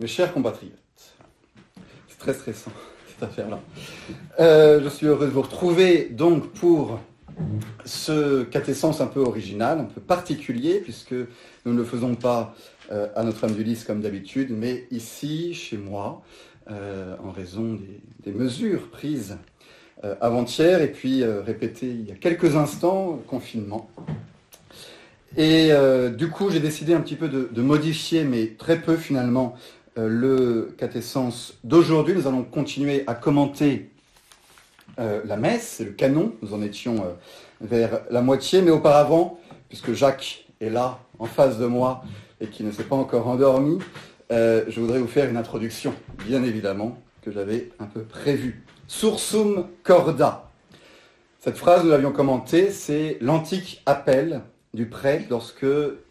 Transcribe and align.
Mes 0.00 0.06
chers 0.08 0.32
compatriotes, 0.32 0.72
c'est 2.08 2.18
très 2.18 2.34
stressant 2.34 2.72
cette 3.08 3.22
affaire-là. 3.22 3.60
Euh, 4.40 4.82
je 4.82 4.88
suis 4.88 5.06
heureux 5.06 5.26
de 5.26 5.30
vous 5.30 5.42
retrouver 5.42 6.06
donc 6.06 6.52
pour 6.52 7.00
ce 7.84 8.42
catessence 8.44 9.00
un 9.00 9.06
peu 9.06 9.20
original, 9.20 9.78
un 9.78 9.84
peu 9.84 10.00
particulier, 10.00 10.80
puisque 10.80 11.12
nous 11.12 11.72
ne 11.72 11.78
le 11.78 11.84
faisons 11.84 12.14
pas 12.16 12.54
euh, 12.90 13.08
à 13.14 13.22
Notre-Dame 13.22 13.56
du 13.56 13.64
Lys 13.64 13.84
comme 13.84 14.00
d'habitude, 14.00 14.48
mais 14.50 14.86
ici, 14.90 15.54
chez 15.54 15.76
moi, 15.76 16.22
euh, 16.70 17.16
en 17.22 17.30
raison 17.30 17.78
des, 18.24 18.32
mesures 18.32 18.88
prises 18.90 19.38
avant-hier 20.20 20.82
et 20.82 20.92
puis 20.92 21.24
répétées 21.24 21.88
il 21.88 22.06
y 22.06 22.12
a 22.12 22.14
quelques 22.14 22.56
instants, 22.56 23.22
confinement. 23.26 23.88
Et 25.36 25.72
du 26.16 26.28
coup, 26.30 26.50
j'ai 26.50 26.60
décidé 26.60 26.94
un 26.94 27.00
petit 27.00 27.16
peu 27.16 27.28
de 27.28 27.62
modifier, 27.62 28.24
mais 28.24 28.54
très 28.58 28.80
peu 28.80 28.96
finalement, 28.96 29.56
euh, 29.96 30.08
le 30.08 30.74
catessence 30.76 31.54
d'aujourd'hui. 31.62 32.14
Nous 32.14 32.26
allons 32.26 32.42
continuer 32.42 33.04
à 33.06 33.14
commenter 33.14 33.90
euh, 34.98 35.20
la 35.24 35.36
messe, 35.36 35.80
le 35.80 35.92
canon. 35.92 36.34
Nous 36.42 36.52
en 36.52 36.62
étions 36.62 36.96
euh, 36.96 37.12
vers 37.60 38.00
la 38.10 38.20
moitié, 38.20 38.60
mais 38.60 38.72
auparavant, 38.72 39.38
puisque 39.68 39.92
Jacques 39.92 40.46
est 40.60 40.70
là, 40.70 40.98
en 41.20 41.26
face 41.26 41.58
de 41.58 41.66
moi, 41.66 42.02
et 42.40 42.48
qui 42.48 42.64
ne 42.64 42.72
s'est 42.72 42.82
pas 42.82 42.96
encore 42.96 43.28
endormi, 43.28 43.78
je 44.30 44.80
voudrais 44.80 44.98
vous 44.98 45.06
faire 45.06 45.30
une 45.30 45.36
introduction, 45.36 45.94
bien 46.26 46.42
évidemment, 46.42 46.98
que 47.22 47.30
j'avais 47.30 47.70
un 47.78 47.84
peu 47.84 48.02
prévue. 48.02 48.64
Sursum 48.88 49.68
corda. 49.84 50.50
Cette 51.38 51.56
phrase, 51.56 51.84
nous 51.84 51.90
l'avions 51.90 52.10
commentée, 52.10 52.70
c'est 52.72 53.18
l'antique 53.20 53.80
appel 53.86 54.40
du 54.74 54.86
prêtre 54.86 55.26
lorsque 55.30 55.66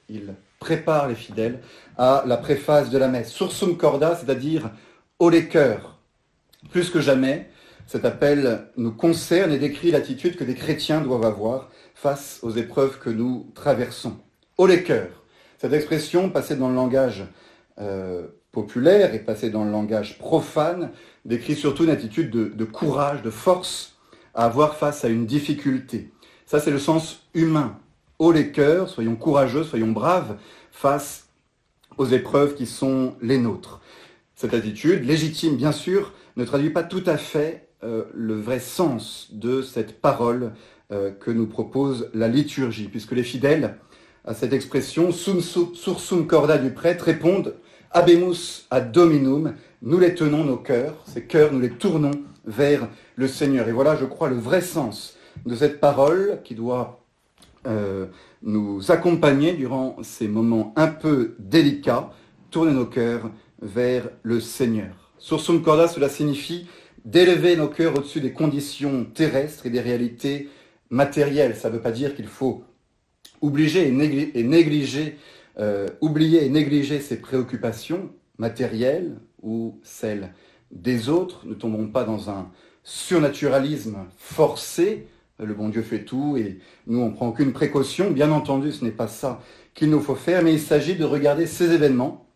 il 0.09 0.34
prépare 0.59 1.08
les 1.08 1.16
fidèles 1.16 1.59
à 1.98 2.23
la 2.26 2.38
préface 2.38 2.89
de 2.89 2.98
la 2.98 3.09
messe. 3.09 3.31
Sursum 3.31 3.77
corda, 3.77 4.16
c'est-à-dire 4.16 4.72
au 5.20 5.30
les 5.30 5.48
cœurs. 5.48 6.00
Plus 6.72 6.89
que 6.89 7.02
jamais, 7.02 7.50
cet 7.86 8.06
appel 8.06 8.67
nous 8.78 8.94
concerne 8.94 9.52
et 9.52 9.59
décrit 9.59 9.91
l'attitude 9.91 10.38
que 10.38 10.44
des 10.44 10.56
chrétiens 10.56 11.02
doivent 11.02 11.25
avoir 11.25 11.69
face 11.94 12.39
aux 12.41 12.52
épreuves 12.52 12.97
que 13.00 13.09
nous 13.09 13.52
traversons. 13.53 14.17
Au 14.58 14.66
les 14.66 14.84
cœurs. 14.84 15.23
Cette 15.58 15.73
expression, 15.73 16.30
passée 16.30 16.56
dans 16.56 16.69
le 16.69 16.75
langage 16.75 17.25
euh, 17.80 18.28
populaire 18.52 19.14
et 19.14 19.19
passée 19.19 19.50
dans 19.50 19.66
le 19.66 19.72
langage 19.72 20.17
profane, 20.17 20.91
décrit 21.25 21.56
surtout 21.56 21.84
une 21.84 21.89
attitude 21.89 22.30
de, 22.30 22.45
de 22.45 22.66
courage, 22.66 23.22
de 23.22 23.30
force 23.30 23.97
à 24.34 24.45
avoir 24.45 24.75
face 24.75 25.03
à 25.03 25.09
une 25.09 25.25
difficulté. 25.25 26.11
Ça, 26.45 26.59
c'est 26.59 26.72
le 26.72 26.80
sens 26.80 27.28
humain 27.34 27.80
les 28.31 28.52
cœurs, 28.52 28.89
soyons 28.89 29.16
courageux, 29.16 29.63
soyons 29.63 29.91
braves 29.91 30.38
face 30.71 31.27
aux 31.97 32.05
épreuves 32.05 32.55
qui 32.55 32.66
sont 32.66 33.16
les 33.21 33.38
nôtres. 33.38 33.81
Cette 34.35 34.53
attitude, 34.53 35.05
légitime 35.05 35.55
bien 35.55 35.71
sûr, 35.71 36.13
ne 36.35 36.45
traduit 36.45 36.71
pas 36.71 36.83
tout 36.83 37.03
à 37.05 37.17
fait 37.17 37.67
euh, 37.83 38.05
le 38.13 38.39
vrai 38.39 38.59
sens 38.59 39.29
de 39.31 39.61
cette 39.61 40.01
parole 40.01 40.53
euh, 40.91 41.11
que 41.11 41.31
nous 41.31 41.47
propose 41.47 42.09
la 42.13 42.27
liturgie, 42.27 42.88
puisque 42.88 43.11
les 43.11 43.23
fidèles 43.23 43.77
à 44.25 44.33
cette 44.33 44.53
expression, 44.53 45.11
sum 45.11 45.41
sursum 45.41 46.27
corda 46.27 46.57
du 46.57 46.71
prêtre, 46.71 47.05
répondent 47.05 47.55
Abemus 47.91 48.66
ad 48.71 48.91
dominum, 48.91 49.53
nous 49.81 49.99
les 49.99 50.16
tenons 50.16 50.44
nos 50.45 50.57
cœurs, 50.57 50.95
ces 51.05 51.23
cœurs, 51.25 51.51
nous 51.51 51.59
les 51.59 51.71
tournons 51.71 52.11
vers 52.45 52.88
le 53.16 53.27
Seigneur. 53.27 53.67
Et 53.67 53.71
voilà, 53.71 53.95
je 53.95 54.05
crois, 54.05 54.29
le 54.29 54.38
vrai 54.38 54.61
sens 54.61 55.16
de 55.45 55.55
cette 55.55 55.79
parole 55.79 56.39
qui 56.44 56.55
doit 56.55 57.03
euh, 57.67 58.08
nous 58.42 58.92
accompagner 58.92 59.53
durant 59.53 59.97
ces 60.03 60.28
moments 60.28 60.73
un 60.75 60.88
peu 60.88 61.36
délicats, 61.39 62.11
tourner 62.52 62.73
nos 62.73 62.86
cœurs 62.86 63.31
vers 63.61 64.09
le 64.22 64.39
Seigneur. 64.39 65.14
Sursum 65.17 65.61
corda, 65.61 65.88
cela 65.88 66.09
signifie 66.09 66.67
d'élever 67.06 67.56
nos 67.56 67.67
cœurs 67.67 67.97
au-dessus 67.97 68.22
des 68.22 68.34
conditions 68.34 69.06
terrestres 69.06 69.66
et 69.66 69.69
des 69.69 69.81
réalités 69.81 70.50
matérielles. 70.90 71.56
Ça 71.56 71.69
ne 71.69 71.75
veut 71.75 71.81
pas 71.81 71.91
dire 71.91 72.16
qu'il 72.16 72.28
faut 72.28 72.63
et 73.41 74.44
négliger, 74.44 75.18
euh, 75.59 75.90
oublier 76.01 76.45
et 76.45 76.50
négliger 76.50 77.00
ses 77.00 77.18
préoccupations 77.18 78.12
matérielles 78.38 79.18
ou 79.41 79.80
celles 79.84 80.34
des 80.72 81.09
autres. 81.09 81.45
Ne 81.45 81.53
tombons 81.53 81.88
pas 81.88 82.03
dans 82.03 82.30
un 82.30 82.50
surnaturalisme 82.84 83.97
forcé 84.18 85.07
le 85.39 85.53
bon 85.53 85.69
Dieu 85.69 85.81
fait 85.81 86.03
tout 86.03 86.38
et 86.38 86.59
nous 86.88 86.99
on 86.99 87.11
prend 87.11 87.27
aucune 87.27 87.53
précaution. 87.53 88.11
Bien 88.11 88.31
entendu, 88.31 88.71
ce 88.71 88.83
n'est 88.83 88.91
pas 88.91 89.07
ça 89.07 89.41
qu'il 89.73 89.89
nous 89.89 90.01
faut 90.01 90.16
faire, 90.16 90.44
mais 90.44 90.53
il 90.53 90.59
s'agit 90.59 90.95
de 90.95 91.03
regarder 91.03 91.47
ces 91.47 91.71
événements, 91.71 92.27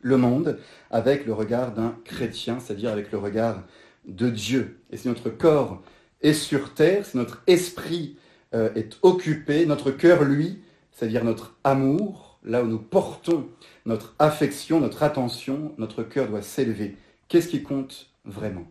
le 0.00 0.16
monde, 0.16 0.58
avec 0.90 1.26
le 1.26 1.32
regard 1.32 1.72
d'un 1.72 1.94
chrétien, 2.04 2.58
c'est-à-dire 2.58 2.90
avec 2.90 3.12
le 3.12 3.18
regard 3.18 3.62
de 4.06 4.30
Dieu. 4.30 4.80
Et 4.90 4.96
si 4.96 5.08
notre 5.08 5.28
corps 5.28 5.82
est 6.22 6.32
sur 6.32 6.74
terre, 6.74 7.04
si 7.04 7.16
notre 7.16 7.42
esprit 7.46 8.16
euh, 8.54 8.70
est 8.74 8.98
occupé, 9.02 9.66
notre 9.66 9.90
cœur, 9.90 10.24
lui, 10.24 10.62
c'est-à-dire 10.92 11.24
notre 11.24 11.54
amour, 11.64 12.38
là 12.42 12.62
où 12.62 12.66
nous 12.66 12.78
portons 12.78 13.48
notre 13.84 14.14
affection, 14.18 14.80
notre 14.80 15.02
attention, 15.02 15.74
notre 15.78 16.02
cœur 16.02 16.28
doit 16.28 16.42
s'élever. 16.42 16.96
Qu'est-ce 17.28 17.48
qui 17.48 17.62
compte 17.62 18.10
vraiment? 18.24 18.66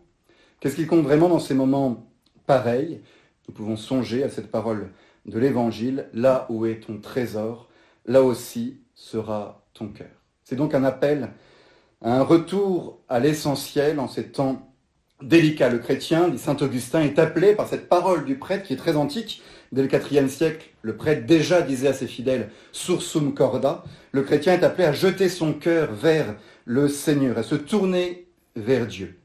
Qu'est-ce 0.58 0.76
qui 0.76 0.86
compte 0.86 1.04
vraiment 1.04 1.28
dans 1.28 1.38
ces 1.38 1.54
moments 1.54 2.06
pareils? 2.46 3.00
Nous 3.50 3.54
pouvons 3.56 3.76
songer 3.76 4.22
à 4.22 4.28
cette 4.28 4.48
parole 4.48 4.90
de 5.26 5.36
l'Évangile, 5.36 6.06
là 6.14 6.46
où 6.50 6.66
est 6.66 6.86
ton 6.86 6.98
trésor, 6.98 7.68
là 8.06 8.22
aussi 8.22 8.78
sera 8.94 9.66
ton 9.74 9.88
cœur. 9.88 10.06
C'est 10.44 10.54
donc 10.54 10.72
un 10.72 10.84
appel 10.84 11.30
un 12.00 12.22
retour 12.22 13.00
à 13.08 13.18
l'essentiel 13.18 13.98
en 13.98 14.06
ces 14.06 14.28
temps 14.28 14.72
délicats. 15.20 15.68
Le 15.68 15.80
chrétien, 15.80 16.28
dit 16.28 16.38
Saint 16.38 16.56
Augustin, 16.60 17.02
est 17.02 17.18
appelé 17.18 17.56
par 17.56 17.66
cette 17.66 17.88
parole 17.88 18.24
du 18.24 18.36
prêtre 18.36 18.62
qui 18.62 18.74
est 18.74 18.76
très 18.76 18.94
antique. 18.94 19.42
Dès 19.72 19.82
le 19.82 19.92
IVe 19.92 20.28
siècle, 20.28 20.70
le 20.82 20.96
prêtre 20.96 21.26
déjà 21.26 21.60
disait 21.60 21.88
à 21.88 21.92
ses 21.92 22.06
fidèles 22.06 22.50
Sursum 22.70 23.34
corda. 23.34 23.82
Le 24.12 24.22
chrétien 24.22 24.54
est 24.54 24.62
appelé 24.62 24.84
à 24.84 24.92
jeter 24.92 25.28
son 25.28 25.54
cœur 25.54 25.92
vers 25.92 26.36
le 26.66 26.86
Seigneur, 26.86 27.36
à 27.36 27.42
se 27.42 27.56
tourner 27.56 28.28
vers 28.54 28.86
Dieu. 28.86 29.18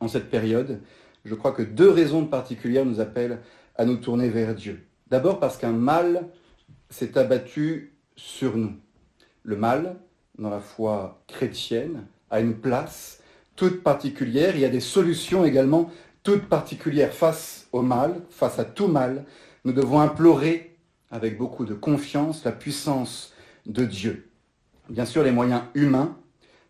En 0.00 0.08
cette 0.08 0.30
période, 0.30 0.80
je 1.24 1.34
crois 1.34 1.52
que 1.52 1.62
deux 1.62 1.90
raisons 1.90 2.26
particulières 2.26 2.84
nous 2.84 3.00
appellent 3.00 3.40
à 3.76 3.84
nous 3.84 3.96
tourner 3.96 4.28
vers 4.28 4.54
Dieu. 4.54 4.86
D'abord 5.08 5.40
parce 5.40 5.56
qu'un 5.56 5.72
mal 5.72 6.28
s'est 6.88 7.18
abattu 7.18 7.94
sur 8.16 8.56
nous. 8.56 8.74
Le 9.42 9.56
mal, 9.56 9.96
dans 10.38 10.50
la 10.50 10.60
foi 10.60 11.22
chrétienne, 11.26 12.06
a 12.30 12.40
une 12.40 12.54
place 12.54 13.22
toute 13.56 13.82
particulière. 13.82 14.54
Il 14.54 14.60
y 14.60 14.64
a 14.64 14.70
des 14.70 14.80
solutions 14.80 15.44
également 15.44 15.90
toutes 16.22 16.46
particulières 16.46 17.12
face 17.12 17.68
au 17.72 17.82
mal, 17.82 18.22
face 18.30 18.58
à 18.58 18.64
tout 18.64 18.88
mal. 18.88 19.24
Nous 19.64 19.72
devons 19.72 20.00
implorer 20.00 20.76
avec 21.10 21.36
beaucoup 21.36 21.64
de 21.64 21.74
confiance 21.74 22.44
la 22.44 22.52
puissance 22.52 23.32
de 23.66 23.84
Dieu. 23.84 24.30
Bien 24.88 25.04
sûr, 25.04 25.22
les 25.22 25.32
moyens 25.32 25.62
humains 25.74 26.16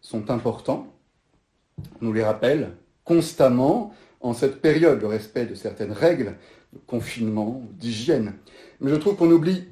sont 0.00 0.31
importants. 0.31 0.93
On 2.00 2.06
nous 2.06 2.12
les 2.12 2.25
rappelle 2.25 2.72
constamment 3.05 3.93
en 4.20 4.34
cette 4.34 4.60
période, 4.60 5.00
le 5.00 5.06
respect 5.06 5.47
de 5.47 5.54
certaines 5.54 5.92
règles 5.92 6.36
de 6.72 6.78
confinement, 6.86 7.62
d'hygiène. 7.72 8.34
Mais 8.81 8.91
je 8.91 8.97
trouve 8.97 9.16
qu'on 9.16 9.31
oublie, 9.31 9.64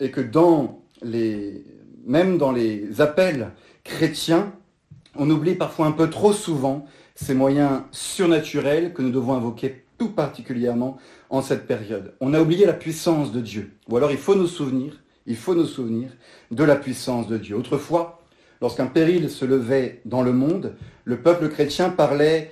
et 0.00 0.10
que 0.10 0.20
dans 0.20 0.82
les, 1.02 1.64
même 2.04 2.38
dans 2.38 2.52
les 2.52 3.00
appels 3.00 3.50
chrétiens, 3.84 4.52
on 5.16 5.28
oublie 5.30 5.54
parfois 5.54 5.86
un 5.86 5.92
peu 5.92 6.10
trop 6.10 6.32
souvent 6.32 6.86
ces 7.14 7.34
moyens 7.34 7.82
surnaturels 7.92 8.92
que 8.92 9.02
nous 9.02 9.10
devons 9.10 9.34
invoquer 9.34 9.84
tout 9.98 10.10
particulièrement 10.10 10.96
en 11.28 11.42
cette 11.42 11.66
période. 11.66 12.14
On 12.20 12.32
a 12.32 12.40
oublié 12.40 12.64
la 12.64 12.72
puissance 12.72 13.32
de 13.32 13.40
Dieu. 13.40 13.72
Ou 13.88 13.96
alors 13.96 14.10
il 14.10 14.16
faut 14.16 14.34
nous 14.34 14.46
souvenir, 14.46 15.02
il 15.26 15.36
faut 15.36 15.54
nous 15.54 15.66
souvenir 15.66 16.10
de 16.50 16.64
la 16.64 16.76
puissance 16.76 17.28
de 17.28 17.36
Dieu. 17.36 17.56
Autrefois, 17.56 18.22
lorsqu'un 18.62 18.86
péril 18.86 19.28
se 19.28 19.44
levait 19.44 20.00
dans 20.06 20.22
le 20.22 20.32
monde, 20.32 20.74
le 21.04 21.20
peuple 21.20 21.50
chrétien 21.50 21.90
parlait 21.90 22.50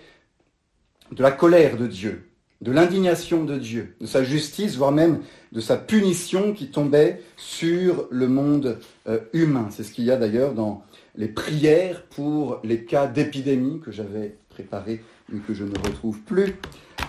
de 1.12 1.22
la 1.22 1.30
colère 1.30 1.76
de 1.76 1.86
Dieu, 1.86 2.28
de 2.60 2.72
l'indignation 2.72 3.44
de 3.44 3.56
Dieu, 3.56 3.94
de 4.00 4.06
sa 4.06 4.24
justice, 4.24 4.76
voire 4.76 4.92
même 4.92 5.20
de 5.52 5.60
sa 5.60 5.76
punition 5.76 6.52
qui 6.52 6.70
tombait 6.70 7.22
sur 7.36 8.06
le 8.10 8.28
monde 8.28 8.78
euh, 9.08 9.20
humain. 9.32 9.68
C'est 9.70 9.84
ce 9.84 9.92
qu'il 9.92 10.04
y 10.04 10.10
a 10.10 10.16
d'ailleurs 10.16 10.52
dans 10.52 10.82
les 11.16 11.28
prières 11.28 12.02
pour 12.04 12.60
les 12.64 12.84
cas 12.84 13.06
d'épidémie 13.06 13.80
que 13.80 13.92
j'avais 13.92 14.36
préparés 14.48 15.02
mais 15.30 15.40
que 15.40 15.54
je 15.54 15.64
ne 15.64 15.76
retrouve 15.78 16.18
plus, 16.20 16.56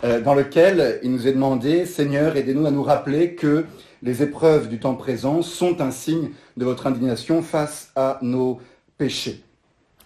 euh, 0.04 0.22
dans 0.22 0.34
lequel 0.34 1.00
il 1.04 1.12
nous 1.12 1.28
est 1.28 1.34
demandé, 1.34 1.86
Seigneur, 1.86 2.36
aidez-nous 2.36 2.66
à 2.66 2.72
nous 2.72 2.84
rappeler 2.84 3.36
que 3.36 3.66
les 4.04 4.24
épreuves 4.24 4.70
du 4.70 4.80
temps 4.80 4.96
présent 4.96 5.42
sont 5.42 5.82
un 5.82 5.92
signe 5.92 6.30
de 6.58 6.66
votre 6.66 6.88
indignation 6.88 7.42
face 7.42 7.92
à 7.96 8.20
nos 8.22 8.60
péchés. 8.98 9.44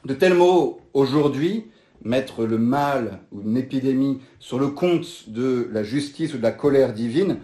De 0.06 0.14
tels 0.14 0.34
mots 0.34 0.82
aujourd'hui 0.94 1.66
mettre 2.04 2.46
le 2.46 2.58
mal 2.58 3.20
ou 3.32 3.42
une 3.42 3.58
épidémie 3.58 4.22
sur 4.40 4.60
le 4.60 4.68
compte 4.68 5.30
de 5.30 5.70
la 5.72 5.84
justice 5.84 6.34
ou 6.34 6.38
de 6.38 6.44
la 6.44 6.52
colère 6.52 6.94
divine, 6.94 7.40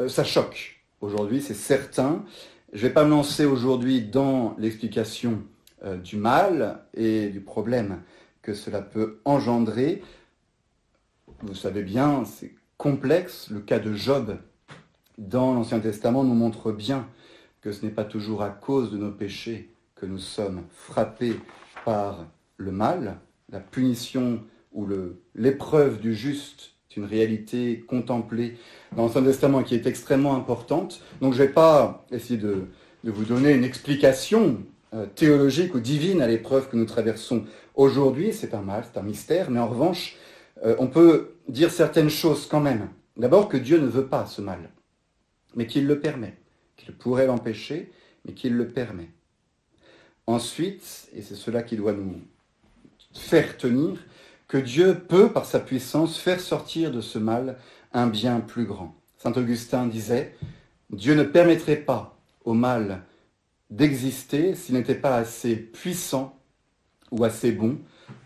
euh, 0.00 0.08
ça 0.08 0.24
choque. 0.24 0.84
Aujourd'hui, 1.00 1.40
c'est 1.40 1.54
certain. 1.54 2.24
Je 2.72 2.78
ne 2.78 2.88
vais 2.88 2.94
pas 2.94 3.04
me 3.04 3.10
lancer 3.10 3.44
aujourd'hui 3.44 4.02
dans 4.02 4.54
l'explication 4.58 5.42
euh, 5.84 5.96
du 5.96 6.16
mal 6.16 6.84
et 6.94 7.28
du 7.28 7.40
problème 7.40 8.02
que 8.42 8.54
cela 8.54 8.82
peut 8.82 9.20
engendrer. 9.24 10.02
Vous 11.40 11.54
savez 11.54 11.82
bien, 11.82 12.24
c'est 12.24 12.54
complexe. 12.76 13.48
Le 13.50 13.60
cas 13.60 13.78
de 13.78 13.94
Job 13.94 14.38
dans 15.18 15.54
l'Ancien 15.54 15.80
Testament 15.80 16.24
nous 16.24 16.34
montre 16.34 16.72
bien 16.72 17.08
que 17.60 17.72
ce 17.72 17.84
n'est 17.84 17.92
pas 17.92 18.04
toujours 18.04 18.42
à 18.42 18.50
cause 18.50 18.90
de 18.90 18.96
nos 18.96 19.12
péchés 19.12 19.70
que 19.94 20.06
nous 20.06 20.18
sommes 20.18 20.62
frappés 20.70 21.38
par 21.84 22.26
le 22.56 22.72
mal. 22.72 23.18
La 23.52 23.60
punition 23.60 24.42
ou 24.72 24.88
l'épreuve 25.34 26.00
du 26.00 26.14
juste 26.14 26.70
est 26.90 26.96
une 26.96 27.04
réalité 27.04 27.84
contemplée 27.86 28.56
dans 28.96 29.02
l'Ancien 29.02 29.22
Testament 29.22 29.62
qui 29.62 29.74
est 29.74 29.86
extrêmement 29.86 30.34
importante. 30.34 31.02
Donc 31.20 31.34
je 31.34 31.42
ne 31.42 31.46
vais 31.46 31.52
pas 31.52 32.06
essayer 32.10 32.38
de, 32.38 32.64
vous 33.04 33.24
donner 33.24 33.52
une 33.52 33.64
explication 33.64 34.62
euh, 34.94 35.04
théologique 35.04 35.74
ou 35.74 35.80
divine 35.80 36.22
à 36.22 36.26
l'épreuve 36.26 36.70
que 36.70 36.76
nous 36.76 36.86
traversons 36.86 37.44
aujourd'hui. 37.74 38.32
C'est 38.32 38.54
un 38.54 38.62
mal, 38.62 38.84
c'est 38.90 38.98
un 38.98 39.02
mystère, 39.02 39.50
mais 39.50 39.60
en 39.60 39.68
revanche, 39.68 40.16
euh, 40.64 40.74
on 40.78 40.86
peut 40.86 41.34
dire 41.46 41.70
certaines 41.70 42.10
choses 42.10 42.46
quand 42.46 42.60
même. 42.60 42.88
D'abord 43.18 43.50
que 43.50 43.58
Dieu 43.58 43.78
ne 43.78 43.86
veut 43.86 44.06
pas 44.06 44.24
ce 44.24 44.40
mal, 44.40 44.70
mais 45.54 45.66
qu'il 45.66 45.86
le 45.86 46.00
permet, 46.00 46.38
qu'il 46.78 46.94
pourrait 46.94 47.26
l'empêcher, 47.26 47.92
mais 48.24 48.32
qu'il 48.32 48.56
le 48.56 48.68
permet. 48.68 49.10
Ensuite, 50.26 51.08
et 51.14 51.20
c'est 51.20 51.34
cela 51.34 51.62
qui 51.62 51.76
doit 51.76 51.92
nous 51.92 52.14
faire 53.12 53.56
tenir, 53.56 53.98
que 54.48 54.58
Dieu 54.58 54.98
peut, 54.98 55.32
par 55.32 55.46
sa 55.46 55.60
puissance, 55.60 56.18
faire 56.18 56.40
sortir 56.40 56.90
de 56.90 57.00
ce 57.00 57.18
mal 57.18 57.58
un 57.92 58.06
bien 58.06 58.40
plus 58.40 58.66
grand. 58.66 58.94
Saint 59.18 59.32
Augustin 59.32 59.86
disait, 59.86 60.36
Dieu 60.90 61.14
ne 61.14 61.22
permettrait 61.22 61.76
pas 61.76 62.18
au 62.44 62.54
mal 62.54 63.02
d'exister 63.70 64.54
s'il 64.54 64.74
n'était 64.74 64.94
pas 64.94 65.16
assez 65.16 65.56
puissant 65.56 66.38
ou 67.10 67.24
assez 67.24 67.52
bon 67.52 67.78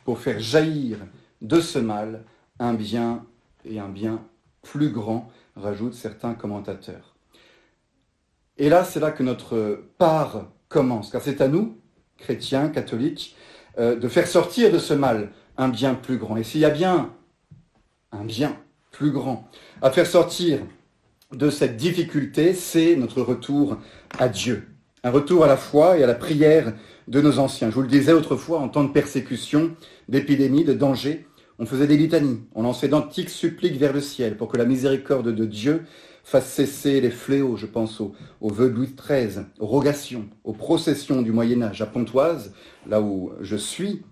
pour 0.04 0.18
faire 0.18 0.40
jaillir 0.40 0.98
de 1.42 1.60
ce 1.60 1.78
mal 1.78 2.24
un 2.58 2.74
bien 2.74 3.24
et 3.64 3.78
un 3.78 3.88
bien 3.88 4.22
plus 4.62 4.90
grand, 4.90 5.30
rajoutent 5.54 5.94
certains 5.94 6.34
commentateurs. 6.34 7.14
Et 8.58 8.68
là, 8.68 8.84
c'est 8.84 9.00
là 9.00 9.10
que 9.10 9.22
notre 9.22 9.84
part 9.98 10.46
commence, 10.68 11.10
car 11.10 11.22
c'est 11.22 11.40
à 11.40 11.48
nous, 11.48 11.76
chrétiens, 12.16 12.68
catholiques, 12.68 13.36
euh, 13.78 13.96
de 13.96 14.08
faire 14.08 14.26
sortir 14.26 14.72
de 14.72 14.78
ce 14.78 14.94
mal 14.94 15.30
un 15.56 15.68
bien 15.68 15.94
plus 15.94 16.18
grand. 16.18 16.36
Et 16.36 16.44
s'il 16.44 16.60
y 16.60 16.64
a 16.64 16.70
bien 16.70 17.12
un 18.12 18.24
bien 18.24 18.56
plus 18.90 19.10
grand 19.10 19.48
à 19.82 19.90
faire 19.90 20.06
sortir 20.06 20.60
de 21.32 21.50
cette 21.50 21.76
difficulté, 21.76 22.54
c'est 22.54 22.96
notre 22.96 23.22
retour 23.22 23.78
à 24.18 24.28
Dieu. 24.28 24.68
Un 25.02 25.10
retour 25.10 25.44
à 25.44 25.46
la 25.46 25.56
foi 25.56 25.98
et 25.98 26.04
à 26.04 26.06
la 26.06 26.14
prière 26.14 26.72
de 27.08 27.20
nos 27.20 27.38
anciens. 27.38 27.70
Je 27.70 27.74
vous 27.74 27.82
le 27.82 27.88
disais 27.88 28.12
autrefois, 28.12 28.60
en 28.60 28.68
temps 28.68 28.84
de 28.84 28.92
persécution, 28.92 29.74
d'épidémie, 30.08 30.64
de 30.64 30.72
danger, 30.72 31.26
on 31.58 31.66
faisait 31.66 31.86
des 31.86 31.96
litanies, 31.96 32.42
on 32.54 32.62
lançait 32.62 32.88
d'antiques 32.88 33.30
suppliques 33.30 33.78
vers 33.78 33.92
le 33.92 34.00
ciel 34.00 34.36
pour 34.36 34.48
que 34.48 34.58
la 34.58 34.66
miséricorde 34.66 35.34
de 35.34 35.44
Dieu 35.44 35.84
fasse 36.26 36.48
cesser 36.48 37.00
les 37.00 37.12
fléaux, 37.12 37.56
je 37.56 37.66
pense 37.66 38.00
aux, 38.00 38.12
vœux 38.40 38.68
de 38.68 38.74
Louis 38.74 38.92
XIII, 38.96 39.44
aux 39.60 39.66
rogations, 39.66 40.26
aux 40.42 40.54
processions 40.54 41.22
du 41.22 41.30
Moyen 41.30 41.62
Âge. 41.62 41.82
À 41.82 41.86
Pontoise, 41.86 42.52
là 42.88 43.00
où 43.00 43.30
je 43.42 43.54
suis, 43.54 44.02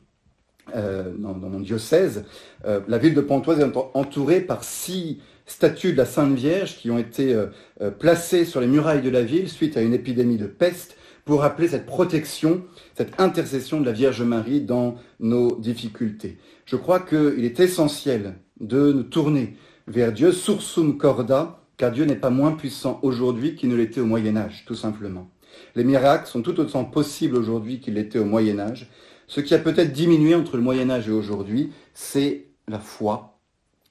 euh, 0.77 1.13
dans, 1.19 1.35
mon 1.35 1.59
diocèse, 1.59 2.25
euh, 2.67 2.81
la 2.87 2.99
ville 2.99 3.15
de 3.15 3.21
Pontoise 3.21 3.59
est 3.59 3.77
entourée 3.95 4.41
par 4.41 4.63
six 4.63 5.19
statues 5.45 5.93
de 5.93 5.99
la 5.99 6.07
Sainte 6.07 6.37
Vierge 6.37 6.77
qui 6.77 6.89
ont 6.93 6.99
été 6.99 7.35
euh, 7.35 7.91
placées 7.91 8.45
sur 8.45 8.61
les 8.61 8.69
murailles 8.69 9.03
de 9.03 9.11
la 9.11 9.23
ville 9.23 9.49
suite 9.49 9.77
à 9.77 9.83
une 9.83 9.93
épidémie 9.93 10.37
de 10.37 10.47
peste 10.47 10.97
pour 11.25 11.41
rappeler 11.41 11.67
cette 11.67 11.85
protection, 11.85 12.63
cette 12.97 13.21
intercession 13.21 13.81
de 13.81 13.87
la 13.87 13.93
Vierge 13.93 14.23
Marie 14.23 14.61
dans 14.61 14.95
nos 15.19 15.57
difficultés. 15.57 16.39
Je 16.65 16.77
crois 16.77 17.01
qu'il 17.01 17.45
est 17.45 17.59
essentiel 17.59 18.37
de 18.61 18.93
nous 18.93 19.03
tourner 19.03 19.57
vers 19.89 20.13
Dieu, 20.13 20.31
sursum 20.31 20.97
corda, 20.97 21.64
car 21.77 21.93
Dieu 21.93 22.05
n'est 22.05 22.17
pas 22.17 22.31
moins 22.31 22.53
puissant 22.53 23.01
aujourd'hui 23.03 23.55
qu'il 23.55 23.69
ne 23.69 23.77
l'était 23.77 24.01
au 24.01 24.07
Moyen 24.07 24.37
Âge, 24.37 24.65
tout 24.67 24.75
simplement. 24.75 25.31
Les 25.75 25.85
miracles 25.85 26.27
sont 26.27 26.43
tout 26.43 26.59
autant 26.61 26.85
possibles 26.85 27.37
aujourd'hui 27.37 27.81
qu'ils 27.81 27.95
l'étaient 27.95 28.19
au 28.19 28.25
Moyen 28.25 28.59
Âge. 28.59 28.91
Ce 29.27 29.41
qui 29.41 29.55
a 29.55 29.59
peut-être 29.59 29.93
diminué 29.93 30.35
entre 30.35 30.57
le 30.57 30.63
Moyen 30.63 30.91
Âge 30.91 31.09
et 31.09 31.13
aujourd'hui, 31.13 31.73
c'est 31.95 32.47
la 32.69 32.79
foi 32.79 33.39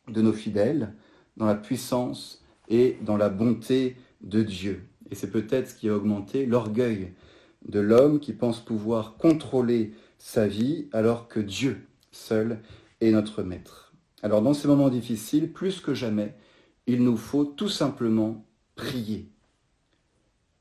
de 0.07 0.21
nos 0.21 0.33
fidèles 0.33 0.94
dans 1.38 1.45
la 1.45 1.56
puissance 1.56 2.44
et 2.69 2.97
dans 3.01 3.18
la 3.18 3.30
bonté 3.30 3.97
de 4.21 4.44
Dieu. 4.44 4.83
Et 5.12 5.15
c'est 5.15 5.31
peut-être 5.31 5.69
ce 5.69 5.75
qui 5.75 5.89
a 5.89 5.95
augmenté 5.95 6.45
l'orgueil 6.45 7.13
de 7.68 7.80
l'homme 7.80 8.19
qui 8.19 8.33
pense 8.33 8.63
pouvoir 8.63 9.15
contrôler 9.18 9.94
sa 10.18 10.47
vie 10.47 10.88
alors 10.91 11.27
que 11.27 11.39
Dieu 11.39 11.88
seul 12.12 12.59
est 13.01 13.12
notre 13.12 13.44
maître. 13.44 13.94
Alors 14.21 14.41
dans 14.41 14.53
ces 14.53 14.68
moments 14.68 14.89
difficiles, 14.89 15.51
plus 15.51 15.81
que 15.81 15.94
jamais, 15.94 16.35
il 16.88 17.03
nous 17.03 17.18
faut 17.18 17.45
tout 17.45 17.69
simplement 17.69 18.45
prier. 18.75 19.30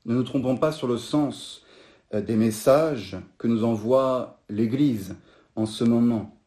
Ne 0.05 0.15
nous 0.15 0.23
trompons 0.23 0.57
pas 0.57 0.71
sur 0.71 0.87
le 0.87 0.97
sens 0.97 1.63
euh, 2.13 2.21
des 2.21 2.35
messages 2.35 3.17
que 3.37 3.47
nous 3.47 3.63
envoie 3.63 4.41
l'Église 4.49 5.15
en 5.55 5.65
ce 5.65 5.83
moment. 5.83 6.37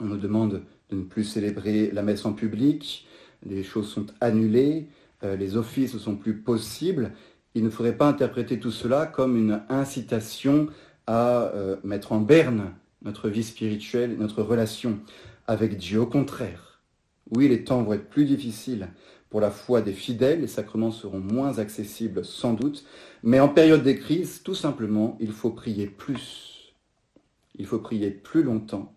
On 0.00 0.04
nous 0.04 0.16
demande 0.16 0.62
de 0.90 0.96
ne 0.96 1.02
plus 1.02 1.24
célébrer 1.24 1.90
la 1.90 2.02
messe 2.02 2.24
en 2.24 2.32
public, 2.32 3.06
les 3.46 3.62
choses 3.62 3.88
sont 3.88 4.06
annulées, 4.20 4.88
euh, 5.22 5.36
les 5.36 5.56
offices 5.56 5.94
ne 5.94 5.98
sont 5.98 6.16
plus 6.16 6.38
possibles. 6.38 7.12
Il 7.54 7.62
ne 7.62 7.70
faudrait 7.70 7.96
pas 7.96 8.08
interpréter 8.08 8.58
tout 8.58 8.70
cela 8.70 9.06
comme 9.06 9.36
une 9.36 9.62
incitation 9.68 10.68
à 11.06 11.42
euh, 11.42 11.76
mettre 11.84 12.12
en 12.12 12.20
berne 12.20 12.72
notre 13.02 13.28
vie 13.28 13.44
spirituelle, 13.44 14.16
notre 14.18 14.42
relation 14.42 14.98
avec 15.46 15.76
Dieu. 15.76 16.00
Au 16.00 16.06
contraire, 16.06 16.80
oui, 17.30 17.48
les 17.48 17.64
temps 17.64 17.82
vont 17.82 17.92
être 17.92 18.08
plus 18.08 18.24
difficiles 18.24 18.88
pour 19.34 19.40
la 19.40 19.50
foi 19.50 19.82
des 19.82 19.94
fidèles, 19.94 20.42
les 20.42 20.46
sacrements 20.46 20.92
seront 20.92 21.18
moins 21.18 21.58
accessibles 21.58 22.24
sans 22.24 22.52
doute, 22.52 22.84
mais 23.24 23.40
en 23.40 23.48
période 23.48 23.82
de 23.82 23.90
crise, 23.90 24.44
tout 24.44 24.54
simplement, 24.54 25.16
il 25.18 25.32
faut 25.32 25.50
prier 25.50 25.88
plus. 25.88 26.72
Il 27.56 27.66
faut 27.66 27.80
prier 27.80 28.12
plus 28.12 28.44
longtemps 28.44 28.94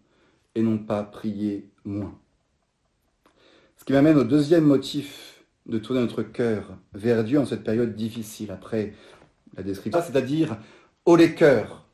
et 0.53 0.61
non 0.61 0.77
pas 0.77 1.01
prier 1.01 1.71
moins. 1.85 2.13
Ce 3.77 3.83
qui 3.83 3.93
m'amène 3.93 4.15
au 4.15 4.23
deuxième 4.23 4.65
motif 4.65 5.43
de 5.65 5.79
tourner 5.79 6.01
notre 6.01 6.21
cœur 6.21 6.77
vers 6.93 7.23
Dieu 7.23 7.39
en 7.39 7.47
cette 7.47 7.63
période 7.63 7.95
difficile, 7.95 8.51
après 8.51 8.93
la 9.55 9.63
description, 9.63 10.03
c'est-à-dire 10.05 10.57
au 11.05 11.15
les 11.15 11.33
cœurs. 11.33 11.87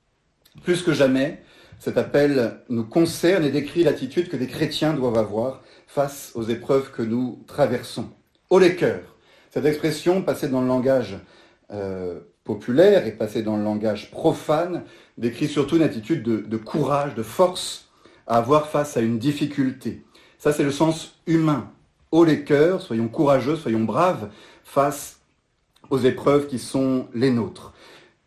Plus 0.64 0.82
que 0.82 0.92
jamais, 0.92 1.42
cet 1.80 1.98
appel 1.98 2.60
nous 2.68 2.84
concerne 2.84 3.46
et 3.46 3.52
décrit 3.52 3.86
l'attitude 3.86 4.28
que 4.28 4.36
les 4.36 4.48
chrétiens 4.48 4.94
doivent 4.94 5.18
avoir 5.18 5.64
face 5.88 6.34
aux 6.36 6.44
épreuves 6.44 6.92
que 6.92 7.04
nous 7.04 7.42
traversons 7.48 8.12
au 8.54 8.60
les 8.60 8.76
cœurs. 8.76 9.16
Cette 9.50 9.66
expression, 9.66 10.22
passée 10.22 10.48
dans 10.48 10.62
le 10.62 10.68
langage 10.68 11.18
euh, 11.72 12.20
populaire 12.44 13.08
et 13.08 13.12
passée 13.12 13.42
dans 13.42 13.58
le 13.58 13.64
langage 13.64 14.12
profane, 14.12 14.84
décrit 15.18 15.48
surtout 15.48 15.78
une 15.78 15.82
attitude 15.82 16.22
de, 16.22 16.58
courage, 16.58 17.16
de 17.16 17.24
force 17.24 17.90
à 18.28 18.38
avoir 18.38 18.68
face 18.68 18.96
à 18.96 19.02
une 19.02 19.18
difficulté. 19.18 20.04
Ça, 20.38 20.54
c'est 20.54 20.64
le 20.64 20.70
sens 20.70 21.20
humain. 21.26 21.72
Au 22.12 22.26
les 22.26 22.44
cœurs, 22.44 22.84
soyons 22.84 23.08
courageux, 23.08 23.56
soyons 23.56 23.86
braves 23.86 24.30
face 24.64 25.22
aux 25.90 25.98
épreuves 25.98 26.46
qui 26.46 26.60
sont 26.60 27.08
les 27.16 27.32
nôtres. 27.32 27.74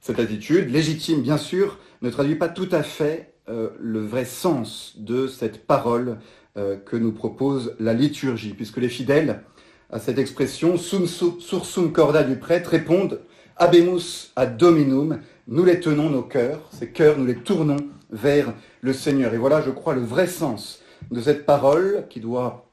Cette 0.01 0.19
attitude, 0.19 0.73
légitime 0.73 1.23
bien 1.23 1.39
sûr, 1.39 1.79
ne 2.03 2.11
traduit 2.11 2.35
pas 2.35 2.49
tout 2.49 2.69
à 2.73 2.83
fait 2.83 3.33
euh, 3.49 3.69
le 3.79 4.01
vrai 4.01 4.25
sens 4.25 4.95
de 4.97 5.29
cette 5.29 5.69
parole 5.69 6.19
euh, 6.57 6.77
que 6.77 6.97
nous 6.97 7.13
propose 7.13 7.77
la 7.79 7.95
liturgie, 7.95 8.55
puisque 8.55 8.79
les 8.79 8.89
fidèles 8.89 9.45
à 9.91 9.99
cette 9.99 10.19
expression, 10.19 10.77
sum 10.77 11.07
sursum 11.07 11.93
corda 11.93 12.25
du 12.25 12.37
prêtre, 12.37 12.71
répondent 12.71 13.21
Abemus 13.57 14.33
ad 14.37 14.57
dominum, 14.57 15.21
nous 15.49 15.65
les 15.65 15.81
tenons 15.81 16.11
nos 16.11 16.23
cœurs, 16.23 16.69
ces 16.73 16.91
cœurs, 16.91 17.19
nous 17.19 17.27
les 17.27 17.37
tournons 17.37 17.77
vers 18.11 18.53
le 18.81 18.93
Seigneur. 18.93 19.33
Et 19.35 19.39
voilà, 19.39 19.63
je 19.63 19.71
crois, 19.71 19.95
le 19.95 20.03
vrai 20.03 20.27
sens 20.27 20.81
de 21.11 21.21
cette 21.21 21.47
parole 21.47 22.07
qui 22.11 22.21
doit 22.21 22.69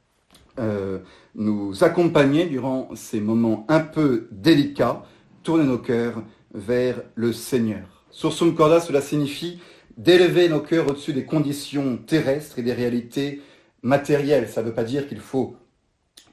euh, 0.59 0.99
nous 1.35 1.83
accompagner 1.83 2.45
durant 2.45 2.89
ces 2.95 3.19
moments 3.19 3.65
un 3.69 3.79
peu 3.79 4.27
délicats, 4.31 5.03
tourner 5.43 5.65
nos 5.65 5.77
cœurs 5.77 6.23
vers 6.53 7.01
le 7.15 7.31
Seigneur. 7.31 8.05
Sursum 8.11 8.53
corda, 8.55 8.79
cela 8.79 9.01
signifie 9.01 9.59
d'élever 9.97 10.49
nos 10.49 10.59
cœurs 10.59 10.87
au-dessus 10.89 11.13
des 11.13 11.25
conditions 11.25 11.97
terrestres 11.97 12.59
et 12.59 12.63
des 12.63 12.73
réalités 12.73 13.41
matérielles. 13.81 14.49
Ça 14.49 14.61
ne 14.61 14.67
veut 14.67 14.73
pas 14.73 14.83
dire 14.83 15.07
qu'il 15.07 15.19
faut 15.19 15.55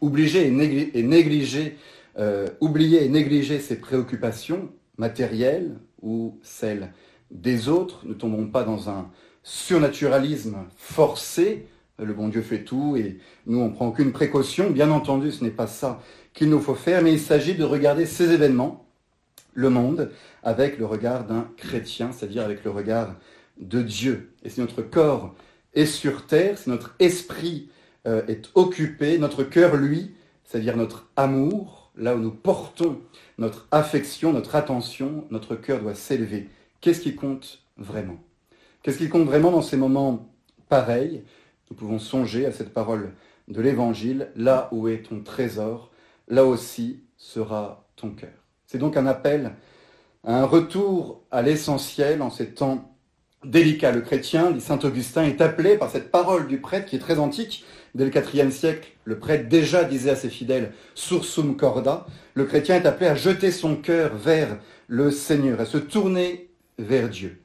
Obliger 0.01 0.47
et, 0.47 0.51
négliger, 0.51 1.77
euh, 2.19 2.49
et 2.61 3.09
négliger 3.09 3.59
ses 3.59 3.77
préoccupations 3.77 4.71
matérielles 4.97 5.77
ou 6.03 6.39
celles 6.43 6.93
des 7.31 7.69
autres. 7.69 8.07
Ne 8.07 8.15
tombons 8.15 8.47
pas 8.47 8.65
dans 8.65 8.89
un 8.89 9.11
surnaturalisme 9.43 10.57
forcé. 10.77 11.67
Le 11.99 12.15
bon 12.15 12.29
Dieu 12.29 12.41
fait 12.41 12.65
tout 12.65 12.97
et 12.97 13.19
nous, 13.47 13.61
on 13.61 13.71
prend 13.71 13.89
aucune 13.89 14.13
précaution. 14.13 14.71
Bien 14.71 14.91
entendu, 14.91 15.33
ce 15.33 15.45
n'est 15.45 15.51
pas 15.51 15.67
ça 15.67 16.01
qu'il 16.33 16.49
nous 16.49 16.61
faut 16.61 16.75
faire, 16.75 17.03
mais 17.03 17.13
il 17.13 17.21
s'agit 17.21 17.55
de 17.55 17.65
regarder 17.65 18.07
ces 18.07 18.31
événements, 18.33 18.87
le 19.53 19.69
monde, 19.69 20.11
avec 20.43 20.79
le 20.79 20.87
regard 20.87 21.25
d'un 21.25 21.49
chrétien, 21.57 22.13
c'est-à-dire 22.13 22.45
avec 22.45 22.65
le 22.65 22.71
regard 22.71 23.17
de 23.61 23.83
Dieu. 23.83 24.33
Et 24.45 24.49
si 24.49 24.61
notre 24.61 24.83
corps 24.83 25.35
est 25.75 25.87
sur 25.87 26.27
terre, 26.27 26.57
si 26.57 26.71
notre 26.71 26.95
esprit 26.99 27.69
euh, 28.07 28.27
est 28.27 28.51
occupé, 28.55 29.19
notre 29.19 29.45
cœur, 29.45 29.77
lui, 29.77 30.15
c'est-à-dire 30.45 30.77
notre 30.77 31.09
amour, 31.17 31.93
là 31.97 32.15
où 32.17 32.19
nous 32.19 32.31
portons 32.31 33.01
notre 33.39 33.69
affection, 33.71 34.33
notre 34.33 34.55
attention, 34.55 35.27
notre 35.31 35.57
cœur 35.57 35.81
doit 35.81 35.95
s'élever. 35.95 36.49
Qu'est-ce 36.81 37.01
qui 37.01 37.15
compte 37.15 37.63
vraiment? 37.77 38.19
Qu'est-ce 38.83 38.99
qui 38.99 39.09
compte 39.09 39.27
vraiment 39.27 39.51
dans 39.51 39.63
ces 39.63 39.77
moments 39.77 40.33
pareils? 40.69 41.25
Nous 41.71 41.77
pouvons 41.77 41.99
songer 41.99 42.47
à 42.47 42.53
cette 42.53 42.73
parole 42.73 43.13
de 43.49 43.61
l'Évangile, 43.61 44.31
là 44.37 44.69
où 44.73 44.89
est 44.89 45.09
ton 45.09 45.21
trésor, 45.23 45.91
là 46.29 46.45
aussi 46.45 47.03
sera 47.17 47.89
ton 47.97 48.11
cœur. 48.11 48.31
C'est 48.67 48.79
donc 48.79 48.97
un 48.97 49.07
appel 49.07 49.53
un 50.25 50.45
retour 50.45 51.23
à 51.31 51.43
l'essentiel 51.43 52.23
en 52.23 52.31
ces 52.31 52.51
temps 52.51 52.95
délicats. 53.45 53.93
Le 53.93 54.03
chrétien, 54.03 54.51
dit 54.51 54.61
Saint 54.61 54.79
Augustin, 54.81 55.25
est 55.25 55.41
appelé 55.41 55.79
par 55.79 55.91
cette 55.91 56.11
parole 56.11 56.47
du 56.47 56.61
prêtre 56.61 56.87
qui 56.87 56.97
est 56.97 57.01
très 57.01 57.19
antique. 57.19 57.65
Dès 57.95 58.05
le 58.05 58.13
IVe 58.35 58.51
siècle, 58.51 58.89
le 59.05 59.19
prêtre 59.19 59.49
déjà 59.49 59.85
disait 59.85 60.11
à 60.11 60.17
ses 60.17 60.31
fidèles 60.31 60.73
Sursum 60.95 61.57
corda. 61.57 62.07
Le 62.35 62.45
chrétien 62.45 62.77
est 62.77 62.87
appelé 62.87 63.07
à 63.09 63.15
jeter 63.15 63.51
son 63.51 63.77
cœur 63.77 64.15
vers 64.17 64.59
le 64.87 65.11
Seigneur, 65.11 65.61
à 65.61 65.67
se 65.67 65.79
tourner 65.79 66.51
vers 66.79 67.09
Dieu. 67.09 67.41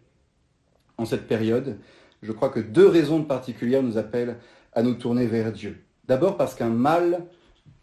En 0.98 1.06
cette 1.06 1.28
période, 1.28 1.78
je 2.22 2.32
crois 2.32 2.50
que 2.50 2.60
deux 2.60 2.88
raisons 2.88 3.24
particulières 3.24 3.84
nous 3.84 3.98
appellent 3.98 4.38
à 4.74 4.84
nous 4.84 4.94
tourner 4.94 5.26
vers 5.26 5.52
Dieu. 5.52 5.84
D'abord 6.08 6.38
parce 6.38 6.56
qu'un 6.56 6.70
mal 6.70 7.26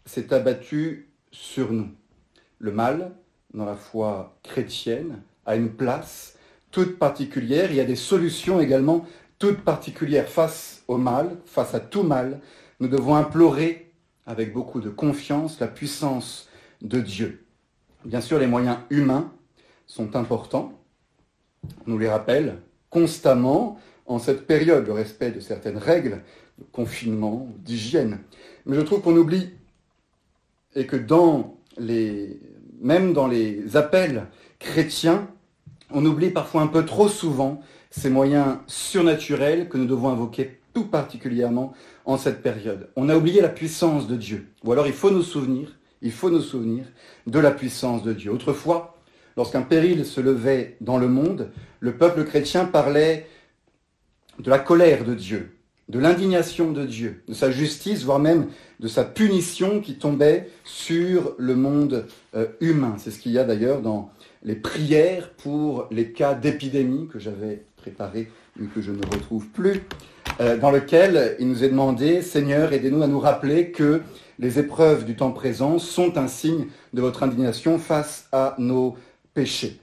s'est 0.05 0.33
abattu 0.33 1.09
sur 1.31 1.71
nous. 1.71 1.89
Le 2.59 2.71
mal, 2.71 3.11
dans 3.53 3.65
la 3.65 3.75
foi 3.75 4.37
chrétienne, 4.43 5.21
a 5.45 5.55
une 5.55 5.71
place 5.71 6.37
toute 6.71 6.97
particulière. 6.97 7.71
Il 7.71 7.75
y 7.75 7.81
a 7.81 7.85
des 7.85 7.95
solutions 7.95 8.59
également 8.59 9.05
toutes 9.39 9.61
particulières 9.61 10.29
face 10.29 10.72
au 10.87 10.97
mal, 10.97 11.37
face 11.45 11.73
à 11.73 11.79
tout 11.79 12.03
mal. 12.03 12.39
Nous 12.79 12.87
devons 12.87 13.15
implorer 13.15 13.91
avec 14.25 14.53
beaucoup 14.53 14.81
de 14.81 14.89
confiance 14.89 15.59
la 15.59 15.67
puissance 15.67 16.49
de 16.81 16.99
Dieu. 16.99 17.45
Bien 18.05 18.21
sûr, 18.21 18.39
les 18.39 18.47
moyens 18.47 18.77
humains 18.89 19.31
sont 19.87 20.15
importants. 20.15 20.73
On 21.85 21.91
nous 21.91 21.97
les 21.97 22.09
rappelle 22.09 22.59
constamment 22.89 23.79
en 24.05 24.19
cette 24.19 24.45
période, 24.45 24.85
le 24.85 24.93
respect 24.93 25.31
de 25.31 25.39
certaines 25.39 25.77
règles 25.77 26.21
de 26.59 26.65
confinement, 26.71 27.47
d'hygiène. 27.59 28.19
Mais 28.65 28.75
je 28.75 28.81
trouve 28.81 29.01
qu'on 29.01 29.15
oublie 29.15 29.49
et 30.75 30.85
que 30.85 30.97
dans 30.97 31.57
les, 31.77 32.39
même 32.81 33.13
dans 33.13 33.27
les 33.27 33.77
appels 33.77 34.27
chrétiens, 34.59 35.29
on 35.89 36.05
oublie 36.05 36.31
parfois 36.31 36.61
un 36.61 36.67
peu 36.67 36.85
trop 36.85 37.07
souvent 37.07 37.61
ces 37.91 38.09
moyens 38.09 38.57
surnaturels 38.67 39.69
que 39.69 39.77
nous 39.77 39.85
devons 39.85 40.09
invoquer 40.09 40.59
tout 40.73 40.85
particulièrement 40.85 41.73
en 42.05 42.17
cette 42.17 42.41
période. 42.41 42.89
On 42.95 43.09
a 43.09 43.15
oublié 43.15 43.41
la 43.41 43.49
puissance 43.49 44.07
de 44.07 44.15
Dieu. 44.15 44.47
Ou 44.63 44.71
alors 44.71 44.87
il 44.87 44.93
faut 44.93 45.11
nous 45.11 45.23
souvenir, 45.23 45.77
il 46.01 46.11
faut 46.11 46.29
nous 46.29 46.41
souvenir 46.41 46.85
de 47.27 47.39
la 47.39 47.51
puissance 47.51 48.03
de 48.03 48.13
Dieu. 48.13 48.31
Autrefois, 48.31 48.97
lorsqu'un 49.37 49.61
péril 49.61 50.05
se 50.05 50.21
levait 50.21 50.77
dans 50.81 50.97
le 50.97 51.07
monde, 51.07 51.51
le 51.79 51.95
peuple 51.95 52.25
chrétien 52.25 52.65
parlait 52.65 53.27
de 54.39 54.49
la 54.49 54.59
colère 54.59 55.05
de 55.05 55.13
Dieu, 55.13 55.55
de 55.89 55.99
l'indignation 55.99 56.71
de 56.71 56.85
Dieu, 56.85 57.23
de 57.27 57.33
sa 57.33 57.51
justice, 57.51 58.03
voire 58.03 58.19
même 58.19 58.47
de 58.79 58.87
sa 58.87 59.03
punition 59.03 59.79
qui 59.79 59.95
tombait 59.95 60.49
sur 60.63 61.35
le 61.37 61.55
monde 61.55 62.07
euh, 62.35 62.47
humain. 62.61 62.95
C'est 62.97 63.11
ce 63.11 63.19
qu'il 63.19 63.31
y 63.31 63.37
a 63.37 63.43
d'ailleurs 63.43 63.81
dans 63.81 64.11
les 64.43 64.55
prières 64.55 65.31
pour 65.31 65.87
les 65.91 66.11
cas 66.11 66.33
d'épidémie 66.33 67.07
que 67.07 67.19
j'avais 67.19 67.65
préparé 67.77 68.29
mais 68.55 68.67
que 68.67 68.81
je 68.81 68.91
ne 68.91 69.03
retrouve 69.05 69.47
plus, 69.47 69.81
euh, 70.39 70.57
dans 70.57 70.71
lequel 70.71 71.35
il 71.39 71.47
nous 71.47 71.63
est 71.63 71.69
demandé, 71.69 72.21
Seigneur, 72.21 72.73
aidez-nous 72.73 73.03
à 73.03 73.07
nous 73.07 73.19
rappeler 73.19 73.71
que 73.71 74.01
les 74.39 74.59
épreuves 74.59 75.05
du 75.05 75.15
temps 75.15 75.31
présent 75.31 75.79
sont 75.79 76.17
un 76.17 76.27
signe 76.27 76.67
de 76.93 77.01
votre 77.01 77.23
indignation 77.23 77.77
face 77.77 78.27
à 78.31 78.55
nos 78.57 78.95
péchés. 79.33 79.79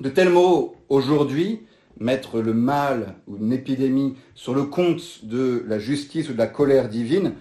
De 0.00 0.08
tels 0.08 0.30
mots 0.30 0.76
aujourd'hui 0.88 1.62
mettre 1.98 2.40
le 2.40 2.52
mal 2.52 3.14
ou 3.26 3.36
une 3.36 3.52
épidémie 3.52 4.16
sur 4.34 4.54
le 4.54 4.64
compte 4.64 5.24
de 5.24 5.64
la 5.66 5.78
justice 5.78 6.28
ou 6.28 6.32
de 6.32 6.38
la 6.38 6.46
colère 6.46 6.88
divine, 6.88 7.32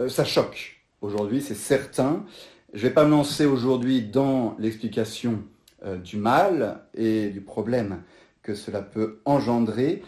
euh, 0.00 0.08
ça 0.08 0.24
choque. 0.24 0.80
Aujourd'hui, 1.00 1.40
c'est 1.40 1.54
certain. 1.54 2.24
Je 2.72 2.78
ne 2.78 2.88
vais 2.88 2.94
pas 2.94 3.04
me 3.04 3.10
lancer 3.10 3.46
aujourd'hui 3.46 4.02
dans 4.02 4.56
l'explication 4.58 5.42
euh, 5.84 5.96
du 5.96 6.16
mal 6.16 6.80
et 6.94 7.28
du 7.28 7.40
problème 7.40 8.02
que 8.42 8.54
cela 8.54 8.82
peut 8.82 9.20
engendrer. 9.24 10.02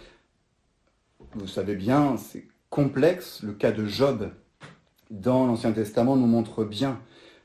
Vous 1.34 1.46
savez 1.46 1.76
bien, 1.76 2.18
c'est 2.18 2.46
complexe. 2.68 3.42
Le 3.42 3.52
cas 3.52 3.72
de 3.72 3.86
Job 3.86 4.30
dans 5.10 5.46
l'Ancien 5.46 5.72
Testament 5.72 6.14
nous 6.16 6.26
montre 6.26 6.62
bien 6.62 7.00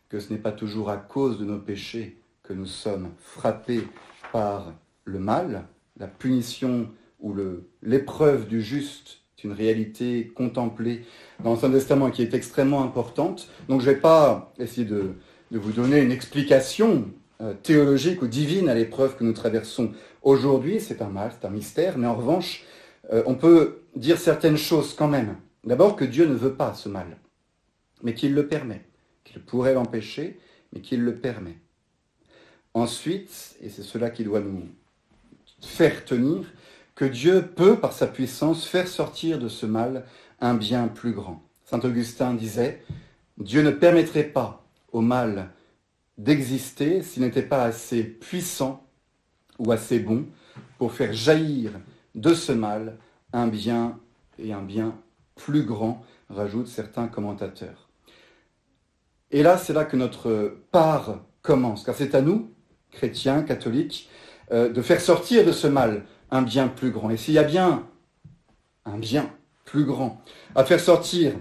que 0.10 0.20
ce 0.20 0.34
n'est 0.34 0.40
pas 0.40 0.52
toujours 0.52 0.90
à 0.90 0.98
cause 0.98 1.40
de 1.40 1.46
nos 1.46 1.58
péchés 1.58 2.18
que 2.44 2.52
nous 2.52 2.66
sommes 2.66 3.12
frappés 3.18 3.88
par 4.34 4.74
le 5.06 5.20
mal, 5.20 5.68
la 5.98 6.08
punition 6.08 6.90
ou 7.22 7.34
l'épreuve 7.82 8.48
du 8.48 8.62
juste 8.62 9.22
est 9.38 9.46
une 9.46 9.54
réalité 9.54 10.34
contemplée 10.36 11.06
dans 11.42 11.52
l'Ancien 11.52 11.72
Testament 11.72 12.12
qui 12.12 12.22
est 12.22 12.34
extrêmement 12.34 12.84
importante. 12.84 13.50
Donc 13.70 13.80
je 13.80 13.90
ne 13.90 13.96
vais 13.96 14.02
pas 14.02 14.54
essayer 14.60 14.86
de, 14.86 15.14
vous 15.52 15.72
donner 15.72 16.02
une 16.02 16.12
explication 16.12 17.06
euh, 17.40 17.54
théologique 17.54 18.22
ou 18.22 18.28
divine 18.28 18.68
à 18.68 18.76
l'épreuve 18.76 19.16
que 19.16 19.24
nous 19.24 19.34
traversons 19.34 19.94
aujourd'hui. 20.24 20.82
C'est 20.82 21.02
un 21.02 21.08
mal, 21.10 21.32
c'est 21.40 21.48
un 21.48 21.52
mystère, 21.52 21.98
mais 21.98 22.08
en 22.08 22.16
revanche, 22.16 22.66
euh, 23.12 23.24
on 23.26 23.36
peut 23.36 23.84
dire 23.96 24.18
certaines 24.18 24.58
choses 24.58 24.94
quand 24.94 25.08
même. 25.08 25.38
D'abord 25.64 25.96
que 25.96 26.06
Dieu 26.06 26.26
ne 26.26 26.34
veut 26.34 26.54
pas 26.54 26.74
ce 26.74 26.90
mal, 26.90 27.18
mais 28.04 28.14
qu'il 28.14 28.34
le 28.34 28.48
permet, 28.48 28.84
qu'il 29.24 29.42
pourrait 29.42 29.74
l'empêcher, 29.74 30.40
mais 30.74 30.82
qu'il 30.82 31.04
le 31.04 31.16
permet. 31.16 31.58
Ensuite, 32.74 33.58
et 33.62 33.70
c'est 33.70 33.84
cela 33.84 34.10
qui 34.10 34.24
doit 34.24 34.40
nous 34.40 34.64
faire 35.62 36.06
tenir 36.06 36.46
que 36.96 37.06
Dieu 37.06 37.42
peut, 37.44 37.80
par 37.80 37.94
sa 37.94 38.08
puissance, 38.08 38.66
faire 38.66 38.88
sortir 38.88 39.40
de 39.40 39.48
ce 39.48 39.66
mal 39.66 40.06
un 40.40 40.54
bien 40.54 40.88
plus 40.88 41.14
grand. 41.14 41.44
Saint 41.66 41.80
Augustin 41.80 42.34
disait, 42.34 42.82
Dieu 43.38 43.62
ne 43.62 43.72
permettrait 43.72 44.24
pas 44.24 44.66
au 44.92 45.02
mal 45.02 45.50
d'exister 46.18 47.04
s'il 47.04 47.24
n'était 47.24 47.44
pas 47.44 47.64
assez 47.64 48.04
puissant 48.04 48.86
ou 49.60 49.72
assez 49.72 50.00
bon 50.00 50.26
pour 50.78 50.94
faire 50.94 51.14
jaillir 51.14 51.72
de 52.18 52.34
ce 52.34 52.52
mal 52.52 52.98
un 53.32 53.48
bien 53.48 54.00
et 54.40 54.52
un 54.52 54.62
bien 54.62 54.96
plus 55.36 55.64
grand, 55.64 56.04
rajoutent 56.30 56.68
certains 56.68 57.08
commentateurs. 57.08 57.88
Et 59.32 59.44
là, 59.44 59.58
c'est 59.58 59.74
là 59.74 59.86
que 59.86 59.96
notre 59.96 60.58
part 60.72 61.20
commence, 61.42 61.84
car 61.84 61.96
c'est 61.96 62.16
à 62.16 62.22
nous, 62.22 62.52
chrétiens, 62.92 63.44
catholiques, 63.44 64.10
euh, 64.52 64.70
de 64.70 64.82
faire 64.82 65.00
sortir 65.00 65.46
de 65.46 65.52
ce 65.52 65.68
mal 65.68 66.06
un 66.32 66.42
bien 66.42 66.68
plus 66.68 66.92
grand. 66.92 67.10
Et 67.10 67.18
s'il 67.18 67.36
y 67.36 67.40
a 67.40 67.44
bien 67.44 67.88
un 68.86 68.98
bien 68.98 69.30
plus 69.66 69.86
grand 69.86 70.22
à 70.56 70.64
faire 70.64 70.80
sortir 70.80 71.34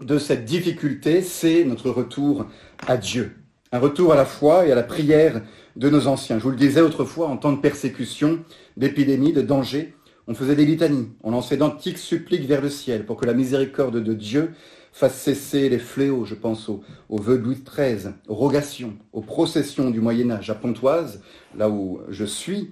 de 0.00 0.18
cette 0.18 0.44
difficulté, 0.44 1.22
c'est 1.22 1.64
notre 1.64 1.90
retour 1.90 2.46
à 2.86 2.96
Dieu. 2.96 3.36
Un 3.70 3.78
retour 3.78 4.12
à 4.12 4.16
la 4.16 4.26
foi 4.26 4.66
et 4.66 4.72
à 4.72 4.74
la 4.74 4.82
prière 4.82 5.42
de 5.76 5.88
nos 5.88 6.06
anciens. 6.06 6.38
Je 6.38 6.42
vous 6.42 6.50
le 6.50 6.56
disais 6.56 6.80
autrefois, 6.80 7.28
en 7.28 7.36
temps 7.36 7.52
de 7.52 7.60
persécution, 7.60 8.44
d'épidémie, 8.76 9.32
de 9.32 9.42
danger, 9.42 9.94
on 10.28 10.34
faisait 10.34 10.54
des 10.54 10.64
litanies, 10.64 11.10
on 11.22 11.30
lançait 11.30 11.56
d'antiques 11.56 11.98
suppliques 11.98 12.46
vers 12.46 12.60
le 12.60 12.70
ciel 12.70 13.04
pour 13.04 13.16
que 13.16 13.26
la 13.26 13.34
miséricorde 13.34 14.02
de 14.02 14.14
Dieu 14.14 14.52
fasse 14.92 15.18
cesser 15.18 15.68
les 15.68 15.78
fléaux, 15.78 16.24
je 16.24 16.34
pense 16.34 16.68
aux, 16.68 16.82
vœux 17.10 17.38
de 17.38 17.44
Louis 17.44 17.62
XIII, 17.64 18.12
aux 18.28 18.34
rogations, 18.34 18.94
aux 19.12 19.22
processions 19.22 19.90
du 19.90 20.00
Moyen 20.00 20.30
Âge 20.30 20.50
à 20.50 20.54
Pontoise, 20.54 21.22
là 21.56 21.70
où 21.70 22.00
je 22.10 22.24
suis, 22.24 22.70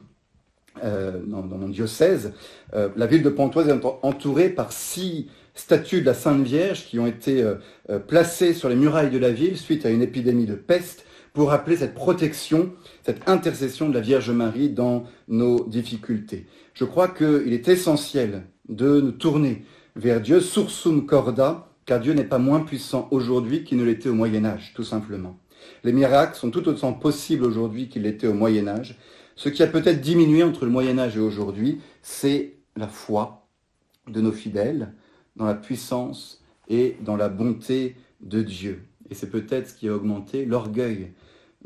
euh, 0.84 1.20
dans, 1.26 1.42
mon 1.42 1.68
diocèse. 1.68 2.32
Euh, 2.74 2.90
la 2.96 3.06
ville 3.06 3.22
de 3.22 3.30
Pontoise 3.30 3.68
est 3.68 3.84
entourée 4.02 4.50
par 4.50 4.70
six 4.72 5.28
statues 5.54 6.00
de 6.00 6.06
la 6.06 6.14
Sainte 6.14 6.42
Vierge 6.42 6.86
qui 6.86 6.98
ont 6.98 7.06
été 7.06 7.42
euh, 7.42 7.98
placées 7.98 8.54
sur 8.54 8.68
les 8.68 8.76
murailles 8.76 9.10
de 9.10 9.18
la 9.18 9.32
ville 9.32 9.56
suite 9.56 9.84
à 9.84 9.90
une 9.90 10.02
épidémie 10.02 10.46
de 10.46 10.54
peste 10.54 11.04
pour 11.32 11.48
rappeler 11.50 11.76
cette 11.76 11.94
protection, 11.94 12.72
cette 13.04 13.28
intercession 13.28 13.88
de 13.88 13.94
la 13.94 14.00
Vierge 14.00 14.30
Marie 14.30 14.68
dans 14.68 15.04
nos 15.28 15.64
difficultés. 15.66 16.46
Je 16.74 16.84
crois 16.84 17.08
qu'il 17.08 17.52
est 17.52 17.68
essentiel 17.68 18.44
de 18.68 19.00
nous 19.00 19.12
tourner 19.12 19.64
vers 19.96 20.20
Dieu, 20.20 20.40
sursum 20.40 21.06
corda, 21.06 21.68
car 21.84 22.00
Dieu 22.00 22.12
n'est 22.12 22.24
pas 22.24 22.38
moins 22.38 22.60
puissant 22.60 23.08
aujourd'hui 23.10 23.64
qu'il 23.64 23.78
ne 23.78 23.84
l'était 23.84 24.08
au 24.08 24.14
Moyen 24.14 24.44
Âge, 24.44 24.72
tout 24.74 24.84
simplement. 24.84 25.38
Les 25.84 25.92
miracles 25.92 26.36
sont 26.36 26.50
tout 26.50 26.68
autant 26.68 26.92
possibles 26.92 27.44
aujourd'hui 27.44 27.88
qu'ils 27.88 28.02
l'étaient 28.02 28.26
au 28.26 28.34
Moyen 28.34 28.68
Âge. 28.68 28.98
Ce 29.36 29.48
qui 29.48 29.62
a 29.62 29.66
peut-être 29.66 30.00
diminué 30.00 30.42
entre 30.42 30.64
le 30.64 30.70
Moyen 30.70 30.98
Âge 30.98 31.16
et 31.16 31.20
aujourd'hui, 31.20 31.80
c'est 32.02 32.56
la 32.76 32.88
foi 32.88 33.46
de 34.08 34.20
nos 34.20 34.32
fidèles 34.32 34.94
dans 35.36 35.46
la 35.46 35.54
puissance 35.54 36.42
et 36.68 36.96
dans 37.02 37.16
la 37.16 37.28
bonté 37.28 37.96
de 38.20 38.42
Dieu. 38.42 38.84
Et 39.10 39.14
c'est 39.14 39.30
peut-être 39.30 39.68
ce 39.68 39.74
qui 39.74 39.88
a 39.88 39.94
augmenté 39.94 40.44
l'orgueil 40.44 41.12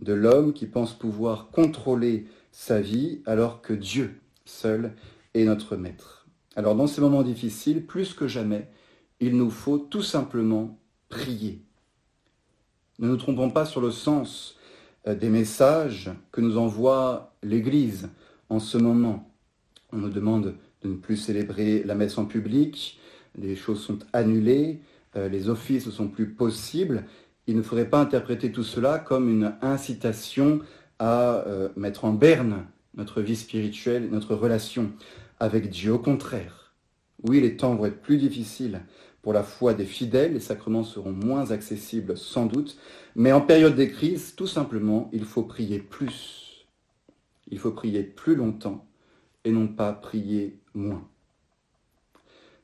de 0.00 0.12
l'homme 0.12 0.52
qui 0.52 0.66
pense 0.66 0.94
pouvoir 0.94 1.50
contrôler 1.50 2.26
sa 2.50 2.80
vie 2.80 3.20
alors 3.26 3.60
que 3.60 3.72
Dieu 3.72 4.20
seul 4.54 4.92
et 5.34 5.44
notre 5.44 5.76
Maître. 5.76 6.26
Alors 6.56 6.76
dans 6.76 6.86
ces 6.86 7.00
moments 7.00 7.22
difficiles, 7.22 7.84
plus 7.84 8.14
que 8.14 8.28
jamais, 8.28 8.68
il 9.20 9.36
nous 9.36 9.50
faut 9.50 9.78
tout 9.78 10.02
simplement 10.02 10.78
prier. 11.08 11.62
Ne 12.98 13.08
nous 13.08 13.16
trompons 13.16 13.50
pas 13.50 13.66
sur 13.66 13.80
le 13.80 13.90
sens 13.90 14.56
euh, 15.06 15.14
des 15.14 15.28
messages 15.28 16.10
que 16.30 16.40
nous 16.40 16.58
envoie 16.58 17.34
l'Église 17.42 18.08
en 18.48 18.60
ce 18.60 18.78
moment. 18.78 19.30
On 19.92 19.98
nous 19.98 20.10
demande 20.10 20.54
de 20.82 20.88
ne 20.88 20.94
plus 20.94 21.16
célébrer 21.16 21.82
la 21.82 21.94
messe 21.94 22.18
en 22.18 22.24
public, 22.24 23.00
les 23.36 23.56
choses 23.56 23.82
sont 23.82 23.98
annulées, 24.12 24.80
euh, 25.16 25.28
les 25.28 25.48
offices 25.48 25.86
ne 25.86 25.90
sont 25.90 26.08
plus 26.08 26.30
possibles. 26.30 27.04
Il 27.46 27.56
ne 27.56 27.62
faudrait 27.62 27.90
pas 27.90 28.00
interpréter 28.00 28.52
tout 28.52 28.62
cela 28.62 28.98
comme 28.98 29.28
une 29.28 29.54
incitation 29.60 30.60
à 30.98 31.44
euh, 31.46 31.68
mettre 31.76 32.04
en 32.04 32.12
berne 32.12 32.66
notre 32.96 33.20
vie 33.20 33.36
spirituelle, 33.36 34.08
notre 34.10 34.34
relation 34.34 34.92
avec 35.40 35.70
Dieu. 35.70 35.92
Au 35.92 35.98
contraire, 35.98 36.74
oui, 37.22 37.40
les 37.40 37.56
temps 37.56 37.74
vont 37.74 37.86
être 37.86 38.02
plus 38.02 38.18
difficiles 38.18 38.82
pour 39.24 39.32
la 39.32 39.42
foi 39.42 39.72
des 39.72 39.86
fidèles, 39.86 40.34
les 40.34 40.40
sacrements 40.40 40.84
seront 40.84 41.12
moins 41.12 41.50
accessibles 41.50 42.16
sans 42.16 42.44
doute, 42.44 42.76
mais 43.16 43.32
en 43.32 43.40
période 43.40 43.74
de 43.74 43.86
crise, 43.86 44.34
tout 44.36 44.46
simplement, 44.46 45.08
il 45.14 45.24
faut 45.24 45.44
prier 45.44 45.78
plus. 45.78 46.66
Il 47.48 47.58
faut 47.58 47.70
prier 47.70 48.02
plus 48.02 48.36
longtemps 48.36 48.86
et 49.44 49.50
non 49.50 49.66
pas 49.66 49.94
prier 49.94 50.58
moins. 50.74 51.08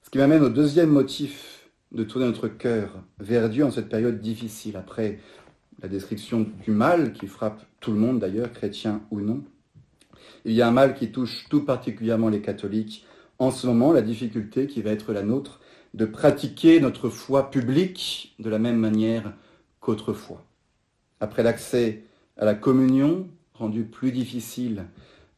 Ce 0.02 0.10
qui 0.10 0.18
m'amène 0.18 0.42
au 0.42 0.50
deuxième 0.50 0.90
motif 0.90 1.70
de 1.92 2.04
tourner 2.04 2.26
notre 2.26 2.48
cœur 2.48 3.02
vers 3.18 3.48
Dieu 3.48 3.64
en 3.64 3.70
cette 3.70 3.88
période 3.88 4.20
difficile, 4.20 4.76
après 4.76 5.18
la 5.82 5.88
description 5.88 6.46
du 6.62 6.72
mal 6.72 7.14
qui 7.14 7.26
frappe 7.26 7.64
tout 7.80 7.92
le 7.92 7.98
monde 7.98 8.18
d'ailleurs, 8.18 8.52
chrétien 8.52 9.02
ou 9.10 9.20
non. 9.20 9.42
Il 10.44 10.52
y 10.52 10.62
a 10.62 10.68
un 10.68 10.72
mal 10.72 10.94
qui 10.94 11.12
touche 11.12 11.46
tout 11.48 11.64
particulièrement 11.64 12.28
les 12.28 12.40
catholiques 12.40 13.06
en 13.38 13.50
ce 13.50 13.66
moment, 13.66 13.92
la 13.92 14.02
difficulté 14.02 14.66
qui 14.66 14.82
va 14.82 14.90
être 14.90 15.12
la 15.12 15.22
nôtre 15.22 15.60
de 15.94 16.04
pratiquer 16.04 16.80
notre 16.80 17.08
foi 17.08 17.50
publique 17.50 18.34
de 18.38 18.50
la 18.50 18.58
même 18.58 18.76
manière 18.76 19.32
qu'autrefois. 19.80 20.44
Après 21.20 21.42
l'accès 21.42 22.04
à 22.36 22.44
la 22.44 22.54
communion, 22.54 23.28
rendu 23.54 23.84
plus 23.84 24.12
difficile 24.12 24.84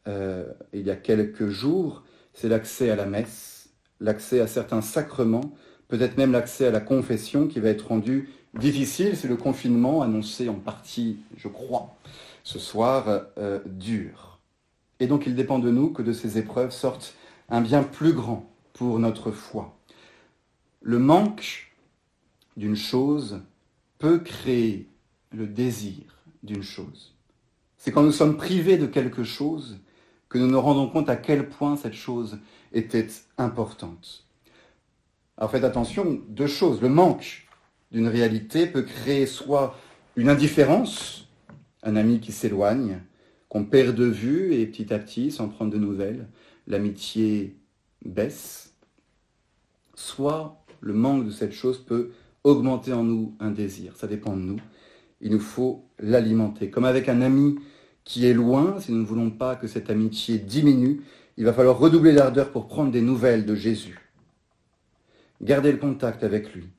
euh, 0.08 0.46
il 0.72 0.86
y 0.86 0.90
a 0.90 0.96
quelques 0.96 1.48
jours, 1.48 2.02
c'est 2.34 2.48
l'accès 2.48 2.90
à 2.90 2.96
la 2.96 3.06
messe, 3.06 3.70
l'accès 4.00 4.40
à 4.40 4.46
certains 4.46 4.80
sacrements, 4.80 5.54
peut-être 5.88 6.16
même 6.16 6.32
l'accès 6.32 6.66
à 6.66 6.70
la 6.70 6.80
confession 6.80 7.46
qui 7.46 7.60
va 7.60 7.68
être 7.68 7.88
rendu 7.88 8.28
difficile. 8.58 9.16
C'est 9.16 9.28
le 9.28 9.36
confinement 9.36 10.02
annoncé 10.02 10.48
en 10.48 10.54
partie, 10.54 11.18
je 11.36 11.48
crois, 11.48 11.96
ce 12.42 12.58
soir, 12.58 13.26
euh, 13.38 13.60
dur. 13.66 14.31
Et 15.02 15.08
donc 15.08 15.26
il 15.26 15.34
dépend 15.34 15.58
de 15.58 15.68
nous 15.68 15.90
que 15.90 16.00
de 16.00 16.12
ces 16.12 16.38
épreuves 16.38 16.70
sortent 16.70 17.16
un 17.48 17.60
bien 17.60 17.82
plus 17.82 18.12
grand 18.12 18.48
pour 18.72 19.00
notre 19.00 19.32
foi. 19.32 19.76
Le 20.80 21.00
manque 21.00 21.74
d'une 22.56 22.76
chose 22.76 23.40
peut 23.98 24.20
créer 24.20 24.88
le 25.32 25.48
désir 25.48 26.22
d'une 26.44 26.62
chose. 26.62 27.16
C'est 27.78 27.90
quand 27.90 28.04
nous 28.04 28.12
sommes 28.12 28.36
privés 28.36 28.78
de 28.78 28.86
quelque 28.86 29.24
chose 29.24 29.80
que 30.28 30.38
nous 30.38 30.46
nous 30.46 30.60
rendons 30.60 30.88
compte 30.88 31.10
à 31.10 31.16
quel 31.16 31.48
point 31.48 31.74
cette 31.74 31.94
chose 31.94 32.38
était 32.72 33.08
importante. 33.38 34.24
Alors 35.36 35.50
faites 35.50 35.64
attention, 35.64 36.22
deux 36.28 36.46
choses. 36.46 36.80
Le 36.80 36.88
manque 36.88 37.48
d'une 37.90 38.06
réalité 38.06 38.68
peut 38.68 38.82
créer 38.82 39.26
soit 39.26 39.76
une 40.14 40.28
indifférence, 40.28 41.28
un 41.82 41.96
ami 41.96 42.20
qui 42.20 42.30
s'éloigne, 42.30 43.00
qu'on 43.52 43.64
perd 43.66 43.94
de 43.94 44.06
vue 44.06 44.54
et 44.54 44.64
petit 44.64 44.94
à 44.94 44.98
petit, 44.98 45.30
sans 45.30 45.46
prendre 45.46 45.70
de 45.70 45.76
nouvelles, 45.76 46.26
l'amitié 46.66 47.54
baisse, 48.02 48.72
soit 49.94 50.64
le 50.80 50.94
manque 50.94 51.26
de 51.26 51.30
cette 51.30 51.52
chose 51.52 51.76
peut 51.76 52.12
augmenter 52.44 52.94
en 52.94 53.04
nous 53.04 53.36
un 53.40 53.50
désir. 53.50 53.94
Ça 53.94 54.06
dépend 54.06 54.34
de 54.38 54.40
nous. 54.40 54.60
Il 55.20 55.32
nous 55.32 55.38
faut 55.38 55.84
l'alimenter. 55.98 56.70
Comme 56.70 56.86
avec 56.86 57.10
un 57.10 57.20
ami 57.20 57.56
qui 58.04 58.24
est 58.24 58.32
loin, 58.32 58.80
si 58.80 58.90
nous 58.90 59.00
ne 59.00 59.04
voulons 59.04 59.30
pas 59.30 59.54
que 59.54 59.66
cette 59.66 59.90
amitié 59.90 60.38
diminue, 60.38 61.02
il 61.36 61.44
va 61.44 61.52
falloir 61.52 61.78
redoubler 61.78 62.12
l'ardeur 62.12 62.52
pour 62.52 62.68
prendre 62.68 62.90
des 62.90 63.02
nouvelles 63.02 63.44
de 63.44 63.54
Jésus. 63.54 64.00
Garder 65.42 65.72
le 65.72 65.78
contact 65.78 66.24
avec 66.24 66.54
lui. 66.54 66.70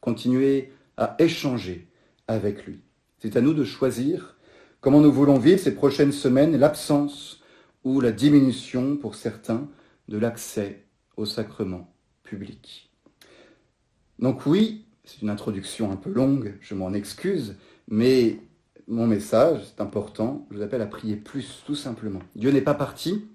Continuer 0.00 0.72
à 0.96 1.14
échanger 1.18 1.88
avec 2.26 2.64
lui. 2.64 2.80
C'est 3.18 3.36
à 3.36 3.42
nous 3.42 3.52
de 3.52 3.64
choisir 3.64 4.35
comment 4.80 5.00
nous 5.00 5.12
voulons 5.12 5.38
vivre 5.38 5.60
ces 5.60 5.74
prochaines 5.74 6.12
semaines, 6.12 6.56
l'absence 6.56 7.40
ou 7.84 8.00
la 8.00 8.12
diminution 8.12 8.96
pour 8.96 9.14
certains 9.14 9.68
de 10.08 10.18
l'accès 10.18 10.84
au 11.16 11.24
sacrement 11.24 11.92
public. 12.22 12.90
Donc 14.18 14.46
oui, 14.46 14.84
c'est 15.04 15.22
une 15.22 15.30
introduction 15.30 15.92
un 15.92 15.96
peu 15.96 16.10
longue, 16.10 16.54
je 16.60 16.74
m'en 16.74 16.92
excuse, 16.92 17.56
mais 17.88 18.38
mon 18.88 19.06
message, 19.06 19.60
c'est 19.64 19.80
important, 19.80 20.46
je 20.50 20.56
vous 20.56 20.62
appelle 20.62 20.82
à 20.82 20.86
prier 20.86 21.16
plus, 21.16 21.62
tout 21.66 21.74
simplement. 21.74 22.20
Dieu 22.34 22.50
n'est 22.50 22.60
pas 22.60 22.74
parti, 22.74 23.26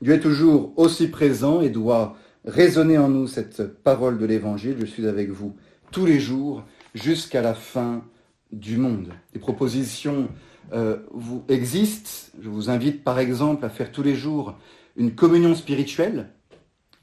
Dieu 0.00 0.14
est 0.14 0.20
toujours 0.20 0.72
aussi 0.76 1.08
présent 1.08 1.60
et 1.60 1.70
doit 1.70 2.16
résonner 2.44 2.98
en 2.98 3.08
nous 3.08 3.26
cette 3.26 3.82
parole 3.82 4.18
de 4.18 4.26
l'Évangile, 4.26 4.76
je 4.78 4.86
suis 4.86 5.06
avec 5.06 5.30
vous 5.30 5.54
tous 5.90 6.06
les 6.06 6.18
jours 6.18 6.64
jusqu'à 6.94 7.40
la 7.40 7.54
fin 7.54 8.04
du 8.52 8.76
monde. 8.76 9.12
Les 9.32 9.40
propositions 9.40 10.28
euh, 10.72 10.98
existent, 11.48 12.32
je 12.40 12.48
vous 12.48 12.70
invite 12.70 13.04
par 13.04 13.18
exemple 13.18 13.64
à 13.64 13.68
faire 13.68 13.92
tous 13.92 14.02
les 14.02 14.14
jours 14.14 14.54
une 14.96 15.14
communion 15.14 15.54
spirituelle, 15.54 16.30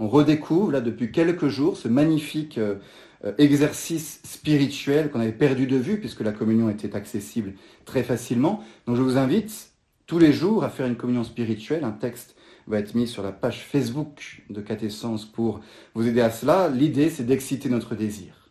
on 0.02 0.08
redécouvre 0.08 0.72
là 0.72 0.82
depuis 0.82 1.12
quelques 1.12 1.48
jours 1.48 1.78
ce 1.78 1.88
magnifique 1.88 2.58
euh, 2.58 2.76
euh, 3.24 3.34
exercice 3.38 4.20
spirituel 4.24 5.12
qu'on 5.12 5.20
avait 5.20 5.32
perdu 5.32 5.68
de 5.68 5.78
vue 5.78 6.00
puisque 6.00 6.22
la 6.22 6.32
communion 6.32 6.72
était 6.72 6.96
accessible 6.96 7.54
très 7.86 8.02
facilement. 8.02 8.64
Donc 8.88 8.96
je 8.96 9.04
vous 9.04 9.18
invite 9.18 9.74
tous 10.08 10.18
les 10.18 10.34
jours 10.34 10.64
à 10.64 10.70
faire 10.70 10.88
une 10.88 10.96
communion 10.96 11.24
spirituelle. 11.24 11.84
Un 11.84 11.92
texte 11.92 12.36
va 12.66 12.80
être 12.80 12.96
mis 12.96 13.08
sur 13.08 13.22
la 13.22 13.32
page 13.32 13.64
Facebook 13.64 14.44
de 14.50 14.60
Catessence 14.60 15.26
pour 15.26 15.60
vous 15.94 16.08
aider 16.08 16.22
à 16.22 16.32
cela. 16.32 16.68
L'idée, 16.68 17.12
c'est 17.12 17.24
d'exciter 17.24 17.70
notre 17.70 17.94
désir. 17.94 18.50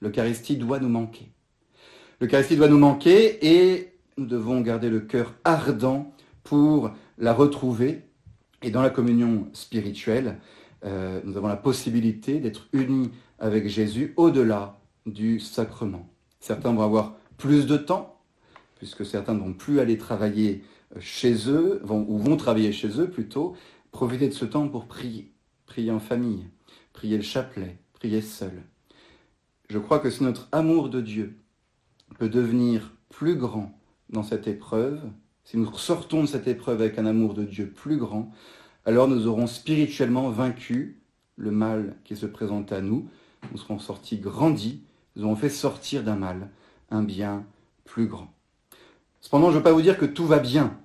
L'Eucharistie 0.00 0.56
doit 0.56 0.80
nous 0.80 0.88
manquer. 0.88 1.30
L'Eucharistie 2.20 2.56
doit 2.56 2.68
nous 2.68 2.78
manquer 2.78 3.46
et 3.46 3.94
nous 4.18 4.26
devons 4.26 4.60
garder 4.60 4.90
le 4.90 5.00
cœur 5.00 5.32
ardent 5.42 6.12
pour 6.44 6.90
la 7.16 7.32
retrouver 7.32 8.02
et 8.62 8.70
dans 8.70 8.82
la 8.82 8.90
communion 8.90 9.48
spirituelle, 9.54 10.38
euh, 10.84 11.22
nous 11.24 11.38
avons 11.38 11.48
la 11.48 11.56
possibilité 11.56 12.38
d'être 12.38 12.68
unis 12.74 13.10
avec 13.38 13.68
Jésus 13.68 14.12
au-delà 14.18 14.78
du 15.06 15.40
sacrement. 15.40 16.10
Certains 16.40 16.74
vont 16.74 16.82
avoir 16.82 17.14
plus 17.38 17.66
de 17.66 17.78
temps, 17.78 18.20
puisque 18.76 19.06
certains 19.06 19.32
ne 19.32 19.40
vont 19.40 19.54
plus 19.54 19.80
aller 19.80 19.96
travailler 19.96 20.62
chez 20.98 21.48
eux, 21.48 21.80
ou 21.88 22.18
vont 22.18 22.36
travailler 22.36 22.72
chez 22.72 23.00
eux 23.00 23.08
plutôt, 23.08 23.56
profiter 23.92 24.28
de 24.28 24.34
ce 24.34 24.44
temps 24.44 24.68
pour 24.68 24.84
prier, 24.84 25.32
prier 25.64 25.90
en 25.90 26.00
famille, 26.00 26.44
prier 26.92 27.16
le 27.16 27.22
chapelet, 27.22 27.78
prier 27.94 28.20
seul. 28.20 28.62
Je 29.70 29.78
crois 29.78 30.00
que 30.00 30.10
si 30.10 30.22
notre 30.22 30.48
amour 30.52 30.90
de 30.90 31.00
Dieu 31.00 31.39
peut 32.20 32.28
devenir 32.28 32.92
plus 33.08 33.34
grand 33.34 33.72
dans 34.10 34.22
cette 34.22 34.46
épreuve, 34.46 35.00
si 35.42 35.56
nous 35.56 35.72
sortons 35.72 36.20
de 36.20 36.26
cette 36.26 36.48
épreuve 36.48 36.82
avec 36.82 36.98
un 36.98 37.06
amour 37.06 37.32
de 37.32 37.44
Dieu 37.44 37.70
plus 37.70 37.96
grand, 37.96 38.30
alors 38.84 39.08
nous 39.08 39.26
aurons 39.26 39.46
spirituellement 39.46 40.28
vaincu 40.28 41.00
le 41.36 41.50
mal 41.50 41.96
qui 42.04 42.16
se 42.16 42.26
présente 42.26 42.72
à 42.72 42.82
nous. 42.82 43.08
Nous 43.50 43.56
serons 43.56 43.78
sortis 43.78 44.18
grandis, 44.18 44.82
nous 45.16 45.24
aurons 45.24 45.34
fait 45.34 45.48
sortir 45.48 46.02
d'un 46.02 46.16
mal 46.16 46.50
un 46.90 47.02
bien 47.02 47.46
plus 47.86 48.06
grand. 48.06 48.28
Cependant, 49.22 49.46
je 49.46 49.52
ne 49.52 49.58
veux 49.60 49.64
pas 49.64 49.72
vous 49.72 49.80
dire 49.80 49.96
que 49.96 50.04
tout 50.04 50.26
va 50.26 50.40
bien. 50.40 50.76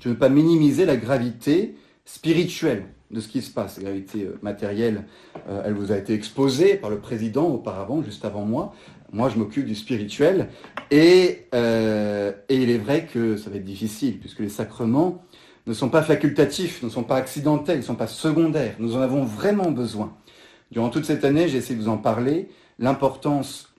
Je 0.00 0.08
ne 0.08 0.14
veux 0.14 0.18
pas 0.18 0.28
minimiser 0.28 0.86
la 0.86 0.96
gravité 0.96 1.76
spirituelle 2.04 2.86
de 3.12 3.20
ce 3.20 3.28
qui 3.28 3.42
se 3.42 3.50
passe. 3.52 3.76
La 3.76 3.84
gravité 3.84 4.24
euh, 4.24 4.38
matérielle, 4.42 5.04
euh, 5.48 5.62
elle 5.64 5.74
vous 5.74 5.92
a 5.92 5.96
été 5.96 6.14
exposée 6.14 6.74
par 6.74 6.90
le 6.90 6.98
président 6.98 7.46
auparavant, 7.46 8.02
juste 8.02 8.24
avant 8.24 8.44
moi. 8.44 8.74
Moi, 9.14 9.28
je 9.28 9.38
m'occupe 9.38 9.64
du 9.64 9.76
spirituel. 9.76 10.48
Et, 10.90 11.46
euh, 11.54 12.32
et 12.48 12.56
il 12.56 12.68
est 12.68 12.78
vrai 12.78 13.06
que 13.06 13.36
ça 13.36 13.48
va 13.48 13.56
être 13.56 13.64
difficile, 13.64 14.18
puisque 14.18 14.40
les 14.40 14.48
sacrements 14.48 15.24
ne 15.68 15.72
sont 15.72 15.88
pas 15.88 16.02
facultatifs, 16.02 16.82
ne 16.82 16.88
sont 16.88 17.04
pas 17.04 17.14
accidentels, 17.14 17.76
ne 17.76 17.82
sont 17.82 17.94
pas 17.94 18.08
secondaires. 18.08 18.74
Nous 18.80 18.96
en 18.96 19.00
avons 19.00 19.22
vraiment 19.22 19.70
besoin. 19.70 20.16
Durant 20.72 20.90
toute 20.90 21.04
cette 21.04 21.24
année, 21.24 21.46
j'ai 21.46 21.58
essayé 21.58 21.76
de 21.76 21.80
vous 21.84 21.88
en 21.88 21.96
parler, 21.96 22.48
l'importance 22.80 23.72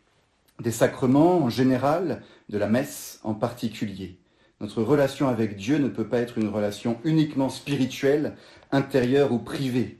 des 0.61 0.71
sacrements 0.71 1.39
en 1.39 1.49
général, 1.49 2.21
de 2.47 2.57
la 2.57 2.67
messe 2.67 3.19
en 3.25 3.33
particulier. 3.33 4.17
Notre 4.61 4.83
relation 4.83 5.27
avec 5.27 5.57
Dieu 5.57 5.79
ne 5.79 5.89
peut 5.89 6.07
pas 6.07 6.19
être 6.19 6.37
une 6.37 6.47
relation 6.47 6.97
uniquement 7.03 7.49
spirituelle, 7.49 8.37
intérieure 8.71 9.33
ou 9.33 9.39
privée, 9.39 9.99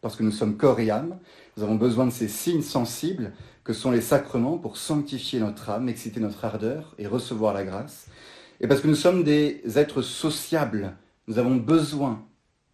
parce 0.00 0.16
que 0.16 0.22
nous 0.22 0.32
sommes 0.32 0.56
corps 0.56 0.80
et 0.80 0.90
âme. 0.90 1.18
Nous 1.58 1.64
avons 1.64 1.74
besoin 1.74 2.06
de 2.06 2.12
ces 2.12 2.28
signes 2.28 2.62
sensibles 2.62 3.32
que 3.64 3.72
sont 3.72 3.90
les 3.90 4.00
sacrements 4.00 4.58
pour 4.58 4.76
sanctifier 4.76 5.40
notre 5.40 5.70
âme, 5.70 5.88
exciter 5.88 6.20
notre 6.20 6.44
ardeur 6.44 6.94
et 6.98 7.06
recevoir 7.06 7.54
la 7.54 7.64
grâce. 7.64 8.06
Et 8.60 8.66
parce 8.66 8.80
que 8.80 8.88
nous 8.88 8.94
sommes 8.94 9.24
des 9.24 9.62
êtres 9.76 10.02
sociables, 10.02 10.96
nous 11.26 11.38
avons 11.38 11.56
besoin 11.56 12.24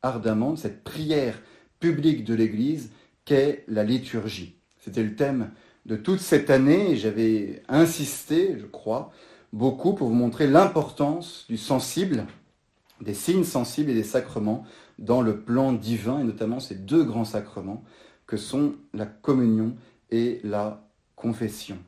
ardemment 0.03 0.53
de 0.53 0.59
cette 0.59 0.85
prière 0.85 1.40
publique 1.81 2.25
de 2.25 2.35
l'Église 2.35 2.90
qu'est 3.25 3.64
la 3.68 3.85
liturgie. 3.85 4.57
C'était 4.81 5.03
le 5.03 5.16
thème 5.16 5.51
de 5.85 5.96
toute 5.96 6.20
cette 6.20 6.51
année 6.51 6.92
et 6.92 6.96
j'avais 6.96 7.62
insisté, 7.68 8.57
je 8.59 8.66
crois, 8.66 9.12
beaucoup 9.53 9.94
pour 9.94 10.09
vous 10.09 10.14
montrer 10.14 10.46
l'importance 10.46 11.44
du 11.49 11.57
sensible, 11.57 12.27
des 13.01 13.14
signes 13.14 13.44
sensibles 13.44 13.90
et 13.90 13.94
des 13.94 14.03
sacrements 14.05 14.64
dans 14.99 15.20
le 15.20 15.40
plan 15.40 15.72
divin, 15.72 16.20
et 16.20 16.25
notamment 16.25 16.61
ces 16.61 16.75
deux 16.75 17.05
grands 17.05 17.25
sacrements 17.25 17.85
que 18.27 18.37
sont 18.37 18.75
la 18.94 19.07
communion 19.07 19.77
et 20.11 20.40
la 20.45 20.87
confession. 21.14 21.79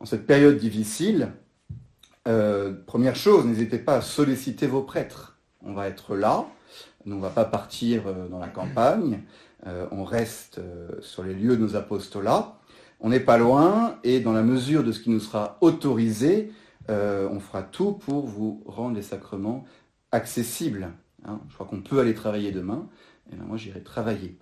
En 0.00 0.04
cette 0.04 0.26
période 0.26 0.58
difficile, 0.58 1.32
euh, 2.28 2.72
première 2.86 3.16
chose, 3.16 3.46
n'hésitez 3.46 3.78
pas 3.78 3.96
à 3.96 4.00
solliciter 4.00 4.66
vos 4.66 4.82
prêtres. 4.82 5.38
On 5.62 5.72
va 5.72 5.88
être 5.88 6.14
là, 6.14 6.46
on 7.04 7.10
ne 7.10 7.20
va 7.20 7.30
pas 7.30 7.44
partir 7.44 8.06
euh, 8.06 8.28
dans 8.28 8.38
la 8.38 8.48
campagne, 8.48 9.22
euh, 9.66 9.86
on 9.90 10.04
reste 10.04 10.60
sur 11.00 11.24
les 11.24 11.34
lieux 11.34 11.56
de 11.56 11.62
nos 11.62 11.74
apostolats. 11.74 12.58
On 13.00 13.08
n'est 13.08 13.20
pas 13.20 13.38
loin 13.38 13.98
et 14.04 14.20
dans 14.20 14.32
la 14.32 14.42
mesure 14.42 14.84
de 14.84 14.92
ce 14.92 15.00
qui 15.00 15.10
nous 15.10 15.20
sera 15.20 15.56
autorisé, 15.60 16.52
on 16.88 17.38
fera 17.38 17.62
tout 17.62 17.92
pour 17.92 18.26
vous 18.26 18.62
rendre 18.66 18.96
les 18.96 19.02
sacrements 19.02 19.64
accessibles. 20.10 20.90
Hein. 21.26 21.40
Je 21.48 21.54
crois 21.54 21.66
qu'on 21.66 21.82
peut 21.82 22.00
aller 22.00 22.14
travailler 22.14 22.50
demain, 22.50 22.88
et 23.30 23.36
ben, 23.36 23.44
moi 23.44 23.56
j'irai 23.56 23.82
travailler. 23.82 24.38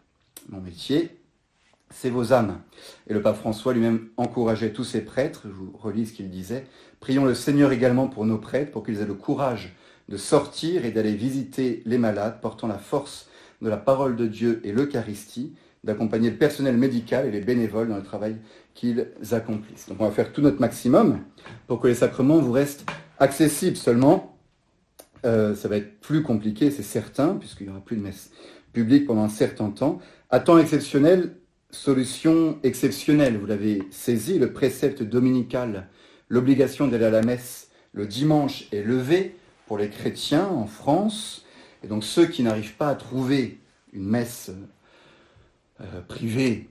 Mon 0.48 0.60
métier, 0.60 1.20
c'est 1.90 2.10
vos 2.10 2.32
âmes. 2.32 2.60
Et 3.08 3.14
le 3.14 3.22
pape 3.22 3.36
François 3.36 3.72
lui-même 3.72 4.08
encourageait 4.16 4.72
tous 4.72 4.84
ses 4.84 5.00
prêtres, 5.00 5.42
je 5.44 5.52
vous 5.52 5.72
relis 5.76 6.06
ce 6.06 6.12
qu'il 6.12 6.30
disait, 6.30 6.66
prions 7.00 7.24
le 7.24 7.34
Seigneur 7.34 7.72
également 7.72 8.08
pour 8.08 8.26
nos 8.26 8.38
prêtres, 8.38 8.72
pour 8.72 8.84
qu'ils 8.84 9.00
aient 9.00 9.06
le 9.06 9.14
courage 9.14 9.74
de 10.08 10.16
sortir 10.16 10.84
et 10.84 10.90
d'aller 10.90 11.14
visiter 11.14 11.82
les 11.84 11.98
malades, 11.98 12.40
portant 12.40 12.68
la 12.68 12.78
force 12.78 13.28
de 13.62 13.68
la 13.68 13.76
parole 13.76 14.16
de 14.16 14.26
Dieu 14.26 14.60
et 14.64 14.72
l'Eucharistie, 14.72 15.54
d'accompagner 15.84 16.30
le 16.30 16.36
personnel 16.36 16.76
médical 16.76 17.26
et 17.26 17.30
les 17.30 17.40
bénévoles 17.40 17.88
dans 17.88 17.96
le 17.96 18.02
travail 18.02 18.36
qu'ils 18.74 19.06
accomplissent. 19.32 19.88
Donc 19.88 20.00
on 20.00 20.04
va 20.04 20.10
faire 20.10 20.32
tout 20.32 20.42
notre 20.42 20.60
maximum 20.60 21.20
pour 21.66 21.80
que 21.80 21.88
les 21.88 21.94
sacrements 21.94 22.38
vous 22.38 22.52
restent 22.52 22.84
accessibles 23.18 23.76
seulement. 23.76 24.36
Euh, 25.24 25.54
ça 25.54 25.68
va 25.68 25.76
être 25.76 26.00
plus 26.00 26.22
compliqué, 26.22 26.70
c'est 26.70 26.82
certain, 26.82 27.34
puisqu'il 27.34 27.64
n'y 27.64 27.70
aura 27.70 27.80
plus 27.80 27.96
de 27.96 28.02
messe 28.02 28.30
publique 28.72 29.06
pendant 29.06 29.22
un 29.22 29.28
certain 29.28 29.70
temps. 29.70 29.98
À 30.28 30.40
temps 30.40 30.58
exceptionnel, 30.58 31.36
solution 31.70 32.58
exceptionnelle, 32.62 33.36
vous 33.36 33.46
l'avez 33.46 33.82
saisi, 33.90 34.38
le 34.38 34.52
précepte 34.52 35.02
dominical, 35.02 35.88
l'obligation 36.28 36.88
d'aller 36.88 37.06
à 37.06 37.10
la 37.10 37.22
messe 37.22 37.70
le 37.92 38.06
dimanche 38.06 38.68
est 38.72 38.82
levé 38.82 39.36
pour 39.66 39.78
les 39.78 39.88
chrétiens 39.88 40.46
en 40.46 40.66
France. 40.66 41.46
Et 41.82 41.86
donc 41.86 42.04
ceux 42.04 42.26
qui 42.26 42.42
n'arrivent 42.42 42.76
pas 42.76 42.90
à 42.90 42.94
trouver 42.94 43.58
une 43.92 44.04
messe 44.04 44.50
euh, 45.80 46.00
privée 46.02 46.68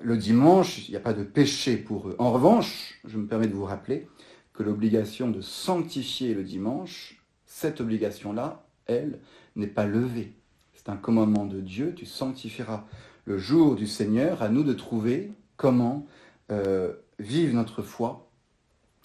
le 0.00 0.16
dimanche, 0.16 0.86
il 0.86 0.92
n'y 0.92 0.96
a 0.96 1.00
pas 1.00 1.14
de 1.14 1.24
péché 1.24 1.76
pour 1.76 2.08
eux. 2.08 2.16
En 2.18 2.30
revanche, 2.30 3.00
je 3.06 3.18
me 3.18 3.26
permets 3.26 3.48
de 3.48 3.54
vous 3.54 3.64
rappeler 3.64 4.06
que 4.52 4.62
l'obligation 4.62 5.30
de 5.30 5.40
sanctifier 5.40 6.34
le 6.34 6.44
dimanche, 6.44 7.20
cette 7.44 7.80
obligation-là, 7.80 8.66
elle, 8.86 9.18
n'est 9.56 9.66
pas 9.66 9.86
levée. 9.86 10.34
C'est 10.74 10.90
un 10.90 10.96
commandement 10.96 11.46
de 11.46 11.60
Dieu, 11.60 11.94
tu 11.94 12.06
sanctifieras 12.06 12.86
le 13.26 13.38
jour 13.38 13.74
du 13.74 13.86
Seigneur, 13.86 14.42
à 14.42 14.48
nous 14.48 14.62
de 14.62 14.72
trouver 14.72 15.32
comment 15.56 16.06
euh, 16.50 16.92
vivre 17.18 17.54
notre 17.54 17.82
foi 17.82 18.30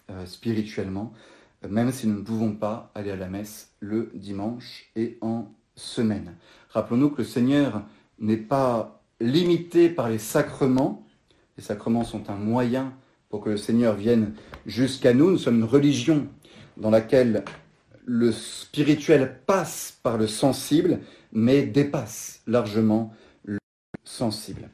euh, 0.10 0.26
spirituellement, 0.26 1.12
même 1.68 1.92
si 1.92 2.08
nous 2.08 2.20
ne 2.20 2.24
pouvons 2.24 2.54
pas 2.54 2.92
aller 2.96 3.12
à 3.12 3.16
la 3.16 3.28
messe 3.28 3.72
le 3.80 4.12
dimanche 4.14 4.92
et 4.96 5.18
en 5.22 5.52
semaine. 5.76 6.36
Rappelons-nous 6.70 7.10
que 7.10 7.24
le 7.24 7.28
Seigneur 7.28 7.84
n'est 8.20 8.38
pas 8.38 9.04
limité 9.20 9.90
par 9.90 10.10
les 10.10 10.20
sacrements. 10.20 11.06
Les 11.58 11.64
sacrements 11.64 12.04
sont 12.04 12.30
un 12.30 12.36
moyen 12.36 12.94
pour 13.30 13.42
que 13.42 13.50
le 13.50 13.58
Seigneur 13.58 13.96
vienne 13.96 14.34
jusqu'à 14.66 15.14
nous. 15.14 15.32
Nous 15.32 15.38
sommes 15.38 15.58
une 15.58 15.64
religion 15.64 16.28
dans 16.78 16.90
laquelle 16.92 17.44
le 18.06 18.32
spirituel 18.32 19.40
passe 19.46 19.98
par 20.04 20.18
le 20.18 20.28
sensible, 20.28 21.00
mais 21.32 21.64
dépasse 21.64 22.42
largement 22.46 23.14
sensible. 24.12 24.70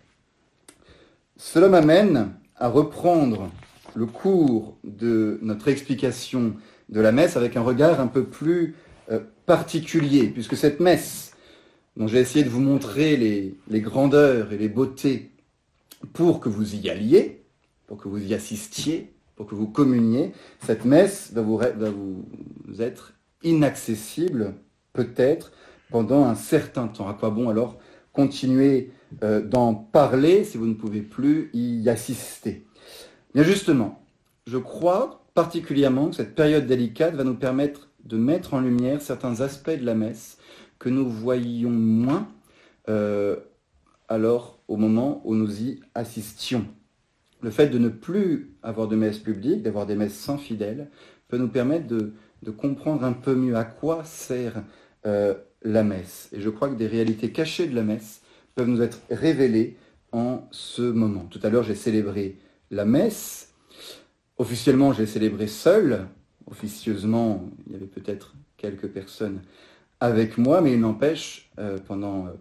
Cela 1.38 1.70
m'amène 1.70 2.34
à 2.56 2.68
reprendre 2.70 3.52
le 3.96 4.08
cours 4.08 4.78
de 4.84 5.40
notre 5.42 5.68
explication 5.68 6.56
de 6.90 7.00
la 7.00 7.12
messe 7.12 7.38
avec 7.38 7.56
un 7.56 7.62
regard 7.62 8.00
un 8.00 8.08
peu 8.08 8.26
plus 8.26 8.76
euh, 9.12 9.20
particulier, 9.46 10.28
puisque 10.28 10.58
cette 10.58 10.80
messe, 10.80 11.34
dont 11.96 12.08
j'ai 12.08 12.20
essayé 12.20 12.44
de 12.44 12.50
vous 12.50 12.62
montrer 12.62 13.16
les, 13.16 13.82
grandeurs 13.82 14.52
et 14.54 14.58
les 14.58 14.70
beautés 14.70 15.32
pour 16.14 16.40
que 16.40 16.50
vous 16.50 16.76
y 16.76 16.90
alliez, 16.90 17.44
pour 17.86 17.98
que 17.98 18.08
vous 18.08 18.24
y 18.24 18.34
assistiez, 18.34 19.14
pour 19.36 19.46
que 19.46 19.56
vous 19.56 19.68
communiez, 19.68 20.34
cette 20.66 20.86
messe 20.86 21.32
va 21.34 21.42
vous 21.44 22.26
être 22.80 23.14
inaccessible, 23.44 24.56
peut-être, 24.94 25.52
pendant 25.92 26.26
un 26.26 26.36
certain 26.36 26.88
temps. 26.88 27.08
À 27.08 27.14
quoi 27.14 27.30
bon 27.30 27.50
alors 27.50 27.78
continuer 28.18 28.90
euh, 29.24 29.42
d'en 29.42 29.76
parler 29.76 30.44
si 30.44 30.58
vous 30.58 30.66
ne 30.66 30.74
pouvez 30.74 31.02
plus 31.02 31.52
y 31.54 31.88
assister. 31.88 32.66
Bien 33.36 33.44
justement, 33.44 34.04
je 34.48 34.58
crois 34.58 35.24
particulièrement 35.36 36.10
que 36.10 36.16
cette 36.16 36.34
période 36.34 36.66
délicate 36.66 37.14
va 37.14 37.24
nous 37.24 37.36
permettre 37.36 37.92
de 38.06 38.18
mettre 38.18 38.56
en 38.56 38.60
lumière 38.60 39.04
certains 39.04 39.42
aspects 39.42 39.70
de 39.80 39.86
la 39.86 39.94
messe 39.94 40.40
que 40.80 40.90
nous 40.90 41.08
voyions 41.08 41.70
moins 41.70 42.28
euh, 42.90 43.36
alors 44.08 44.64
au 44.68 44.78
moment 44.78 45.22
où 45.24 45.36
nous 45.36 45.62
y 45.62 45.80
assistions. 45.94 46.66
Le 47.42 47.52
fait 47.52 47.68
de 47.68 47.78
ne 47.78 47.90
plus 47.90 48.56
avoir 48.64 48.88
de 48.88 48.96
messe 48.96 49.20
publique, 49.20 49.62
d'avoir 49.62 49.86
des 49.86 49.96
messes 49.96 50.18
sans 50.18 50.40
fidèles, 50.40 50.90
peut 51.28 51.38
nous 51.38 51.50
permettre 51.50 51.86
de, 51.86 52.14
comprendre 52.58 53.04
un 53.04 53.14
peu 53.14 53.36
mieux 53.36 53.56
à 53.56 53.64
quoi 53.64 54.04
sert 54.06 54.64
euh, 55.06 55.36
la 55.64 55.84
messe. 55.84 56.30
Et 56.32 56.42
je 56.42 56.50
crois 56.50 56.70
que 56.70 56.76
des 56.76 56.88
réalités 56.88 57.32
cachées 57.32 57.68
de 57.68 57.76
la 57.76 57.84
messe 57.84 58.22
peuvent 58.56 58.68
nous 58.68 58.82
être 58.82 59.02
révélées 59.10 59.78
en 60.12 60.48
ce 60.52 60.82
moment. 60.82 61.26
Tout 61.30 61.40
à 61.44 61.50
l'heure, 61.50 61.64
j'ai 61.64 61.76
célébré 61.76 62.38
la 62.72 62.86
messe. 62.86 63.54
Officiellement, 64.38 64.94
j'ai 64.94 65.06
célébré 65.06 65.48
seul. 65.48 66.08
Officieusement, 66.50 67.50
il 67.66 67.74
y 67.74 67.76
avait 67.76 67.86
peut-être 67.86 68.36
quelques 68.58 68.88
personnes 68.88 69.42
avec 70.00 70.38
moi, 70.38 70.62
mais 70.62 70.74
il 70.74 70.80
n'empêche, 70.80 71.50
euh, 71.60 71.78
pendant 71.86 72.28
euh, 72.28 72.32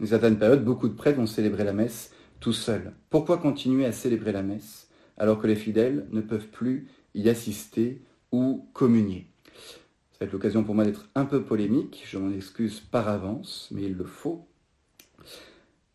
une 0.00 0.06
certaine 0.06 0.38
période, 0.38 0.64
beaucoup 0.64 0.88
de 0.88 0.94
prêtres 0.94 1.18
ont 1.18 1.26
célébré 1.26 1.64
la 1.64 1.72
messe 1.72 2.12
tout 2.40 2.52
seuls. 2.52 2.92
Pourquoi 3.08 3.38
continuer 3.38 3.86
à 3.86 3.92
célébrer 3.92 4.32
la 4.32 4.42
messe 4.42 4.88
alors 5.16 5.40
que 5.40 5.46
les 5.46 5.56
fidèles 5.56 6.06
ne 6.10 6.20
peuvent 6.20 6.48
plus 6.48 6.88
y 7.14 7.28
assister 7.30 8.02
ou 8.32 8.68
communier? 8.74 9.26
Ça 10.16 10.24
va 10.24 10.28
être 10.28 10.32
l'occasion 10.32 10.64
pour 10.64 10.74
moi 10.74 10.86
d'être 10.86 11.10
un 11.14 11.26
peu 11.26 11.42
polémique, 11.42 12.02
je 12.06 12.16
m'en 12.16 12.32
excuse 12.32 12.80
par 12.80 13.06
avance, 13.06 13.68
mais 13.70 13.82
il 13.82 13.92
le 13.92 14.06
faut. 14.06 14.48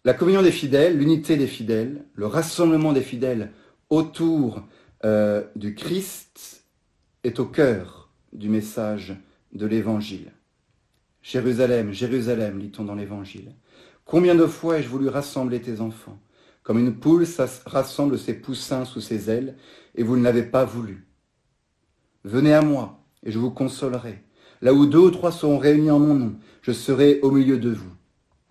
La 0.05 0.13
communion 0.13 0.43
des 0.43 0.51
fidèles, 0.51 0.95
l'unité 0.95 1.37
des 1.37 1.47
fidèles, 1.47 2.05
le 2.13 2.27
rassemblement 2.27 2.93
des 2.93 3.01
fidèles 3.01 3.51
autour 3.89 4.61
euh, 5.05 5.43
du 5.55 5.73
Christ 5.73 6.65
est 7.23 7.39
au 7.39 7.45
cœur 7.45 8.11
du 8.31 8.47
message 8.47 9.15
de 9.53 9.65
l'Évangile. 9.65 10.31
Jérusalem, 11.23 11.91
Jérusalem, 11.91 12.59
lit-on 12.59 12.83
dans 12.83 12.93
l'Évangile. 12.93 13.55
Combien 14.05 14.35
de 14.35 14.45
fois 14.45 14.77
ai-je 14.77 14.87
voulu 14.87 15.07
rassembler 15.07 15.61
tes 15.61 15.81
enfants, 15.81 16.19
comme 16.61 16.77
une 16.77 16.93
poule 16.93 17.25
rassemble 17.65 18.19
ses 18.19 18.35
poussins 18.35 18.85
sous 18.85 19.01
ses 19.01 19.31
ailes, 19.31 19.55
et 19.95 20.03
vous 20.03 20.15
ne 20.15 20.23
l'avez 20.23 20.43
pas 20.43 20.63
voulu. 20.63 21.07
Venez 22.23 22.53
à 22.53 22.61
moi, 22.61 23.00
et 23.25 23.31
je 23.31 23.39
vous 23.39 23.51
consolerai. 23.51 24.23
Là 24.61 24.73
où 24.73 24.85
deux 24.85 24.99
ou 24.99 25.11
trois 25.11 25.31
seront 25.31 25.57
réunis 25.57 25.91
en 25.91 25.99
mon 25.99 26.13
nom, 26.13 26.33
je 26.61 26.71
serai 26.71 27.19
au 27.21 27.31
milieu 27.31 27.57
de 27.57 27.71
vous. 27.71 27.91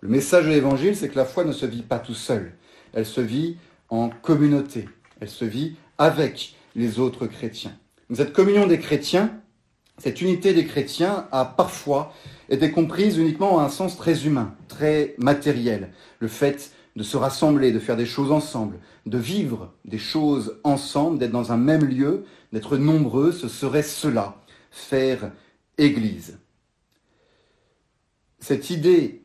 Le 0.01 0.09
message 0.09 0.45
de 0.45 0.49
l'Évangile, 0.49 0.95
c'est 0.95 1.09
que 1.09 1.17
la 1.17 1.25
foi 1.25 1.43
ne 1.43 1.51
se 1.51 1.65
vit 1.65 1.83
pas 1.83 1.99
tout 1.99 2.13
seul. 2.13 2.53
Elle 2.93 3.05
se 3.05 3.21
vit 3.21 3.57
en 3.89 4.09
communauté. 4.09 4.89
Elle 5.19 5.29
se 5.29 5.45
vit 5.45 5.75
avec 5.97 6.55
les 6.75 6.99
autres 6.99 7.27
chrétiens. 7.27 7.77
cette 8.13 8.33
communion 8.33 8.65
des 8.65 8.79
chrétiens, 8.79 9.31
cette 9.97 10.21
unité 10.21 10.53
des 10.53 10.65
chrétiens 10.65 11.27
a 11.31 11.45
parfois 11.45 12.13
été 12.49 12.71
comprise 12.71 13.17
uniquement 13.17 13.55
en 13.55 13.59
un 13.59 13.69
sens 13.69 13.95
très 13.95 14.25
humain, 14.25 14.55
très 14.67 15.15
matériel. 15.17 15.91
Le 16.19 16.27
fait 16.27 16.71
de 16.95 17.03
se 17.03 17.17
rassembler, 17.17 17.71
de 17.71 17.79
faire 17.79 17.95
des 17.95 18.05
choses 18.05 18.31
ensemble, 18.31 18.79
de 19.05 19.17
vivre 19.17 19.71
des 19.85 19.97
choses 19.97 20.59
ensemble, 20.63 21.19
d'être 21.19 21.31
dans 21.31 21.51
un 21.51 21.57
même 21.57 21.85
lieu, 21.85 22.25
d'être 22.51 22.77
nombreux, 22.77 23.31
ce 23.31 23.47
serait 23.47 23.83
cela 23.83 24.40
faire 24.71 25.31
Église. 25.77 26.39
Cette 28.39 28.69
idée 28.71 29.21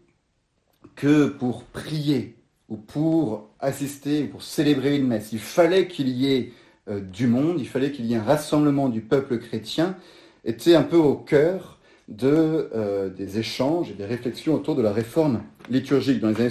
que 0.94 1.28
pour 1.28 1.64
prier 1.64 2.37
ou 2.68 2.76
pour 2.76 3.48
assister 3.61 4.24
ou 4.24 4.28
pour 4.28 4.42
célébrer 4.42 4.96
une 4.96 5.06
messe, 5.06 5.32
il 5.32 5.38
fallait 5.38 5.87
qu'il 5.87 6.09
y 6.09 6.32
ait 6.32 6.52
euh, 6.88 7.00
du 7.00 7.26
monde, 7.26 7.61
il 7.61 7.68
fallait 7.68 7.92
qu'il 7.92 8.06
y 8.06 8.14
ait 8.14 8.18
un 8.18 8.22
rassemblement 8.22 8.88
du 8.88 9.00
peuple 9.00 9.38
chrétien, 9.38 9.96
était 10.44 10.74
un 10.74 10.82
peu 10.82 10.96
au 10.96 11.14
cœur 11.14 11.78
de, 12.09 12.70
euh, 12.74 13.09
des 13.09 13.38
échanges 13.38 13.90
et 13.90 13.94
des 13.94 14.04
réflexions 14.04 14.54
autour 14.54 14.76
de 14.76 14.82
la 14.82 14.92
réforme 14.92 15.42
liturgique 15.70 16.20
dans 16.20 16.28
les 16.28 16.40
années 16.40 16.50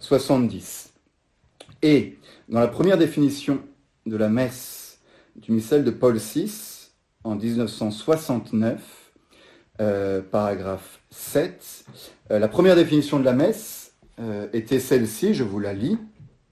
60-70. 0.00 0.88
Et 1.82 2.18
dans 2.48 2.60
la 2.60 2.68
première 2.68 2.98
définition 2.98 3.60
de 4.06 4.16
la 4.16 4.28
messe 4.28 5.00
du 5.36 5.52
missel 5.52 5.84
de 5.84 5.90
Paul 5.90 6.16
VI, 6.16 6.71
en 7.24 7.36
1969, 7.36 9.12
euh, 9.80 10.20
paragraphe 10.22 11.00
7, 11.10 11.84
euh, 12.30 12.38
la 12.38 12.48
première 12.48 12.76
définition 12.76 13.18
de 13.18 13.24
la 13.24 13.32
messe 13.32 13.80
était 14.52 14.78
celle-ci, 14.78 15.34
je 15.34 15.42
vous 15.42 15.58
la 15.58 15.72
lis, 15.72 15.98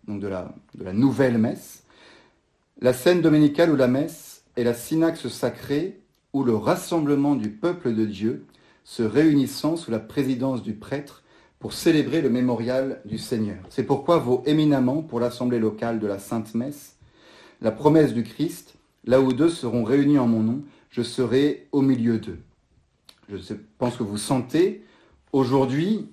donc 0.08 0.20
de 0.20 0.26
la, 0.26 0.52
de 0.74 0.82
la 0.82 0.92
nouvelle 0.92 1.38
messe. 1.38 1.84
La 2.80 2.92
scène 2.92 3.20
dominicale 3.20 3.70
ou 3.70 3.76
la 3.76 3.86
messe 3.86 4.42
est 4.56 4.64
la 4.64 4.74
synaxe 4.74 5.28
sacrée 5.28 6.00
ou 6.32 6.42
le 6.42 6.56
rassemblement 6.56 7.36
du 7.36 7.50
peuple 7.50 7.94
de 7.94 8.06
Dieu 8.06 8.46
se 8.82 9.04
réunissant 9.04 9.76
sous 9.76 9.92
la 9.92 10.00
présidence 10.00 10.62
du 10.62 10.72
prêtre 10.72 11.22
pour 11.60 11.74
célébrer 11.74 12.22
le 12.22 12.30
mémorial 12.30 13.02
du 13.04 13.18
Seigneur. 13.18 13.58
C'est 13.68 13.84
pourquoi 13.84 14.18
vaut 14.18 14.42
éminemment 14.46 15.02
pour 15.02 15.20
l'assemblée 15.20 15.60
locale 15.60 16.00
de 16.00 16.06
la 16.08 16.18
Sainte 16.18 16.54
Messe 16.54 16.96
la 17.60 17.70
promesse 17.70 18.14
du 18.14 18.22
Christ, 18.22 18.74
là 19.04 19.20
où 19.20 19.32
deux 19.32 19.48
seront 19.48 19.84
réunis 19.84 20.18
en 20.18 20.26
mon 20.26 20.40
nom, 20.40 20.62
je 20.90 21.02
serai 21.02 21.68
au 21.72 21.82
milieu 21.82 22.18
d'eux. 22.18 22.38
Je 23.28 23.54
pense 23.78 23.96
que 23.96 24.02
vous 24.02 24.16
sentez 24.16 24.84
aujourd'hui 25.32 26.08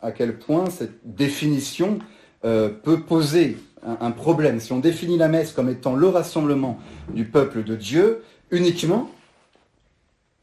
à 0.00 0.10
quel 0.12 0.38
point 0.38 0.70
cette 0.70 1.14
définition 1.14 1.98
euh, 2.44 2.68
peut 2.68 3.00
poser 3.00 3.56
un 3.84 4.10
problème. 4.10 4.60
Si 4.60 4.72
on 4.72 4.78
définit 4.78 5.16
la 5.16 5.28
messe 5.28 5.52
comme 5.52 5.68
étant 5.68 5.94
le 5.94 6.08
rassemblement 6.08 6.78
du 7.12 7.24
peuple 7.24 7.64
de 7.64 7.76
Dieu 7.76 8.22
uniquement, 8.50 9.10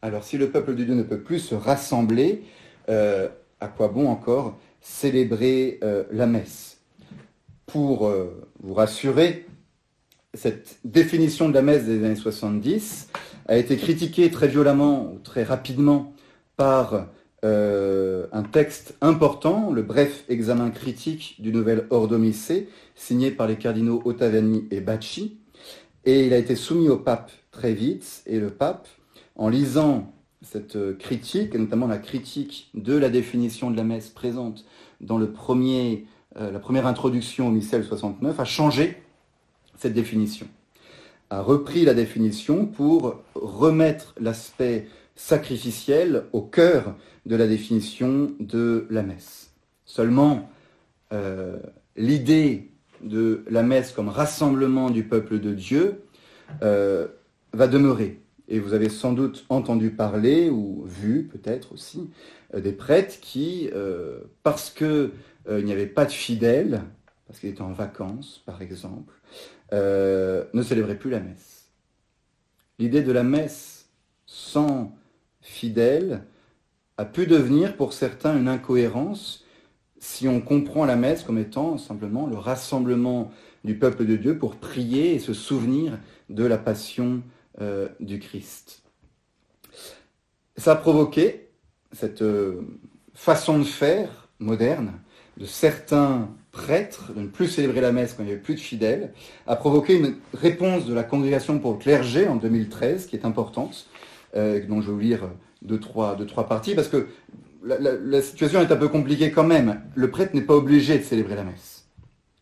alors 0.02 0.24
si 0.24 0.38
le 0.38 0.50
peuple 0.50 0.76
de 0.76 0.84
Dieu 0.84 0.94
ne 0.94 1.04
peut 1.04 1.20
plus 1.20 1.40
se 1.40 1.56
rassembler, 1.56 2.44
euh, 2.90 3.28
à 3.60 3.68
quoi 3.68 3.88
bon 3.88 4.08
encore 4.08 4.58
célébrer 4.82 5.80
euh, 5.84 6.04
la 6.12 6.26
messe? 6.26 6.78
Pour 7.66 8.12
vous 8.64 8.74
rassurer, 8.74 9.46
cette 10.34 10.80
définition 10.84 11.50
de 11.50 11.54
la 11.54 11.62
messe 11.62 11.86
des 11.86 12.04
années 12.04 12.16
70 12.16 13.10
a 13.48 13.58
été 13.58 13.78
critiquée 13.78 14.30
très 14.30 14.48
violemment 14.48 15.12
ou 15.14 15.20
très 15.20 15.44
rapidement 15.44 16.14
par 16.56 17.08
un 17.42 18.44
texte 18.44 18.98
important, 19.00 19.72
le 19.72 19.82
bref 19.82 20.26
examen 20.28 20.72
critique 20.72 21.38
du 21.40 21.54
nouvel 21.54 21.88
Ordomicée, 21.90 22.68
signé 22.96 23.32
par 23.32 23.48
les 23.48 23.56
cardinaux 23.56 24.02
Ottaviani 24.04 24.68
et 24.72 24.82
Bacci, 24.82 25.40
et 26.06 26.26
il 26.26 26.34
a 26.34 26.38
été 26.38 26.56
soumis 26.56 26.90
au 26.90 26.98
pape 26.98 27.32
très 27.52 27.74
vite, 27.74 28.24
et 28.26 28.40
le 28.40 28.50
pape 28.50 28.88
en 29.36 29.50
lisant 29.50 30.12
cette 30.42 30.76
euh, 30.76 30.94
critique, 30.94 31.54
et 31.56 31.58
notamment 31.58 31.88
la 31.88 31.98
critique 31.98 32.70
de 32.74 32.96
la 32.96 33.10
définition 33.10 33.72
de 33.72 33.78
la 33.78 33.84
messe 33.84 34.10
présente 34.10 34.66
dans 35.02 35.20
euh, 35.20 36.52
la 36.52 36.60
première 36.60 36.88
introduction 36.88 37.48
au 37.48 37.52
missel 37.52 37.84
69, 37.84 38.40
a 38.40 38.46
changé 38.46 38.98
cette 39.80 39.94
définition, 39.94 40.48
a 41.30 41.42
repris 41.42 41.86
la 41.86 41.94
définition 41.94 42.66
pour 42.66 43.22
remettre 43.36 44.14
l'aspect 44.20 44.88
sacrificiel 45.16 46.26
au 46.34 46.42
cœur 46.42 46.96
de 47.26 47.36
la 47.36 47.48
définition 47.48 48.32
de 48.40 48.88
la 48.90 49.04
messe. 49.04 49.52
Seulement, 49.86 50.50
euh, 51.14 51.58
l'idée 51.96 52.72
de 53.02 53.44
la 53.50 53.64
messe 53.64 53.92
comme 53.92 54.10
rassemblement 54.10 54.90
du 54.90 55.04
peuple 55.04 55.40
de 55.40 55.54
Dieu 55.54 56.04
va 56.62 57.68
demeurer. 57.68 58.20
Et 58.50 58.60
vous 58.60 58.74
avez 58.74 58.90
sans 58.90 59.14
doute 59.14 59.46
entendu 59.50 59.92
parler 59.92 60.50
ou 60.50 60.84
vu 60.88 61.30
peut-être 61.32 61.72
aussi 61.74 62.10
euh, 62.56 62.60
des 62.60 62.72
prêtres 62.72 63.20
qui, 63.22 63.70
euh, 63.74 64.20
parce 64.42 64.72
qu'il 64.72 65.12
euh, 65.50 65.62
n'y 65.62 65.72
avait 65.72 65.86
pas 65.86 66.06
de 66.06 66.12
fidèles, 66.12 66.82
parce 67.28 67.40
qu'ils 67.40 67.50
étaient 67.50 67.62
en 67.62 67.72
vacances 67.72 68.42
par 68.46 68.62
exemple, 68.64 69.14
ne 69.72 70.64
célébraient 70.64 70.98
plus 70.98 71.12
la 71.12 71.20
messe. 71.20 71.70
L'idée 72.80 73.04
de 73.04 73.12
la 73.12 73.24
messe 73.24 73.90
sans 74.26 74.96
fidèles 75.42 76.24
a 76.98 77.06
pu 77.06 77.28
devenir 77.28 77.76
pour 77.76 77.94
certains 77.94 78.38
une 78.38 78.48
incohérence 78.48 79.46
si 80.00 80.28
on 80.28 80.42
comprend 80.42 80.86
la 80.86 80.96
messe 80.96 81.24
comme 81.24 81.38
étant 81.38 81.78
simplement 81.78 82.28
le 82.28 82.38
rassemblement 82.38 83.32
du 83.64 83.78
peuple 83.78 84.06
de 84.06 84.16
Dieu 84.16 84.38
pour 84.38 84.56
prier 84.56 85.16
et 85.16 85.20
se 85.20 85.34
souvenir 85.34 86.00
de 86.30 86.46
la 86.46 86.58
passion 86.58 87.22
euh, 87.62 87.90
du 88.00 88.20
Christ. 88.20 88.84
Ça 90.58 90.74
a 90.74 90.76
provoqué 90.76 91.50
cette 91.92 92.22
euh, 92.22 92.62
façon 93.14 93.60
de 93.60 93.64
faire 93.64 94.30
moderne 94.40 94.94
de 95.38 95.46
certains 95.46 96.30
prêtres 96.52 97.14
de 97.14 97.22
ne 97.22 97.28
plus 97.28 97.48
célébrer 97.48 97.82
la 97.82 97.92
messe 97.92 98.14
quand 98.14 98.24
il 98.24 98.28
n'y 98.28 98.32
avait 98.32 98.42
plus 98.42 98.56
de 98.56 98.60
fidèles, 98.60 99.14
a 99.48 99.56
provoqué 99.56 99.98
une 99.98 100.16
réponse 100.34 100.86
de 100.86 100.94
la 100.94 101.04
congrégation 101.04 101.60
pour 101.60 101.74
le 101.74 101.78
clergé 101.78 102.28
en 102.28 102.36
2013 102.36 103.06
qui 103.06 103.16
est 103.16 103.26
importante, 103.26 103.88
euh, 104.36 104.66
dont 104.68 104.82
je 104.82 104.88
vais 104.88 104.94
vous 104.94 105.00
lire 105.00 105.30
deux 105.62 105.80
trois, 105.80 106.16
parties, 106.48 106.76
parce 106.76 106.88
que 106.88 107.08
la, 107.64 107.78
la, 107.80 108.22
situation 108.22 108.62
est 108.62 108.72
un 108.72 108.78
peu 108.78 108.88
compliquée 108.88 109.32
quand 109.32 109.44
même. 109.44 109.82
Le 109.96 110.10
prêtre 110.10 110.34
n'est 110.34 110.42
pas 110.42 110.56
obligé 110.56 110.98
de 110.98 111.04
célébrer 111.04 111.36
la 111.36 111.44
messe. 111.44 111.88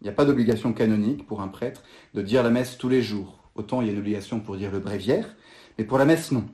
Il 0.02 0.04
n'y 0.04 0.10
a 0.10 0.13
pas 0.13 0.26
d'obligation 0.26 0.74
canonique 0.74 1.26
pour 1.26 1.41
un 1.41 1.48
prêtre 1.48 1.82
de 2.13 2.22
dire 2.22 2.43
la 2.43 2.52
messe 2.52 2.78
tous 2.78 2.89
les 2.89 3.02
jours. 3.02 3.50
Autant 3.56 3.82
il 3.82 3.88
y 3.88 3.89
a 3.89 3.93
une 3.93 4.00
obligation 4.00 4.39
pour 4.39 4.56
dire 4.56 4.72
le 4.72 4.80
bréviaire, 4.80 5.36
mais 5.78 5.84
pour 5.84 5.98
la 5.98 6.06
messe, 6.06 6.32
non. 6.32 6.46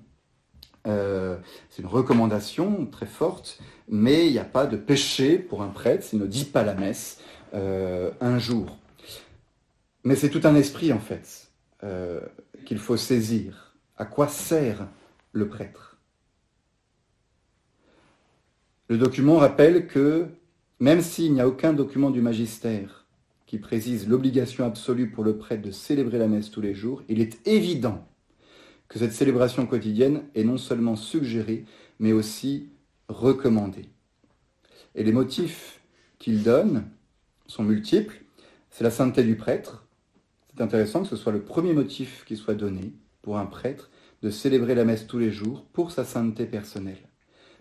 Euh, 0.86 1.38
c'est 1.70 1.82
une 1.82 1.88
recommandation 1.88 2.86
très 2.86 3.06
forte, 3.06 3.60
mais 3.88 4.28
il 4.28 4.32
n'y 4.32 4.40
a 4.40 4.46
pas 4.46 4.66
de 4.66 4.78
péché 4.78 5.38
pour 5.38 5.62
un 5.62 5.68
prêtre 5.68 6.04
s'il 6.04 6.20
ne 6.20 6.28
dit 6.28 6.46
pas 6.46 6.64
la 6.64 6.74
messe 6.74 7.20
euh, 7.54 8.12
un 8.22 8.40
jour. 8.40 8.78
Mais 10.04 10.16
c'est 10.16 10.30
tout 10.30 10.42
un 10.44 10.56
esprit, 10.56 10.92
en 10.92 11.00
fait, 11.00 11.52
euh, 11.84 12.20
qu'il 12.66 12.80
faut 12.80 12.98
saisir. 12.98 13.76
À 13.98 14.06
quoi 14.06 14.28
sert 14.28 14.88
le 15.32 15.48
prêtre? 15.48 15.98
Le 18.90 18.98
document 18.98 19.38
rappelle 19.38 19.88
que 19.88 20.28
même 20.80 21.02
s'il 21.02 21.34
n'y 21.34 21.42
a 21.42 21.48
aucun 21.48 21.74
document 21.74 22.10
du 22.10 22.22
magistère 22.22 23.06
qui 23.46 23.58
précise 23.58 24.08
l'obligation 24.08 24.66
absolue 24.66 25.10
pour 25.10 25.24
le 25.24 25.38
prêtre 25.38 25.62
de 25.62 25.72
célébrer 25.72 26.18
la 26.18 26.28
messe 26.28 26.52
tous 26.52 26.62
les 26.62 26.74
jours, 26.74 27.04
il 27.08 27.22
est 27.22 27.48
évident 27.48 28.06
que 28.90 29.00
cette 29.00 29.14
célébration 29.14 29.66
quotidienne 29.66 30.24
est 30.36 30.44
non 30.44 30.58
seulement 30.58 30.96
suggérée, 30.96 31.66
mais 32.00 32.12
aussi 32.12 32.70
recommandée. 33.08 33.90
Et 34.96 35.04
les 35.04 35.12
motifs 35.12 35.82
qu'il 36.20 36.44
donne 36.44 36.86
sont 37.48 37.64
multiples. 37.64 38.24
C'est 38.70 38.84
la 38.84 38.92
sainteté 38.92 39.24
du 39.24 39.36
prêtre. 39.36 39.86
C'est 40.56 40.64
intéressant 40.64 41.02
que 41.02 41.08
ce 41.08 41.16
soit 41.16 41.32
le 41.32 41.44
premier 41.44 41.74
motif 41.74 42.24
qui 42.26 42.36
soit 42.36 42.56
donné 42.56 42.94
pour 43.22 43.38
un 43.38 43.46
prêtre 43.46 43.90
de 44.22 44.30
célébrer 44.30 44.76
la 44.76 44.86
messe 44.86 45.08
tous 45.08 45.20
les 45.20 45.32
jours 45.32 45.66
pour 45.74 45.92
sa 45.92 46.06
sainteté 46.06 46.46
personnelle. 46.46 47.10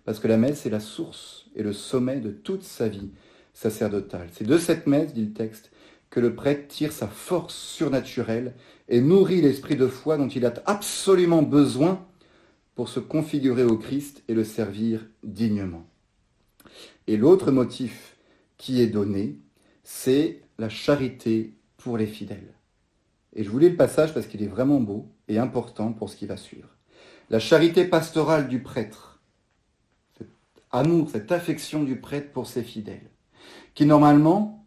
Parce 0.05 0.19
que 0.19 0.29
la 0.29 0.37
messe 0.37 0.67
est 0.67 0.71
la 0.71 0.81
source 0.81 1.47
et 1.55 1.63
le 1.63 1.73
sommet 1.73 2.21
de 2.21 2.31
toute 2.31 2.63
sa 2.63 2.89
vie 2.89 3.11
sacerdotale. 3.55 4.29
C'est 4.33 4.47
de 4.47 4.59
cette 4.59 4.87
messe, 4.87 5.13
dit 5.15 5.27
le 5.27 5.33
texte, 5.33 5.71
que 6.11 6.21
le 6.21 6.35
prêtre 6.35 6.69
tire 6.69 6.93
sa 6.93 7.09
force 7.09 7.55
surnaturelle 7.55 8.55
et 8.89 9.01
nourrit 9.01 9.41
l'esprit 9.41 9.77
de 9.77 9.87
foi 9.87 10.19
dont 10.19 10.29
il 10.29 10.45
a 10.45 10.53
absolument 10.67 11.43
besoin 11.43 12.05
pour 12.75 12.89
se 12.89 13.01
configurer 13.01 13.65
au 13.65 13.79
Christ 13.79 14.23
et 14.29 14.35
le 14.35 14.45
servir 14.45 15.07
dignement. 15.23 15.87
Et 17.07 17.17
l'autre 17.17 17.51
motif 17.51 18.17
qui 18.57 18.81
est 18.81 18.87
donné, 18.87 19.39
c'est 19.95 20.41
la 20.59 20.71
charité 20.71 21.53
pour 21.77 21.99
les 21.99 22.07
fidèles. 22.07 22.55
Et 23.37 23.45
je 23.45 23.51
voulais 23.51 23.69
le 23.69 23.77
passage 23.77 24.15
parce 24.15 24.27
qu'il 24.27 24.43
est 24.43 24.49
vraiment 24.49 24.81
beau 24.81 25.07
et 25.29 25.39
important 25.39 25.93
pour 25.93 26.09
ce 26.09 26.17
qui 26.17 26.27
va 26.27 26.37
suivre. 26.37 26.69
La 27.31 27.39
charité 27.39 27.85
pastorale 27.85 28.49
du 28.49 28.61
prêtre, 28.61 29.21
cet 30.17 30.29
amour, 30.73 31.11
cette 31.11 31.31
affection 31.31 31.85
du 31.85 31.97
prêtre 31.97 32.33
pour 32.33 32.47
ses 32.47 32.63
fidèles, 32.63 33.11
qui 33.75 33.85
normalement 33.85 34.67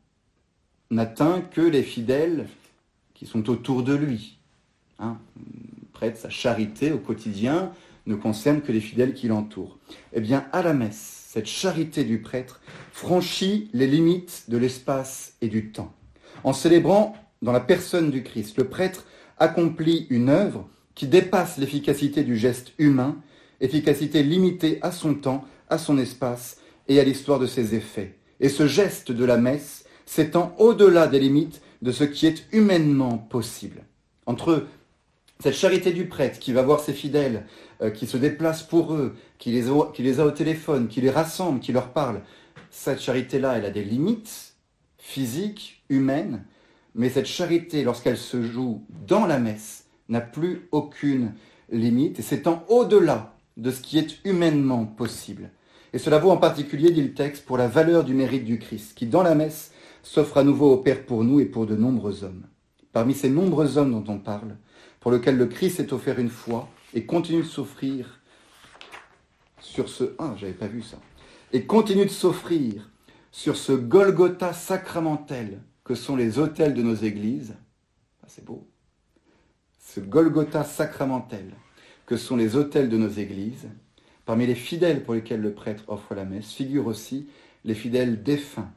n'atteint 0.91 1.41
que 1.41 1.61
les 1.61 1.83
fidèles 1.83 2.47
qui 3.15 3.25
sont 3.25 3.49
autour 3.49 3.83
de 3.83 3.95
lui. 3.95 4.37
Hein, 4.99 5.17
prêtre, 5.91 6.17
sa 6.17 6.29
charité 6.29 6.91
au 6.91 6.99
quotidien 6.99 7.73
ne 8.05 8.15
concerne 8.15 8.61
que 8.61 8.71
les 8.71 8.79
fidèles 8.79 9.15
qui 9.15 9.27
l'entourent. 9.27 9.79
Eh 10.13 10.21
bien, 10.21 10.47
à 10.53 10.61
la 10.61 10.73
messe, 10.73 11.24
cette 11.35 11.47
charité 11.47 12.05
du 12.05 12.21
prêtre 12.21 12.61
franchit 12.93 13.69
les 13.73 13.87
limites 13.87 14.45
de 14.47 14.55
l'espace 14.55 15.33
et 15.41 15.49
du 15.49 15.69
temps. 15.69 15.93
En 16.45 16.53
célébrant 16.53 17.13
dans 17.41 17.51
la 17.51 17.59
personne 17.59 18.09
du 18.09 18.23
Christ, 18.23 18.57
le 18.57 18.69
prêtre 18.69 19.05
accomplit 19.37 20.07
une 20.09 20.29
œuvre 20.29 20.69
qui 20.93 21.07
dépasse 21.07 21.57
l'efficacité 21.57 22.23
du 22.23 22.37
geste 22.37 22.71
humain, 22.77 23.17
efficacité 23.59 24.23
limitée 24.23 24.79
à 24.81 24.93
son 24.93 25.13
temps, 25.13 25.43
à 25.67 25.77
son 25.77 25.97
espace 25.97 26.55
et 26.87 27.01
à 27.01 27.03
l'histoire 27.03 27.39
de 27.39 27.47
ses 27.47 27.75
effets. 27.75 28.17
Et 28.39 28.47
ce 28.47 28.65
geste 28.65 29.11
de 29.11 29.25
la 29.25 29.35
messe 29.35 29.83
s'étend 30.05 30.55
au-delà 30.57 31.07
des 31.07 31.19
limites 31.19 31.61
de 31.81 31.91
ce 31.91 32.05
qui 32.05 32.27
est 32.27 32.45
humainement 32.53 33.17
possible. 33.17 33.83
Entre 34.25 34.67
Cette 35.39 35.53
charité 35.53 35.91
du 35.91 36.07
prêtre 36.07 36.39
qui 36.39 36.53
va 36.53 36.61
voir 36.61 36.79
ses 36.79 36.93
fidèles, 36.93 37.45
euh, 37.81 37.91
qui 37.91 38.07
se 38.07 38.17
déplace 38.17 38.63
pour 38.63 38.93
eux, 38.93 39.15
qui 39.37 39.51
les, 39.51 39.69
a, 39.69 39.91
qui 39.93 40.01
les 40.01 40.19
a 40.19 40.25
au 40.25 40.31
téléphone, 40.31 40.87
qui 40.87 41.01
les 41.01 41.09
rassemble, 41.09 41.59
qui 41.59 41.73
leur 41.73 41.89
parle, 41.89 42.21
cette 42.71 43.01
charité-là, 43.01 43.57
elle 43.57 43.65
a 43.65 43.69
des 43.69 43.83
limites 43.83 44.55
physiques, 44.97 45.83
humaines, 45.89 46.45
mais 46.95 47.09
cette 47.09 47.25
charité, 47.25 47.83
lorsqu'elle 47.83 48.17
se 48.17 48.41
joue 48.41 48.83
dans 49.07 49.25
la 49.25 49.37
messe, 49.37 49.85
n'a 50.09 50.21
plus 50.21 50.67
aucune 50.71 51.33
limite 51.69 52.19
et 52.19 52.23
s'étend 52.23 52.63
au-delà 52.69 53.35
de 53.57 53.71
ce 53.71 53.81
qui 53.81 53.97
est 53.97 54.17
humainement 54.25 54.85
possible. 54.85 55.51
Et 55.93 55.97
cela 55.97 56.19
vaut 56.19 56.31
en 56.31 56.37
particulier, 56.37 56.91
dit 56.91 57.01
le 57.01 57.13
texte, 57.13 57.45
pour 57.45 57.57
la 57.57 57.67
valeur 57.67 58.03
du 58.03 58.13
mérite 58.13 58.45
du 58.45 58.59
Christ, 58.59 58.93
qui 58.95 59.05
dans 59.05 59.23
la 59.23 59.35
messe 59.35 59.71
s'offre 60.03 60.37
à 60.37 60.43
nouveau 60.43 60.71
au 60.71 60.77
Père 60.77 61.05
pour 61.05 61.23
nous 61.23 61.39
et 61.39 61.45
pour 61.45 61.65
de 61.65 61.75
nombreux 61.75 62.23
hommes. 62.23 62.43
Parmi 62.91 63.13
ces 63.13 63.29
nombreux 63.29 63.77
hommes 63.77 63.91
dont 63.91 64.13
on 64.13 64.19
parle, 64.19 64.57
pour 65.05 65.11
lesquels 65.11 65.37
le 65.37 65.45
Christ 65.45 65.79
est 65.79 65.93
offert 65.93 66.17
une 66.17 66.31
fois 66.31 66.67
et 66.95 67.05
continue 67.05 67.43
de 67.43 67.47
s'offrir 67.47 68.21
sur 69.59 69.87
ce... 69.87 70.15
Ah, 70.17 70.33
j'avais 70.35 70.53
pas 70.53 70.65
vu 70.65 70.81
ça. 70.81 70.97
Et 71.53 71.67
continue 71.67 72.05
de 72.05 72.09
s'offrir 72.09 72.89
sur 73.31 73.55
ce 73.55 73.73
Golgotha 73.73 74.51
sacramentel 74.51 75.61
que 75.83 75.93
sont 75.93 76.15
les 76.15 76.39
autels 76.39 76.73
de 76.73 76.81
nos 76.81 76.95
églises. 76.95 77.53
Ah, 78.23 78.25
c'est 78.27 78.43
beau. 78.43 78.67
Ce 79.79 79.99
Golgotha 79.99 80.63
sacramentel 80.63 81.53
que 82.07 82.17
sont 82.17 82.35
les 82.35 82.55
autels 82.55 82.89
de 82.89 82.97
nos 82.97 83.09
églises. 83.09 83.69
Parmi 84.25 84.47
les 84.47 84.55
fidèles 84.55 85.03
pour 85.03 85.13
lesquels 85.13 85.41
le 85.41 85.53
prêtre 85.53 85.83
offre 85.87 86.15
la 86.15 86.25
messe 86.25 86.51
figurent 86.51 86.87
aussi 86.87 87.27
les 87.63 87.75
fidèles 87.75 88.23
défunts 88.23 88.71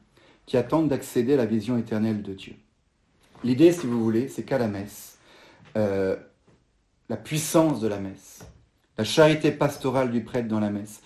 qui 0.45 0.57
attendent 0.57 0.89
d'accéder 0.89 1.33
à 1.33 1.37
la 1.37 1.47
vision 1.47 1.75
éternelle 1.75 2.21
de 2.21 2.33
Dieu. 2.35 2.53
L'idée, 3.43 3.71
si 3.71 3.87
vous 3.87 4.03
voulez, 4.03 4.27
c'est 4.27 4.43
qu'à 4.43 4.59
la 4.59 4.67
messe, 4.67 5.18
euh, 5.77 6.15
la 7.09 7.17
puissance 7.17 7.79
de 7.79 7.87
la 7.87 7.99
messe, 7.99 8.39
la 8.97 9.03
charité 9.03 9.51
pastorale 9.51 10.11
du 10.11 10.23
prêtre 10.23 10.47
dans 10.47 10.59
la 10.59 10.69
messe, 10.69 11.01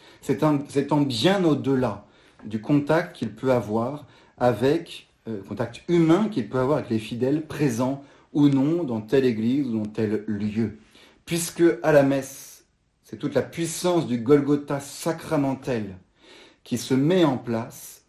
en 0.92 1.02
bien 1.02 1.44
au-delà 1.44 2.06
du 2.46 2.62
contact 2.62 3.16
qu'il 3.16 3.34
peut 3.34 3.52
avoir 3.52 4.06
avec, 4.38 5.08
euh, 5.28 5.42
contact 5.48 5.84
humain 5.88 6.28
qu'il 6.30 6.50
peut 6.50 6.60
avoir 6.60 6.80
avec 6.80 6.90
les 6.90 7.00
fidèles 7.00 7.46
présents 7.46 8.04
ou 8.34 8.50
non 8.50 8.84
dans 8.84 9.02
telle 9.02 9.26
église 9.26 9.68
ou 9.68 9.80
dans 9.80 9.86
tel 9.86 10.24
lieu. 10.28 10.78
Puisque 11.26 11.64
à 11.84 11.92
la 11.92 12.04
messe, 12.04 12.66
c'est 13.04 13.18
toute 13.18 13.36
la 13.36 13.42
puissance 13.42 14.08
du 14.08 14.18
Golgotha 14.18 14.80
sacramentel 14.80 15.96
qui 16.64 16.78
se 16.78 16.94
met 16.94 17.24
en 17.24 17.38
place, 17.38 18.04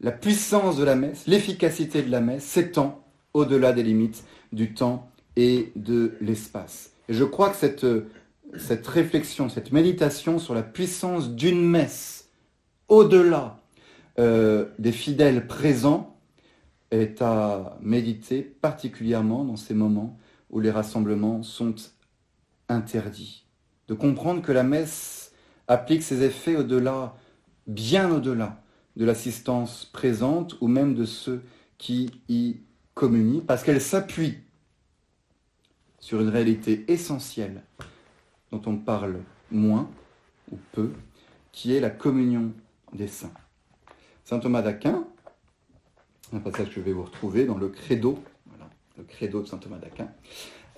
la 0.00 0.12
puissance 0.12 0.76
de 0.76 0.84
la 0.84 0.94
messe, 0.94 1.26
l'efficacité 1.26 2.02
de 2.02 2.10
la 2.10 2.20
messe 2.20 2.44
s'étend 2.44 3.02
au-delà 3.34 3.72
des 3.72 3.82
limites 3.82 4.24
du 4.52 4.74
temps 4.74 5.10
et 5.36 5.72
de 5.76 6.14
l'espace. 6.20 6.92
Je 7.08 7.24
crois 7.24 7.50
que 7.50 7.56
cette, 7.56 7.86
cette 8.58 8.86
réflexion, 8.86 9.48
cette 9.48 9.72
méditation 9.72 10.38
sur 10.38 10.54
la 10.54 10.62
puissance 10.62 11.30
d'une 11.30 11.64
messe 11.64 12.30
au-delà 12.88 13.60
euh, 14.18 14.66
des 14.78 14.92
fidèles 14.92 15.46
présents 15.46 16.16
est 16.90 17.20
à 17.20 17.76
méditer 17.82 18.42
particulièrement 18.42 19.44
dans 19.44 19.56
ces 19.56 19.74
moments 19.74 20.18
où 20.50 20.60
les 20.60 20.70
rassemblements 20.70 21.42
sont 21.42 21.74
interdits. 22.68 23.44
De 23.88 23.94
comprendre 23.94 24.42
que 24.42 24.52
la 24.52 24.62
messe 24.62 25.32
applique 25.68 26.02
ses 26.02 26.22
effets 26.22 26.56
au-delà, 26.56 27.16
bien 27.66 28.10
au-delà 28.10 28.62
de 28.96 29.04
l'assistance 29.04 29.84
présente 29.84 30.56
ou 30.60 30.68
même 30.68 30.94
de 30.94 31.04
ceux 31.04 31.42
qui 31.76 32.10
y 32.28 32.56
communient, 32.94 33.42
parce 33.46 33.62
qu'elle 33.62 33.80
s'appuie 33.80 34.38
sur 36.06 36.20
une 36.20 36.28
réalité 36.28 36.84
essentielle 36.86 37.62
dont 38.52 38.62
on 38.66 38.76
parle 38.76 39.16
moins 39.50 39.90
ou 40.52 40.56
peu, 40.70 40.92
qui 41.50 41.74
est 41.74 41.80
la 41.80 41.90
communion 41.90 42.52
des 42.92 43.08
saints. 43.08 43.32
Saint 44.24 44.38
Thomas 44.38 44.62
d'Aquin, 44.62 45.02
un 46.32 46.38
passage 46.38 46.68
que 46.68 46.74
je 46.74 46.80
vais 46.80 46.92
vous 46.92 47.02
retrouver 47.02 47.44
dans 47.44 47.58
le 47.58 47.70
credo, 47.70 48.20
le 48.96 49.02
credo 49.02 49.42
de 49.42 49.48
Saint 49.48 49.56
Thomas 49.56 49.78
d'Aquin, 49.78 50.06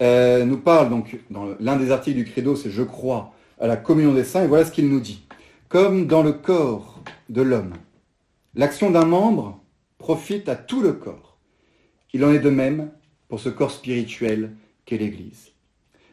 euh, 0.00 0.46
nous 0.46 0.56
parle 0.56 0.88
donc, 0.88 1.20
dans 1.28 1.54
l'un 1.60 1.76
des 1.76 1.90
articles 1.90 2.16
du 2.16 2.24
credo, 2.24 2.56
c'est 2.56 2.70
Je 2.70 2.82
crois 2.82 3.34
à 3.60 3.66
la 3.66 3.76
communion 3.76 4.14
des 4.14 4.24
saints, 4.24 4.44
et 4.44 4.46
voilà 4.46 4.64
ce 4.64 4.72
qu'il 4.72 4.88
nous 4.88 5.00
dit. 5.00 5.26
Comme 5.68 6.06
dans 6.06 6.22
le 6.22 6.32
corps 6.32 7.04
de 7.28 7.42
l'homme, 7.42 7.74
l'action 8.54 8.90
d'un 8.90 9.04
membre 9.04 9.60
profite 9.98 10.48
à 10.48 10.56
tout 10.56 10.80
le 10.80 10.94
corps. 10.94 11.36
Il 12.14 12.24
en 12.24 12.32
est 12.32 12.38
de 12.38 12.48
même 12.48 12.90
pour 13.28 13.40
ce 13.40 13.50
corps 13.50 13.72
spirituel 13.72 14.54
l'Église. 14.96 15.52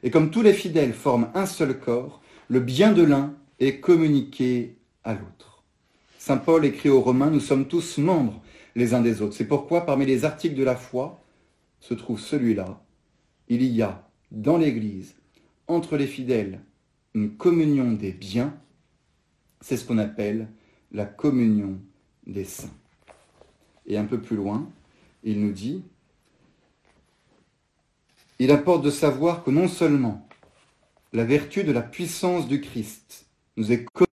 Et 0.04 0.12
comme 0.12 0.30
tous 0.30 0.42
les 0.42 0.54
fidèles 0.54 0.94
forment 0.94 1.30
un 1.34 1.46
seul 1.46 1.80
corps, 1.80 2.22
le 2.48 2.60
bien 2.60 2.92
de 2.94 3.04
l'un 3.04 3.34
est 3.60 3.80
communiqué 3.80 4.78
à 5.04 5.14
l'autre. 5.14 5.64
Saint 6.20 6.38
Paul 6.38 6.66
écrit 6.66 6.90
aux 6.90 7.02
Romains, 7.02 7.30
nous 7.30 7.40
sommes 7.40 7.68
tous 7.68 7.98
membres 7.98 8.42
les 8.76 8.94
uns 8.94 9.02
des 9.02 9.22
autres. 9.22 9.36
C'est 9.36 9.48
pourquoi 9.48 9.86
parmi 9.86 10.06
les 10.06 10.26
articles 10.26 10.56
de 10.56 10.64
la 10.64 10.76
foi 10.76 11.22
se 11.80 11.94
trouve 11.94 12.20
celui-là. 12.20 12.84
Il 13.48 13.64
y 13.64 13.82
a 13.82 14.08
dans 14.32 14.58
l'Église, 14.58 15.16
entre 15.68 15.98
les 15.98 16.08
fidèles, 16.08 16.62
une 17.14 17.38
communion 17.38 17.92
des 17.92 18.12
biens. 18.12 18.56
C'est 19.62 19.78
ce 19.78 19.86
qu'on 19.86 19.98
appelle 19.98 20.50
la 20.92 21.06
communion 21.06 21.80
des 22.28 22.44
saints. 22.44 22.74
Et 23.86 23.98
un 23.98 24.06
peu 24.06 24.20
plus 24.20 24.36
loin, 24.36 24.70
il 25.24 25.42
nous 25.42 25.52
dit, 25.52 25.84
il 28.40 28.52
importe 28.52 28.84
de 28.84 28.90
savoir 28.90 29.44
que 29.44 29.52
non 29.52 29.68
seulement 29.68 30.28
la 31.14 31.24
vertu 31.24 31.64
de 31.64 31.72
la 31.72 31.82
puissance 31.82 32.48
du 32.48 32.60
Christ 32.60 33.28
nous 33.56 33.72
est 33.72 33.86
connue 33.86 34.08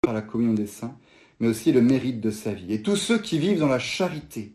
par 0.00 0.14
la 0.14 0.22
communion 0.22 0.54
des 0.54 0.66
saints, 0.66 0.96
mais 1.38 1.48
aussi 1.48 1.72
le 1.72 1.82
mérite 1.82 2.20
de 2.20 2.30
sa 2.30 2.54
vie. 2.54 2.72
Et 2.72 2.82
tous 2.82 2.96
ceux 2.96 3.18
qui 3.18 3.38
vivent 3.38 3.58
dans 3.58 3.68
la 3.68 3.78
charité 3.78 4.54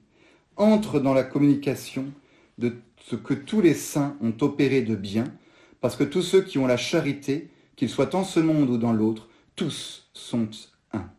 entrent 0.55 0.99
dans 0.99 1.13
la 1.13 1.23
communication 1.23 2.12
de 2.57 2.73
ce 2.97 3.15
que 3.15 3.34
tous 3.34 3.62
les 3.62 3.75
saints 3.75 4.17
ont 4.21 4.34
opéré 4.41 4.81
de 4.81 4.95
bien, 4.95 5.25
parce 5.79 5.95
que 5.95 6.03
tous 6.03 6.21
ceux 6.21 6.41
qui 6.41 6.57
ont 6.57 6.67
la 6.67 6.77
charité, 6.77 7.49
qu'ils 7.75 7.89
soient 7.89 8.15
en 8.15 8.23
ce 8.23 8.39
monde 8.39 8.69
ou 8.69 8.77
dans 8.77 8.93
l'autre, 8.93 9.29
tous 9.55 10.10
sont 10.13 10.49
un. 10.93 11.10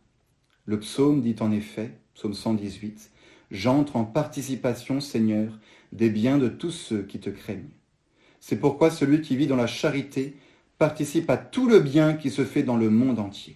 Le 0.65 0.79
psaume 0.79 1.21
dit 1.21 1.35
en 1.39 1.51
effet, 1.51 1.91
psaume 2.13 2.33
118, 2.33 3.11
J'entre 3.51 3.97
en 3.97 4.03
participation, 4.03 4.99
Seigneur, 4.99 5.59
des 5.91 6.09
biens 6.09 6.39
de 6.39 6.47
tous 6.47 6.71
ceux 6.71 7.03
qui 7.03 7.19
te 7.19 7.29
craignent. 7.29 7.69
C'est 8.45 8.57
pourquoi 8.57 8.91
celui 8.91 9.21
qui 9.21 9.37
vit 9.37 9.47
dans 9.47 9.55
la 9.55 9.67
charité 9.67 10.35
participe 10.77 11.29
à 11.29 11.37
tout 11.37 11.69
le 11.69 11.79
bien 11.79 12.13
qui 12.13 12.29
se 12.29 12.43
fait 12.43 12.63
dans 12.63 12.75
le 12.75 12.89
monde 12.89 13.19
entier. 13.19 13.55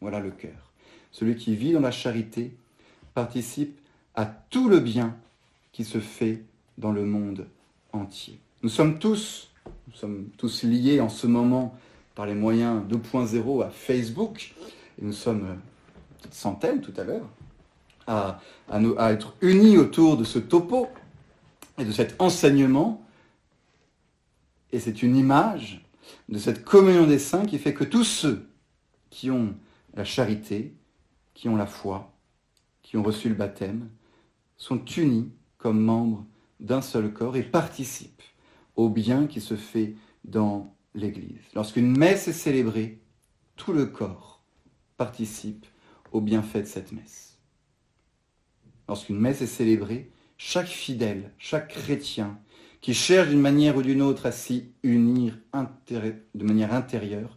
Voilà 0.00 0.20
le 0.20 0.30
cœur. 0.30 0.70
Celui 1.10 1.34
qui 1.34 1.56
vit 1.56 1.72
dans 1.72 1.80
la 1.80 1.90
charité 1.90 2.52
participe 3.12 3.76
à 4.14 4.26
tout 4.26 4.68
le 4.68 4.78
bien 4.78 5.16
qui 5.72 5.84
se 5.84 5.98
fait 5.98 6.44
dans 6.78 6.92
le 6.92 7.04
monde 7.04 7.48
entier. 7.92 8.38
Nous 8.62 8.68
sommes 8.68 9.00
tous, 9.00 9.50
nous 9.88 9.94
sommes 9.94 10.28
tous 10.36 10.62
liés 10.62 11.00
en 11.00 11.08
ce 11.08 11.26
moment 11.26 11.76
par 12.14 12.26
les 12.26 12.36
moyens 12.36 12.82
2.0 12.88 13.64
à 13.64 13.70
Facebook, 13.70 14.54
et 15.02 15.06
nous 15.06 15.12
sommes 15.12 15.44
euh, 15.44 15.54
centaines 16.30 16.82
tout 16.82 16.94
à 16.98 17.02
l'heure, 17.02 17.26
à, 18.06 18.40
à 18.68 19.10
être 19.10 19.34
unis 19.40 19.76
autour 19.76 20.16
de 20.16 20.22
ce 20.22 20.38
topo 20.38 20.86
et 21.78 21.84
de 21.84 21.90
cet 21.90 22.14
enseignement 22.20 23.04
et 24.72 24.80
c'est 24.80 25.02
une 25.02 25.16
image 25.16 25.84
de 26.28 26.38
cette 26.38 26.64
communion 26.64 27.06
des 27.06 27.18
saints 27.18 27.46
qui 27.46 27.58
fait 27.58 27.74
que 27.74 27.84
tous 27.84 28.04
ceux 28.04 28.48
qui 29.10 29.30
ont 29.30 29.54
la 29.94 30.04
charité, 30.04 30.74
qui 31.34 31.48
ont 31.48 31.56
la 31.56 31.66
foi, 31.66 32.12
qui 32.82 32.96
ont 32.96 33.02
reçu 33.02 33.28
le 33.28 33.34
baptême, 33.34 33.90
sont 34.56 34.84
unis 34.84 35.32
comme 35.58 35.80
membres 35.80 36.26
d'un 36.60 36.82
seul 36.82 37.12
corps 37.12 37.36
et 37.36 37.42
participent 37.42 38.22
au 38.76 38.88
bien 38.88 39.26
qui 39.26 39.40
se 39.40 39.56
fait 39.56 39.94
dans 40.24 40.74
l'Église. 40.94 41.40
Lorsqu'une 41.54 41.96
messe 41.96 42.28
est 42.28 42.32
célébrée, 42.32 43.00
tout 43.56 43.72
le 43.72 43.86
corps 43.86 44.42
participe 44.96 45.66
au 46.12 46.20
bienfait 46.20 46.62
de 46.62 46.66
cette 46.66 46.92
messe. 46.92 47.38
Lorsqu'une 48.88 49.18
messe 49.18 49.42
est 49.42 49.46
célébrée, 49.46 50.10
chaque 50.36 50.66
fidèle, 50.66 51.32
chaque 51.38 51.68
chrétien 51.68 52.38
qui 52.80 52.94
cherche 52.94 53.28
d'une 53.28 53.40
manière 53.40 53.76
ou 53.76 53.82
d'une 53.82 54.02
autre 54.02 54.26
à 54.26 54.32
s'y 54.32 54.66
unir 54.82 55.34
de 55.52 56.44
manière 56.44 56.72
intérieure, 56.72 57.36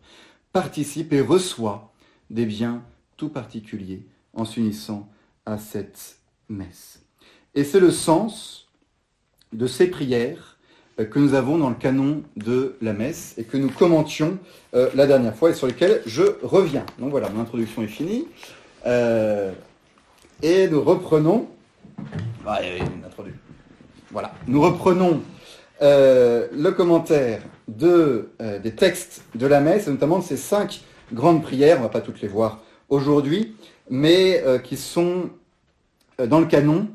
participe 0.52 1.12
et 1.14 1.22
reçoit 1.22 1.91
des 2.30 2.46
biens 2.46 2.84
tout 3.18 3.30
particuliers 3.30 4.06
en 4.34 4.46
s'unissant 4.46 5.10
à 5.46 5.58
cette 5.58 6.18
messe. 6.50 7.02
Et 7.56 7.64
c'est 7.64 7.80
le 7.80 7.91
sens 7.91 8.68
de 9.52 9.68
ces 9.68 9.88
prières 9.88 10.58
euh, 11.00 11.06
que 11.06 11.20
nous 11.20 11.34
avons 11.34 11.58
dans 11.58 11.70
le 11.70 11.76
canon 11.76 12.24
de 12.36 12.76
la 12.82 12.94
messe 12.94 13.36
et 13.38 13.44
que 13.44 13.58
nous 13.58 13.70
commentions 13.70 14.39
euh, 14.74 14.89
la 14.96 15.06
dernière 15.06 15.36
fois 15.36 15.52
et 15.52 15.54
sur 15.54 15.68
lesquelles 15.68 16.02
je 16.06 16.24
reviens. 16.44 16.86
Donc 17.00 17.12
voilà, 17.12 17.30
mon 17.30 17.41
introduction 17.41 17.84
est 17.84 17.88
finie. 17.88 18.28
Euh, 18.86 19.52
et 20.41 20.68
nous 20.68 20.82
reprenons. 20.82 21.48
Ah, 22.46 22.60
voilà, 24.12 24.34
nous 24.48 24.62
reprenons 24.62 25.22
le 25.84 26.72
commentaire 26.72 27.42
de, 27.68 28.30
des 28.62 28.72
textes 28.72 29.24
de 29.36 29.46
la 29.46 29.60
messe, 29.60 29.88
notamment 29.88 30.20
de 30.20 30.24
ces 30.24 30.38
cinq 30.38 30.82
grandes 31.14 31.44
prières, 31.44 31.78
on 31.78 31.80
ne 31.80 31.86
va 31.86 31.90
pas 31.90 32.02
toutes 32.02 32.22
les 32.22 32.28
voir 32.28 32.64
aujourd'hui, 32.90 33.56
mais 33.90 34.44
qui 34.64 34.78
sont 34.78 35.30
dans 36.18 36.40
le 36.40 36.46
canon 36.46 36.88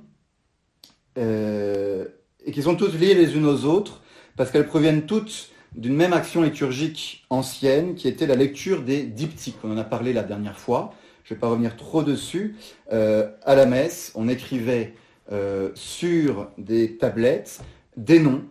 et 1.17 2.53
qui 2.53 2.63
sont 2.63 2.77
toutes 2.77 2.99
liées 2.99 3.15
les 3.15 3.37
unes 3.37 3.47
aux 3.47 3.65
autres 3.65 4.01
parce 4.37 4.51
qu'elles 4.51 4.67
proviennent 4.67 5.07
toutes 5.07 5.51
d'une 5.75 5.95
même 5.95 6.13
action 6.13 6.43
liturgique 6.43 7.27
ancienne 7.31 7.95
qui 7.95 8.09
était 8.09 8.27
la 8.27 8.37
lecture 8.37 8.83
des 8.83 9.03
diptyques. 9.03 9.59
On 9.65 9.73
en 9.73 9.77
a 9.79 9.85
parlé 9.85 10.13
la 10.13 10.23
dernière 10.23 10.59
fois. 10.59 10.95
Je 11.25 11.35
ne 11.35 11.37
vais 11.37 11.41
pas 11.41 11.49
revenir 11.49 11.77
trop 11.77 12.03
dessus. 12.03 12.57
Euh, 12.93 13.29
à 13.45 13.55
la 13.55 13.67
messe, 13.67 14.13
on 14.15 14.29
écrivait 14.29 14.95
euh, 15.31 15.71
sur 15.75 16.49
des 16.57 16.97
tablettes 16.97 17.61
des 17.97 18.21
noms, 18.21 18.45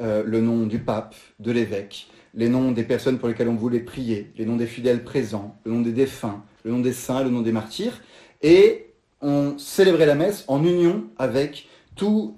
euh, 0.00 0.22
le 0.24 0.40
nom 0.40 0.66
du 0.66 0.78
pape, 0.78 1.14
de 1.38 1.52
l'évêque, 1.52 2.08
les 2.34 2.48
noms 2.48 2.72
des 2.72 2.84
personnes 2.84 3.18
pour 3.18 3.28
lesquelles 3.28 3.48
on 3.48 3.56
voulait 3.56 3.80
prier, 3.80 4.32
les 4.36 4.46
noms 4.46 4.56
des 4.56 4.66
fidèles 4.66 5.04
présents, 5.04 5.56
le 5.64 5.72
nom 5.72 5.80
des 5.80 5.92
défunts, 5.92 6.44
le 6.64 6.70
nom 6.70 6.80
des 6.80 6.92
saints, 6.92 7.22
le 7.24 7.30
nom 7.30 7.42
des 7.42 7.52
martyrs. 7.52 8.00
Et 8.42 8.92
on 9.20 9.58
célébrait 9.58 10.06
la 10.06 10.14
messe 10.14 10.44
en 10.48 10.64
union 10.64 11.04
avec 11.18 11.68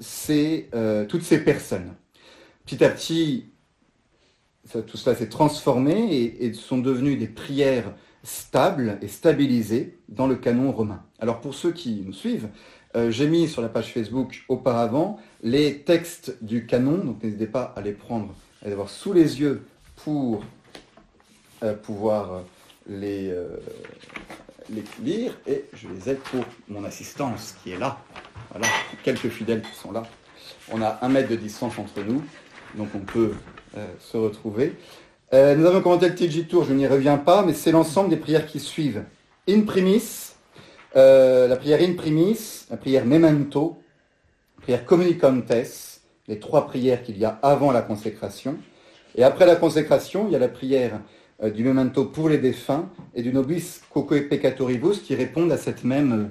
ces, 0.00 0.68
toutes 1.08 1.22
ces 1.22 1.44
personnes. 1.44 1.94
Petit 2.64 2.82
à 2.82 2.88
petit, 2.88 3.52
tout 4.86 4.96
cela 4.96 5.14
s'est 5.16 5.28
transformé 5.28 6.36
et, 6.40 6.52
sont 6.52 6.78
devenus 6.78 7.18
des 7.18 7.28
prières 7.28 7.94
stables 8.22 8.98
et 9.02 9.08
stabilisées 9.08 9.98
dans 10.08 10.26
le 10.26 10.36
canon 10.36 10.72
romain. 10.72 11.02
Alors 11.18 11.40
pour 11.40 11.54
ceux 11.54 11.72
qui 11.72 12.02
nous 12.06 12.12
suivent, 12.12 12.48
euh, 12.94 13.10
j'ai 13.10 13.26
mis 13.26 13.48
sur 13.48 13.62
la 13.62 13.68
page 13.68 13.92
Facebook 13.92 14.44
auparavant 14.48 15.18
les 15.42 15.78
textes 15.78 16.36
du 16.42 16.66
canon, 16.66 16.98
donc 16.98 17.22
n'hésitez 17.22 17.46
pas 17.46 17.72
à 17.74 17.80
les 17.80 17.92
prendre, 17.92 18.34
à 18.62 18.66
les 18.66 18.72
avoir 18.72 18.90
sous 18.90 19.14
les 19.14 19.40
yeux 19.40 19.64
pour 19.96 20.44
euh, 21.62 21.74
pouvoir 21.74 22.32
euh, 22.32 22.40
les, 22.86 23.34
les 24.70 24.84
lire. 25.02 25.38
Et 25.46 25.64
je 25.72 25.88
les 25.88 26.10
ai 26.10 26.14
pour 26.14 26.44
mon 26.68 26.84
assistance 26.84 27.54
qui 27.62 27.70
est 27.70 27.78
là. 27.78 27.98
Voilà, 28.50 28.66
quelques 29.02 29.28
fidèles 29.28 29.62
qui 29.62 29.74
sont 29.74 29.92
là. 29.92 30.02
On 30.70 30.82
a 30.82 30.98
un 31.00 31.08
mètre 31.08 31.30
de 31.30 31.36
distance 31.36 31.78
entre 31.78 32.02
nous, 32.02 32.22
donc 32.74 32.88
on 32.94 33.00
peut 33.00 33.32
se 33.98 34.16
retrouver. 34.16 34.76
Nous 35.32 35.64
avons 35.64 35.80
commenté 35.80 36.08
le 36.08 36.14
TG 36.14 36.44
Tour, 36.44 36.64
je 36.64 36.74
n'y 36.74 36.86
reviens 36.86 37.16
pas, 37.16 37.42
mais 37.42 37.54
c'est 37.54 37.72
l'ensemble 37.72 38.10
des 38.10 38.18
prières 38.18 38.46
qui 38.46 38.60
suivent. 38.60 39.04
In 39.48 39.62
primis, 39.62 40.31
euh, 40.96 41.48
la 41.48 41.56
prière 41.56 41.80
in 41.80 41.94
primis, 41.94 42.66
la 42.70 42.76
prière 42.76 43.04
memento, 43.04 43.78
la 44.58 44.62
prière 44.62 44.84
communicantes, 44.84 45.52
les 46.28 46.38
trois 46.38 46.66
prières 46.66 47.02
qu'il 47.02 47.18
y 47.18 47.24
a 47.24 47.38
avant 47.42 47.72
la 47.72 47.82
consécration. 47.82 48.56
Et 49.14 49.24
après 49.24 49.46
la 49.46 49.56
consécration, 49.56 50.26
il 50.28 50.32
y 50.32 50.36
a 50.36 50.38
la 50.38 50.48
prière 50.48 51.00
du 51.54 51.64
memento 51.64 52.04
pour 52.04 52.28
les 52.28 52.38
défunts 52.38 52.88
et 53.14 53.22
du 53.22 53.32
nobis 53.32 53.80
coco 53.90 54.14
et 54.14 54.22
peccatoribus 54.22 55.00
qui 55.00 55.14
répondent 55.14 55.50
à 55.50 55.58
cette 55.58 55.82
même, 55.82 56.30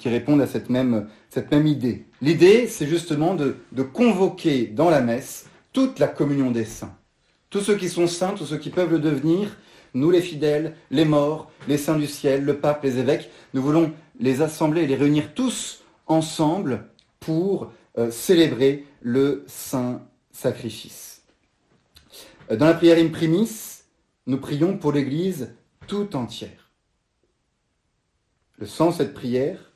qui 0.00 0.08
répondent 0.08 0.40
à 0.40 0.46
cette 0.46 0.70
même, 0.70 1.06
cette 1.28 1.50
même 1.52 1.66
idée. 1.66 2.06
L'idée, 2.22 2.66
c'est 2.66 2.86
justement 2.86 3.34
de, 3.34 3.82
convoquer 3.82 4.66
dans 4.66 4.90
la 4.90 5.00
messe 5.00 5.46
toute 5.72 5.98
la 5.98 6.08
communion 6.08 6.50
des 6.50 6.64
saints. 6.64 6.94
Tous 7.48 7.60
ceux 7.60 7.76
qui 7.76 7.88
sont 7.88 8.06
saints, 8.06 8.34
tous 8.36 8.46
ceux 8.46 8.58
qui 8.58 8.70
peuvent 8.70 8.90
le 8.90 8.98
devenir, 8.98 9.56
nous 9.94 10.10
les 10.10 10.20
fidèles, 10.20 10.76
les 10.90 11.04
morts, 11.04 11.50
les 11.68 11.78
saints 11.78 11.98
du 11.98 12.06
ciel, 12.06 12.44
le 12.44 12.58
pape, 12.58 12.82
les 12.84 12.98
évêques, 12.98 13.30
nous 13.54 13.62
voulons 13.62 13.92
les 14.18 14.42
assembler 14.42 14.82
et 14.82 14.86
les 14.86 14.96
réunir 14.96 15.34
tous 15.34 15.82
ensemble 16.06 16.86
pour 17.18 17.72
euh, 17.98 18.10
célébrer 18.10 18.86
le 19.02 19.44
saint 19.46 20.02
sacrifice. 20.32 21.22
Euh, 22.50 22.56
dans 22.56 22.66
la 22.66 22.74
prière 22.74 22.98
imprimis, 22.98 23.50
nous 24.26 24.38
prions 24.38 24.76
pour 24.76 24.92
l'Église 24.92 25.54
tout 25.86 26.14
entière. 26.16 26.70
Le 28.58 28.66
sens 28.66 28.98
de 28.98 29.04
cette 29.04 29.14
prière, 29.14 29.72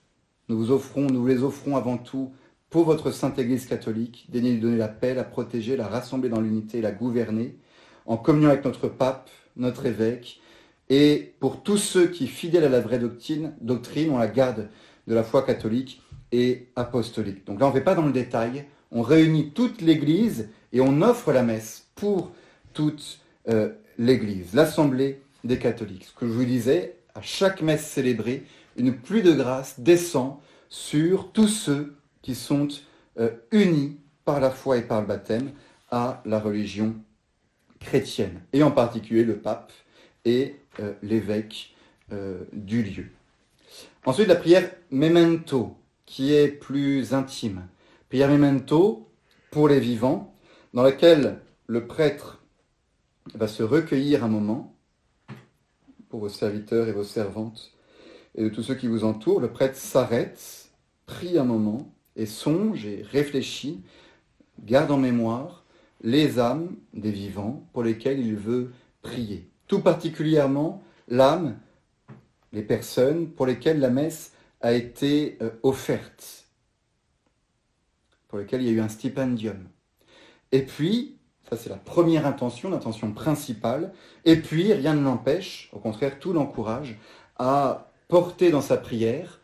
nous 0.48 0.58
vous 0.58 0.70
offrons, 0.70 1.06
nous 1.06 1.26
les 1.26 1.42
offrons 1.42 1.76
avant 1.76 1.96
tout 1.96 2.32
pour 2.68 2.84
votre 2.84 3.10
Sainte 3.10 3.38
Église 3.38 3.66
catholique, 3.66 4.26
daignez 4.28 4.52
lui 4.52 4.60
donner 4.60 4.76
la 4.76 4.88
paix, 4.88 5.14
la 5.14 5.24
protéger, 5.24 5.76
la 5.76 5.86
rassembler 5.86 6.28
dans 6.28 6.40
l'unité, 6.40 6.80
la 6.80 6.90
gouverner, 6.90 7.56
en 8.04 8.16
communion 8.16 8.50
avec 8.50 8.64
notre 8.64 8.88
pape, 8.88 9.30
notre 9.56 9.86
évêque, 9.86 10.40
et 10.90 11.34
pour 11.40 11.62
tous 11.62 11.78
ceux 11.78 12.08
qui, 12.08 12.26
fidèles 12.26 12.64
à 12.64 12.68
la 12.68 12.80
vraie 12.80 12.98
doctrine, 12.98 13.54
doctrine 13.60 14.16
la 14.18 14.26
garde 14.26 14.68
de 15.06 15.14
la 15.14 15.22
foi 15.22 15.42
catholique 15.42 16.02
et 16.32 16.68
apostolique. 16.76 17.46
Donc 17.46 17.60
là, 17.60 17.66
on 17.66 17.68
ne 17.70 17.74
fait 17.74 17.80
pas 17.80 17.94
dans 17.94 18.06
le 18.06 18.12
détail, 18.12 18.66
on 18.90 19.02
réunit 19.02 19.50
toute 19.50 19.80
l'Église 19.80 20.50
et 20.72 20.80
on 20.80 21.00
offre 21.02 21.32
la 21.32 21.42
messe 21.42 21.86
pour 21.94 22.32
toute 22.72 23.20
euh, 23.48 23.70
l'Église, 23.98 24.54
l'Assemblée 24.54 25.20
des 25.42 25.58
catholiques. 25.58 26.04
Ce 26.04 26.14
que 26.18 26.26
je 26.26 26.32
vous 26.32 26.44
disais, 26.44 26.96
à 27.14 27.22
chaque 27.22 27.62
messe 27.62 27.86
célébrée, 27.86 28.44
une 28.76 28.94
pluie 28.94 29.22
de 29.22 29.32
grâce 29.32 29.80
descend 29.80 30.36
sur 30.68 31.30
tous 31.32 31.48
ceux 31.48 31.96
qui 32.22 32.34
sont 32.34 32.68
euh, 33.18 33.30
unis 33.52 33.96
par 34.24 34.40
la 34.40 34.50
foi 34.50 34.78
et 34.78 34.82
par 34.82 35.00
le 35.00 35.06
baptême 35.06 35.52
à 35.90 36.22
la 36.24 36.40
religion 36.40 36.96
chrétienne, 37.84 38.40
et 38.52 38.62
en 38.62 38.70
particulier 38.70 39.24
le 39.24 39.36
pape 39.36 39.72
et 40.24 40.56
euh, 40.80 40.94
l'évêque 41.02 41.74
euh, 42.12 42.44
du 42.52 42.82
lieu. 42.82 43.06
Ensuite, 44.04 44.28
la 44.28 44.36
prière 44.36 44.70
memento, 44.90 45.76
qui 46.06 46.34
est 46.34 46.48
plus 46.48 47.14
intime. 47.14 47.66
Prière 48.08 48.30
memento 48.30 49.08
pour 49.50 49.68
les 49.68 49.80
vivants, 49.80 50.34
dans 50.72 50.82
laquelle 50.82 51.40
le 51.66 51.86
prêtre 51.86 52.42
va 53.34 53.48
se 53.48 53.62
recueillir 53.62 54.24
un 54.24 54.28
moment 54.28 54.74
pour 56.08 56.20
vos 56.20 56.28
serviteurs 56.28 56.88
et 56.88 56.92
vos 56.92 57.04
servantes 57.04 57.74
et 58.34 58.42
de 58.42 58.48
tous 58.48 58.62
ceux 58.62 58.74
qui 58.74 58.88
vous 58.88 59.04
entourent, 59.04 59.40
le 59.40 59.50
prêtre 59.50 59.76
s'arrête, 59.76 60.70
prie 61.06 61.38
un 61.38 61.44
moment 61.44 61.92
et 62.16 62.26
songe 62.26 62.84
et 62.86 63.02
réfléchit, 63.02 63.82
garde 64.60 64.90
en 64.90 64.96
mémoire 64.96 65.63
les 66.04 66.38
âmes 66.38 66.76
des 66.92 67.10
vivants 67.10 67.66
pour 67.72 67.82
lesquels 67.82 68.20
il 68.20 68.36
veut 68.36 68.72
prier. 69.02 69.50
Tout 69.66 69.80
particulièrement 69.80 70.82
l'âme, 71.08 71.58
les 72.52 72.62
personnes 72.62 73.30
pour 73.30 73.46
lesquelles 73.46 73.80
la 73.80 73.88
messe 73.90 74.32
a 74.60 74.74
été 74.74 75.38
euh, 75.40 75.50
offerte, 75.62 76.46
pour 78.28 78.38
lesquelles 78.38 78.62
il 78.62 78.68
y 78.68 78.70
a 78.70 78.74
eu 78.74 78.80
un 78.80 78.88
stipendium. 78.88 79.66
Et 80.52 80.62
puis, 80.62 81.16
ça 81.48 81.56
c'est 81.56 81.70
la 81.70 81.76
première 81.76 82.26
intention, 82.26 82.70
l'intention 82.70 83.10
principale, 83.12 83.92
et 84.26 84.36
puis 84.36 84.74
rien 84.74 84.94
ne 84.94 85.02
l'empêche, 85.02 85.70
au 85.72 85.78
contraire 85.78 86.18
tout 86.20 86.34
l'encourage 86.34 86.98
à 87.38 87.90
porter 88.08 88.50
dans 88.50 88.60
sa 88.60 88.76
prière 88.76 89.40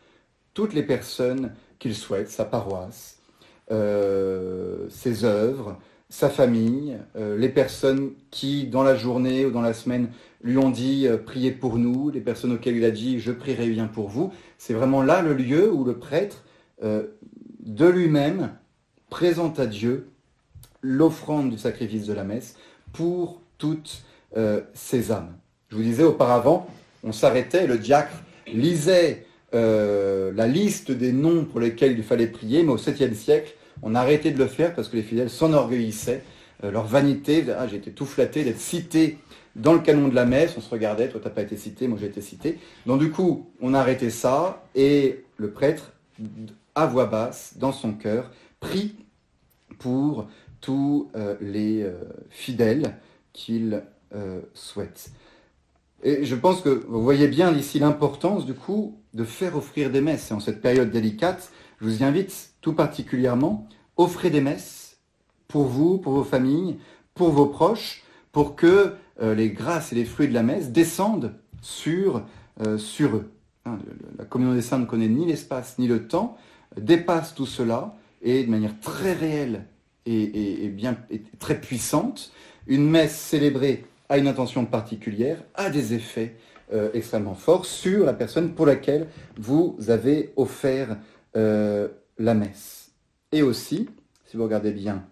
toutes 0.53 0.73
les 0.73 0.83
personnes 0.83 1.55
qu'il 1.79 1.95
souhaite, 1.95 2.29
sa 2.29 2.45
paroisse, 2.45 3.17
euh, 3.71 4.87
ses 4.89 5.23
œuvres, 5.23 5.79
sa 6.11 6.29
famille, 6.29 6.95
euh, 7.15 7.35
les 7.35 7.49
personnes 7.49 8.11
qui, 8.29 8.67
dans 8.67 8.83
la 8.83 8.95
journée 8.95 9.45
ou 9.45 9.51
dans 9.51 9.61
la 9.61 9.73
semaine, 9.73 10.09
lui 10.43 10.59
ont 10.59 10.69
dit 10.69 11.07
euh, 11.07 11.17
priez 11.17 11.51
pour 11.51 11.79
nous, 11.79 12.11
les 12.11 12.21
personnes 12.21 12.51
auxquelles 12.51 12.77
il 12.77 12.85
a 12.85 12.91
dit 12.91 13.19
je 13.19 13.31
prierai 13.31 13.67
bien 13.67 13.87
pour 13.87 14.09
vous. 14.09 14.31
C'est 14.59 14.73
vraiment 14.73 15.01
là 15.01 15.23
le 15.23 15.33
lieu 15.33 15.71
où 15.71 15.83
le 15.83 15.97
prêtre, 15.97 16.43
de 16.83 17.85
lui-même, 17.85 18.49
présente 19.09 19.59
à 19.59 19.67
Dieu 19.67 20.07
l'offrande 20.81 21.51
du 21.51 21.59
sacrifice 21.59 22.07
de 22.07 22.13
la 22.13 22.23
messe 22.23 22.55
pour 22.91 23.39
toutes 23.59 24.03
ces 24.73 25.11
âmes. 25.11 25.35
Je 25.69 25.75
vous 25.75 25.83
disais 25.83 26.03
auparavant, 26.03 26.67
on 27.03 27.11
s'arrêtait, 27.11 27.67
le 27.67 27.77
diacre 27.77 28.23
lisait 28.47 29.25
euh, 29.53 30.31
la 30.33 30.47
liste 30.47 30.91
des 30.91 31.11
noms 31.11 31.43
pour 31.43 31.59
lesquels 31.59 31.91
il 31.91 32.03
fallait 32.03 32.27
prier, 32.27 32.63
mais 32.63 32.71
au 32.71 32.77
7e 32.77 33.13
siècle, 33.13 33.53
on 33.81 33.95
a 33.95 33.99
arrêté 33.99 34.31
de 34.31 34.37
le 34.37 34.47
faire 34.47 34.73
parce 34.73 34.87
que 34.87 34.95
les 34.95 35.03
fidèles 35.03 35.29
s'enorgueillissaient, 35.29 36.23
euh, 36.63 36.71
leur 36.71 36.85
vanité, 36.85 37.45
ah, 37.57 37.67
j'ai 37.67 37.77
été 37.77 37.91
tout 37.91 38.05
flatté 38.05 38.43
d'être 38.43 38.59
cité 38.59 39.17
dans 39.55 39.73
le 39.73 39.79
canon 39.79 40.07
de 40.07 40.15
la 40.15 40.25
messe, 40.25 40.53
on 40.57 40.61
se 40.61 40.69
regardait, 40.69 41.09
toi 41.09 41.19
t'as 41.21 41.29
pas 41.29 41.41
été 41.41 41.57
cité, 41.57 41.87
moi 41.87 41.97
j'ai 41.99 42.07
été 42.07 42.21
cité. 42.21 42.57
Donc 42.85 42.99
du 42.99 43.11
coup, 43.11 43.51
on 43.61 43.73
a 43.73 43.79
arrêté 43.79 44.09
ça 44.09 44.63
et 44.75 45.25
le 45.37 45.51
prêtre, 45.51 45.91
à 46.75 46.85
voix 46.85 47.05
basse, 47.05 47.55
dans 47.57 47.73
son 47.73 47.93
cœur, 47.93 48.31
prie 48.61 48.95
pour 49.77 50.29
tous 50.61 51.09
euh, 51.15 51.35
les 51.41 51.85
fidèles 52.29 52.95
qu'il 53.33 53.83
souhaite. 54.53 55.11
Et 56.03 56.25
je 56.25 56.35
pense 56.35 56.61
que 56.61 56.69
vous 56.87 57.01
voyez 57.01 57.27
bien 57.27 57.53
ici 57.55 57.79
l'importance 57.79 58.45
du 58.45 58.53
coup 58.53 58.97
de 59.13 59.23
faire 59.23 59.55
offrir 59.55 59.91
des 59.91 60.01
messes. 60.01 60.31
Et 60.31 60.33
en 60.33 60.39
cette 60.39 60.61
période 60.61 60.89
délicate, 60.89 61.51
je 61.79 61.85
vous 61.85 62.01
y 62.01 62.03
invite 62.03 62.50
tout 62.61 62.73
particulièrement, 62.73 63.67
offrez 63.97 64.29
des 64.29 64.41
messes 64.41 64.97
pour 65.47 65.65
vous, 65.65 65.97
pour 65.97 66.13
vos 66.13 66.23
familles, 66.23 66.77
pour 67.13 67.31
vos 67.31 67.47
proches, 67.47 68.03
pour 68.31 68.55
que 68.55 68.93
euh, 69.21 69.35
les 69.35 69.49
grâces 69.49 69.91
et 69.91 69.95
les 69.95 70.05
fruits 70.05 70.27
de 70.27 70.33
la 70.33 70.43
messe 70.43 70.71
descendent 70.71 71.33
sur, 71.61 72.23
euh, 72.61 72.77
sur 72.77 73.17
eux. 73.17 73.31
Hein, 73.65 73.77
la 74.17 74.25
communion 74.25 74.53
des 74.53 74.61
saints 74.61 74.79
ne 74.79 74.85
connaît 74.85 75.09
ni 75.09 75.25
l'espace 75.25 75.77
ni 75.77 75.87
le 75.87 76.07
temps, 76.07 76.37
dépasse 76.79 77.35
tout 77.35 77.45
cela 77.45 77.95
et 78.21 78.43
de 78.43 78.49
manière 78.49 78.79
très 78.79 79.13
réelle 79.13 79.65
est, 80.05 80.69
bien, 80.69 80.97
très 81.39 81.59
puissante. 81.59 82.31
Une 82.67 82.89
messe 82.89 83.15
célébrée 83.15 83.85
à 84.09 84.17
une 84.17 84.27
intention 84.27 84.65
particulière 84.65 85.43
a 85.55 85.69
des 85.69 85.93
effets 85.93 86.35
euh, 86.73 86.89
extrêmement 86.93 87.35
forts 87.35 87.65
sur 87.65 88.05
la 88.05 88.13
personne 88.13 88.53
pour 88.53 88.65
laquelle 88.65 89.07
vous 89.37 89.75
avez 89.89 90.31
offert 90.37 90.97
la 92.21 92.33
messe. 92.33 92.91
Et 93.31 93.41
aussi, 93.41 93.89
si 94.25 94.37
vous 94.37 94.43
regardez 94.43 94.71
bien 94.71 95.05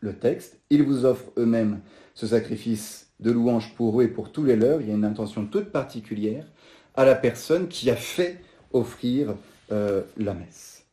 le 0.00 0.14
texte, 0.14 0.58
ils 0.70 0.82
vous 0.82 1.04
offrent 1.04 1.30
eux-mêmes 1.36 1.80
ce 2.14 2.26
sacrifice 2.26 3.08
de 3.20 3.30
louange 3.30 3.74
pour 3.74 4.00
eux 4.00 4.04
et 4.04 4.08
pour 4.08 4.32
tous 4.32 4.44
les 4.44 4.56
leurs. 4.56 4.80
Il 4.80 4.88
y 4.88 4.90
a 4.90 4.94
une 4.94 5.04
intention 5.04 5.46
toute 5.46 5.70
particulière 5.70 6.46
à 6.94 7.04
la 7.04 7.14
personne 7.14 7.68
qui 7.68 7.90
a 7.90 7.96
fait 7.96 8.40
offrir 8.72 9.34
euh, 9.72 10.02
la 10.16 10.34
messe. 10.34 10.84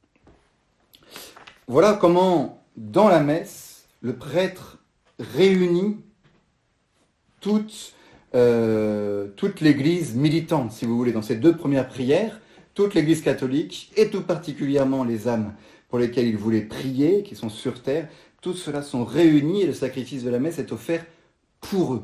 Voilà 1.67 1.93
comment, 1.93 2.63
dans 2.75 3.07
la 3.07 3.19
messe, 3.19 3.85
le 4.01 4.13
prêtre 4.13 4.79
réunit 5.19 5.97
toute, 7.39 7.93
euh, 8.35 9.27
toute 9.35 9.61
l'Église 9.61 10.15
militante, 10.15 10.71
si 10.71 10.85
vous 10.85 10.97
voulez, 10.97 11.11
dans 11.11 11.21
ces 11.21 11.35
deux 11.35 11.55
premières 11.55 11.87
prières, 11.87 12.41
toute 12.73 12.93
l'Église 12.93 13.21
catholique, 13.21 13.91
et 13.95 14.09
tout 14.09 14.23
particulièrement 14.23 15.03
les 15.03 15.27
âmes 15.27 15.53
pour 15.89 15.99
lesquelles 15.99 16.27
il 16.27 16.37
voulait 16.37 16.61
prier, 16.61 17.23
qui 17.23 17.35
sont 17.35 17.49
sur 17.49 17.81
terre, 17.81 18.09
tout 18.41 18.53
cela 18.53 18.81
sont 18.81 19.05
réunis 19.05 19.61
et 19.61 19.67
le 19.67 19.73
sacrifice 19.73 20.23
de 20.23 20.29
la 20.29 20.39
messe 20.39 20.59
est 20.59 20.71
offert 20.71 21.05
pour 21.61 21.93
eux, 21.93 22.03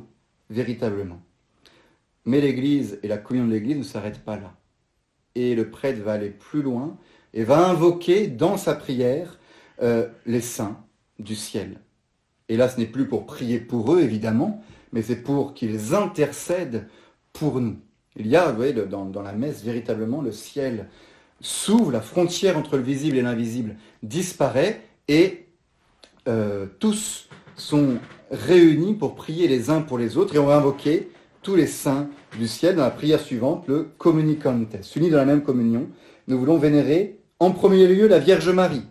véritablement. 0.50 1.22
Mais 2.26 2.40
l'Église 2.40 3.00
et 3.04 3.08
la 3.08 3.18
communion 3.18 3.48
de 3.48 3.54
l'Église 3.54 3.78
ne 3.78 3.84
s'arrêtent 3.84 4.24
pas 4.24 4.38
là. 4.38 4.54
Et 5.36 5.56
le 5.56 5.70
prêtre 5.70 6.02
va 6.02 6.14
aller 6.14 6.30
plus 6.30 6.62
loin 6.62 6.98
et 7.34 7.44
va 7.44 7.68
invoquer 7.68 8.28
dans 8.28 8.58
sa 8.58 8.76
prière 8.76 9.40
euh, 9.82 10.08
les 10.26 10.42
saints 10.42 10.84
du 11.18 11.36
ciel. 11.36 11.80
Et 12.48 12.58
là, 12.58 12.70
ce 12.70 12.80
n'est 12.80 12.88
plus 12.88 13.08
pour 13.08 13.26
prier 13.26 13.60
pour 13.60 13.94
eux, 13.94 14.02
évidemment, 14.02 14.64
mais 14.92 15.02
c'est 15.02 15.22
pour 15.24 15.54
qu'ils 15.54 15.94
intercèdent 15.94 16.88
pour 17.34 17.62
nous. 17.62 17.78
Il 18.16 18.28
y 18.28 18.36
a, 18.36 18.50
vous 18.50 18.56
voyez, 18.56 18.74
dans, 18.74 19.22
la 19.22 19.34
messe, 19.34 19.64
véritablement, 19.64 20.22
le 20.22 20.32
ciel 20.32 20.88
s'ouvre, 21.42 21.92
la 21.92 22.02
frontière 22.02 22.58
entre 22.58 22.78
le 22.78 22.84
visible 22.84 23.18
et 23.18 23.22
l'invisible 23.22 23.76
disparaît, 24.04 24.82
et 25.08 25.46
euh, 26.28 26.66
tous 26.80 27.30
sont 27.56 27.98
réunis 28.32 28.94
pour 28.94 29.16
prier 29.16 29.48
les 29.48 29.70
uns 29.70 29.82
pour 29.82 29.98
les 29.98 30.18
autres, 30.18 30.36
et 30.36 30.40
on 30.40 30.46
va 30.46 30.58
invoquer 30.58 31.10
tous 31.42 31.56
les 31.56 31.68
saints 31.68 32.10
du 32.38 32.48
ciel 32.48 32.76
dans 32.76 32.84
la 32.84 32.92
prière 32.92 33.20
suivante, 33.20 33.68
le 33.68 33.90
communicantes. 33.98 34.76
Unis 34.96 35.10
dans 35.10 35.18
la 35.18 35.26
même 35.26 35.44
communion, 35.44 35.88
nous 36.28 36.38
voulons 36.38 36.58
vénérer 36.58 37.20
en 37.40 37.52
premier 37.52 37.88
lieu 37.88 38.08
la 38.08 38.20
Vierge 38.20 38.50
Marie, 38.50 38.84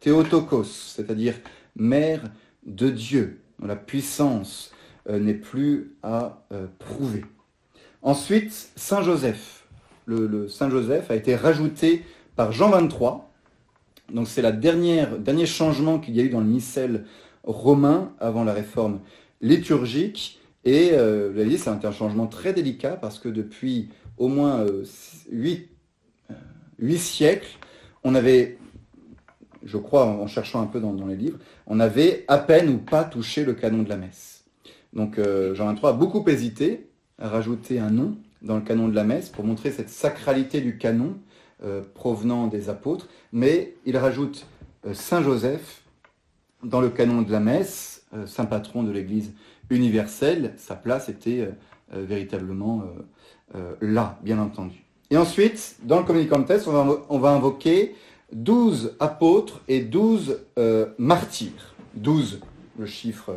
Théotokos, 0.00 0.64
c'est-à-dire 0.64 1.34
Mère 1.74 2.22
de 2.64 2.88
Dieu, 2.88 3.40
dont 3.58 3.66
la 3.66 3.76
puissance 3.76 4.72
euh, 5.08 5.18
n'est 5.18 5.34
plus 5.34 5.96
à 6.02 6.44
euh, 6.52 6.66
prouver. 6.78 7.24
Ensuite, 8.06 8.70
Saint 8.76 9.02
Joseph. 9.02 9.66
Le, 10.04 10.46
Saint 10.46 10.70
Joseph 10.70 11.10
a 11.10 11.16
été 11.16 11.34
rajouté 11.34 12.04
par 12.36 12.52
Jean 12.52 12.70
23. 12.70 13.32
Donc 14.14 14.28
c'est 14.28 14.42
dernière 14.52 15.18
dernier 15.18 15.44
changement 15.44 15.98
qu'il 15.98 16.14
y 16.14 16.20
a 16.20 16.22
eu 16.22 16.28
dans 16.28 16.38
le 16.38 16.46
missel 16.46 17.04
romain 17.42 18.12
avant 18.20 18.44
la 18.44 18.52
réforme 18.52 19.00
liturgique. 19.40 20.40
Et 20.64 20.90
euh, 20.92 21.30
vous 21.32 21.38
l'avez 21.38 21.58
c'est 21.58 21.68
un 21.68 21.90
changement 21.90 22.28
très 22.28 22.52
délicat 22.52 22.92
parce 22.92 23.18
que 23.18 23.28
depuis 23.28 23.88
au 24.18 24.28
moins 24.28 24.60
euh, 24.60 24.84
huit, 25.28 25.68
siècles, 26.98 27.58
on 28.04 28.14
avait, 28.14 28.56
je 29.64 29.78
crois 29.78 30.06
en 30.06 30.28
cherchant 30.28 30.62
un 30.62 30.66
peu 30.66 30.78
dans, 30.78 30.94
les 31.06 31.16
livres, 31.16 31.40
on 31.66 31.80
avait 31.80 32.24
à 32.28 32.38
peine 32.38 32.68
ou 32.68 32.78
pas 32.78 33.02
touché 33.02 33.44
le 33.44 33.54
canon 33.54 33.82
de 33.82 33.88
la 33.88 33.96
messe. 33.96 34.44
Donc 34.92 35.18
euh, 35.18 35.56
Jean 35.56 35.66
23 35.66 35.90
a 35.90 35.92
beaucoup 35.94 36.24
hésité 36.28 36.86
rajouter 37.18 37.78
un 37.78 37.90
nom 37.90 38.16
dans 38.42 38.56
le 38.56 38.62
canon 38.62 38.88
de 38.88 38.94
la 38.94 39.04
messe 39.04 39.28
pour 39.28 39.44
montrer 39.44 39.70
cette 39.70 39.88
sacralité 39.88 40.60
du 40.60 40.78
canon 40.78 41.16
euh, 41.64 41.82
provenant 41.94 42.46
des 42.46 42.68
apôtres, 42.68 43.08
mais 43.32 43.74
il 43.84 43.96
rajoute 43.96 44.46
euh, 44.86 44.94
Saint 44.94 45.22
Joseph 45.22 45.82
dans 46.62 46.80
le 46.80 46.90
canon 46.90 47.22
de 47.22 47.30
la 47.30 47.40
messe, 47.40 48.04
saint 48.24 48.46
patron 48.46 48.82
de 48.82 48.90
l'Église 48.90 49.32
universelle, 49.68 50.54
sa 50.56 50.74
place 50.74 51.08
était 51.08 51.50
véritablement 51.92 52.82
là, 53.82 54.18
bien 54.22 54.38
entendu. 54.38 54.82
Et 55.10 55.18
ensuite, 55.18 55.76
dans 55.82 55.98
le 55.98 56.04
communicant 56.04 56.42
on 56.66 56.98
on 57.08 57.18
va 57.18 57.30
invoquer 57.30 57.94
12 58.32 58.96
apôtres 58.98 59.60
et 59.68 59.80
12 59.80 60.40
martyrs. 60.98 61.76
12, 61.96 62.40
le 62.78 62.86
chiffre 62.86 63.34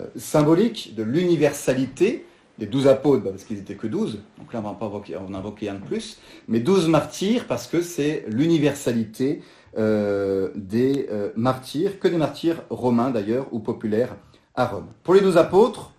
euh, 0.00 0.06
symbolique 0.16 0.94
de 0.94 1.02
l'universalité 1.02 2.24
des 2.58 2.66
douze 2.66 2.86
apôtres, 2.86 3.24
bah, 3.24 3.30
parce 3.30 3.44
qu'ils 3.44 3.56
n'étaient 3.56 3.74
que 3.74 3.86
douze, 3.86 4.20
donc 4.38 4.52
là 4.52 4.60
on 4.60 4.68
va 4.68 4.74
pas 4.74 4.86
invoquer, 4.86 5.68
un 5.68 5.74
de 5.74 5.84
plus, 5.84 6.18
mais 6.48 6.60
douze 6.60 6.88
martyrs 6.88 7.46
parce 7.46 7.66
que 7.66 7.80
c'est 7.80 8.24
l'universalité 8.28 9.42
euh, 9.76 10.50
des 10.54 11.08
euh, 11.10 11.30
martyrs, 11.36 11.98
que 12.00 12.08
des 12.08 12.16
martyrs 12.16 12.62
romains 12.70 13.10
d'ailleurs, 13.10 13.46
ou 13.52 13.60
populaires 13.60 14.16
à 14.54 14.66
Rome. 14.66 14.86
Pour 15.04 15.14
les 15.14 15.20
douze 15.20 15.36
apôtres, 15.36 15.92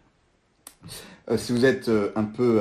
si 1.38 1.52
vous 1.52 1.64
êtes 1.64 1.92
un 2.16 2.24
peu 2.24 2.60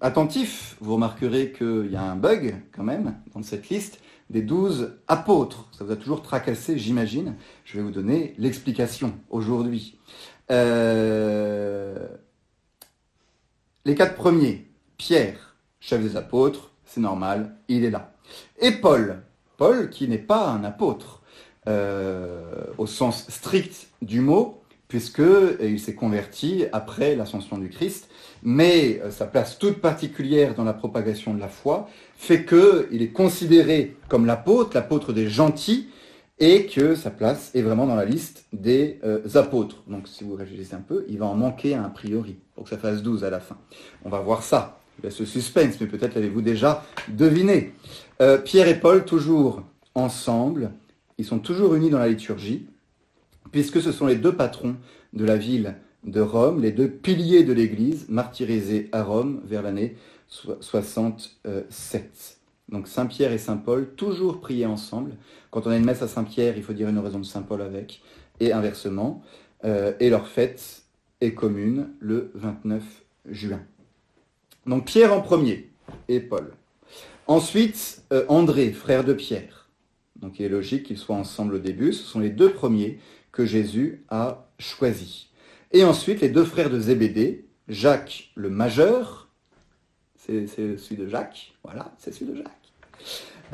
attentif, 0.00 0.76
vous 0.80 0.94
remarquerez 0.94 1.50
qu'il 1.50 1.90
y 1.90 1.96
a 1.96 2.02
un 2.02 2.14
bug 2.14 2.54
quand 2.72 2.84
même 2.84 3.16
dans 3.34 3.42
cette 3.42 3.68
liste, 3.68 3.98
des 4.30 4.42
douze 4.42 4.92
apôtres. 5.06 5.68
Ça 5.72 5.84
vous 5.84 5.92
a 5.92 5.96
toujours 5.96 6.22
tracassé, 6.22 6.78
j'imagine. 6.78 7.34
Je 7.64 7.76
vais 7.76 7.82
vous 7.82 7.90
donner 7.90 8.34
l'explication 8.38 9.14
aujourd'hui. 9.30 9.98
Euh, 10.50 12.06
les 13.84 13.94
quatre 13.94 14.14
premiers, 14.14 14.66
Pierre, 14.96 15.56
chef 15.80 16.02
des 16.02 16.16
apôtres, 16.16 16.72
c'est 16.84 17.00
normal, 17.00 17.56
il 17.68 17.84
est 17.84 17.90
là. 17.90 18.12
Et 18.60 18.72
Paul, 18.72 19.22
Paul 19.56 19.90
qui 19.90 20.08
n'est 20.08 20.18
pas 20.18 20.48
un 20.48 20.64
apôtre 20.64 21.22
euh, 21.66 22.64
au 22.78 22.86
sens 22.86 23.26
strict 23.28 23.88
du 24.02 24.20
mot, 24.20 24.62
puisqu'il 24.88 25.80
s'est 25.80 25.94
converti 25.94 26.66
après 26.72 27.16
l'ascension 27.16 27.58
du 27.58 27.68
Christ, 27.68 28.08
mais 28.42 29.00
euh, 29.02 29.10
sa 29.10 29.26
place 29.26 29.58
toute 29.58 29.80
particulière 29.80 30.54
dans 30.54 30.64
la 30.64 30.74
propagation 30.74 31.34
de 31.34 31.40
la 31.40 31.48
foi 31.48 31.88
fait 32.16 32.44
qu'il 32.44 33.02
est 33.02 33.12
considéré 33.12 33.96
comme 34.08 34.26
l'apôtre, 34.26 34.72
l'apôtre 34.74 35.12
des 35.12 35.28
gentils, 35.28 35.88
et 36.38 36.66
que 36.66 36.94
sa 36.94 37.10
place 37.10 37.50
est 37.54 37.62
vraiment 37.62 37.86
dans 37.86 37.94
la 37.94 38.04
liste 38.04 38.46
des 38.52 38.98
euh, 39.04 39.20
apôtres. 39.34 39.82
Donc 39.86 40.08
si 40.08 40.24
vous 40.24 40.34
réfléchissez 40.34 40.74
un 40.74 40.80
peu, 40.80 41.04
il 41.08 41.18
va 41.18 41.26
en 41.26 41.34
manquer 41.34 41.74
un 41.74 41.88
priori, 41.88 42.36
pour 42.54 42.64
que 42.64 42.70
ça 42.70 42.78
fasse 42.78 43.02
12 43.02 43.24
à 43.24 43.30
la 43.30 43.40
fin. 43.40 43.56
On 44.04 44.08
va 44.08 44.20
voir 44.20 44.42
ça. 44.42 44.80
Il 44.98 45.04
y 45.04 45.08
a 45.08 45.10
ce 45.10 45.24
suspense, 45.24 45.80
mais 45.80 45.86
peut-être 45.86 46.14
l'avez-vous 46.14 46.42
déjà 46.42 46.84
deviné. 47.08 47.72
Euh, 48.20 48.38
Pierre 48.38 48.68
et 48.68 48.78
Paul, 48.78 49.04
toujours 49.04 49.62
ensemble, 49.94 50.70
ils 51.18 51.24
sont 51.24 51.38
toujours 51.38 51.74
unis 51.74 51.90
dans 51.90 51.98
la 51.98 52.08
liturgie, 52.08 52.66
puisque 53.52 53.80
ce 53.80 53.92
sont 53.92 54.06
les 54.06 54.16
deux 54.16 54.34
patrons 54.34 54.76
de 55.12 55.24
la 55.24 55.36
ville 55.36 55.76
de 56.04 56.20
Rome, 56.20 56.60
les 56.60 56.72
deux 56.72 56.88
piliers 56.88 57.44
de 57.44 57.52
l'Église, 57.52 58.06
martyrisés 58.08 58.88
à 58.92 59.02
Rome 59.02 59.40
vers 59.44 59.62
l'année 59.62 59.96
67. 60.28 62.33
Donc 62.68 62.88
Saint 62.88 63.06
Pierre 63.06 63.32
et 63.32 63.38
Saint 63.38 63.56
Paul, 63.56 63.94
toujours 63.94 64.40
priés 64.40 64.66
ensemble. 64.66 65.16
Quand 65.50 65.66
on 65.66 65.70
a 65.70 65.76
une 65.76 65.84
messe 65.84 66.02
à 66.02 66.08
Saint 66.08 66.24
Pierre, 66.24 66.56
il 66.56 66.62
faut 66.62 66.72
dire 66.72 66.88
une 66.88 66.98
oraison 66.98 67.18
de 67.18 67.24
Saint 67.24 67.42
Paul 67.42 67.62
avec, 67.62 68.02
et 68.40 68.52
inversement. 68.52 69.22
Euh, 69.64 69.92
et 70.00 70.10
leur 70.10 70.28
fête 70.28 70.84
est 71.20 71.34
commune 71.34 71.88
le 72.00 72.30
29 72.34 72.82
juin. 73.30 73.62
Donc 74.66 74.86
Pierre 74.86 75.12
en 75.12 75.20
premier 75.20 75.70
et 76.08 76.20
Paul. 76.20 76.52
Ensuite, 77.26 78.02
euh, 78.12 78.24
André, 78.28 78.72
frère 78.72 79.04
de 79.04 79.14
Pierre. 79.14 79.68
Donc 80.16 80.38
il 80.38 80.46
est 80.46 80.50
logique 80.50 80.84
qu'ils 80.84 80.98
soient 80.98 81.16
ensemble 81.16 81.54
au 81.54 81.58
début. 81.58 81.92
Ce 81.92 82.04
sont 82.04 82.20
les 82.20 82.30
deux 82.30 82.52
premiers 82.52 82.98
que 83.32 83.44
Jésus 83.44 84.04
a 84.08 84.48
choisi. 84.58 85.30
Et 85.72 85.84
ensuite, 85.84 86.20
les 86.20 86.28
deux 86.28 86.44
frères 86.44 86.70
de 86.70 86.78
Zébédée, 86.78 87.46
Jacques 87.68 88.30
le 88.34 88.50
majeur, 88.50 89.23
c'est 90.26 90.46
celui 90.46 90.96
de 90.96 91.08
Jacques, 91.08 91.52
voilà, 91.62 91.92
c'est 91.98 92.12
celui 92.12 92.32
de 92.32 92.36
Jacques. 92.36 92.50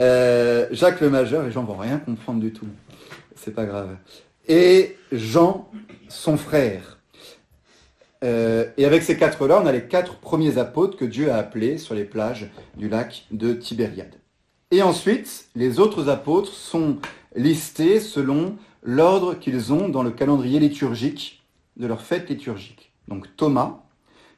Euh, 0.00 0.68
Jacques 0.70 1.00
le 1.00 1.10
majeur, 1.10 1.42
les 1.44 1.50
gens 1.50 1.64
vont 1.64 1.76
rien 1.76 1.98
comprendre 1.98 2.40
du 2.40 2.52
tout, 2.52 2.68
c'est 3.34 3.54
pas 3.54 3.64
grave. 3.64 3.96
Et 4.48 4.96
Jean, 5.12 5.70
son 6.08 6.36
frère. 6.36 6.98
Euh, 8.22 8.66
et 8.76 8.84
avec 8.84 9.02
ces 9.02 9.16
quatre-là, 9.16 9.60
on 9.62 9.66
a 9.66 9.72
les 9.72 9.84
quatre 9.84 10.16
premiers 10.16 10.58
apôtres 10.58 10.96
que 10.96 11.04
Dieu 11.04 11.30
a 11.30 11.36
appelés 11.36 11.78
sur 11.78 11.94
les 11.94 12.04
plages 12.04 12.50
du 12.76 12.88
lac 12.88 13.26
de 13.30 13.52
Tibériade. 13.52 14.14
Et 14.70 14.82
ensuite, 14.82 15.48
les 15.56 15.80
autres 15.80 16.08
apôtres 16.08 16.52
sont 16.52 16.98
listés 17.34 17.98
selon 17.98 18.56
l'ordre 18.82 19.34
qu'ils 19.34 19.72
ont 19.72 19.88
dans 19.88 20.02
le 20.02 20.10
calendrier 20.10 20.60
liturgique 20.60 21.42
de 21.76 21.86
leur 21.86 22.02
fête 22.02 22.28
liturgique. 22.28 22.92
Donc 23.08 23.26
Thomas, 23.36 23.80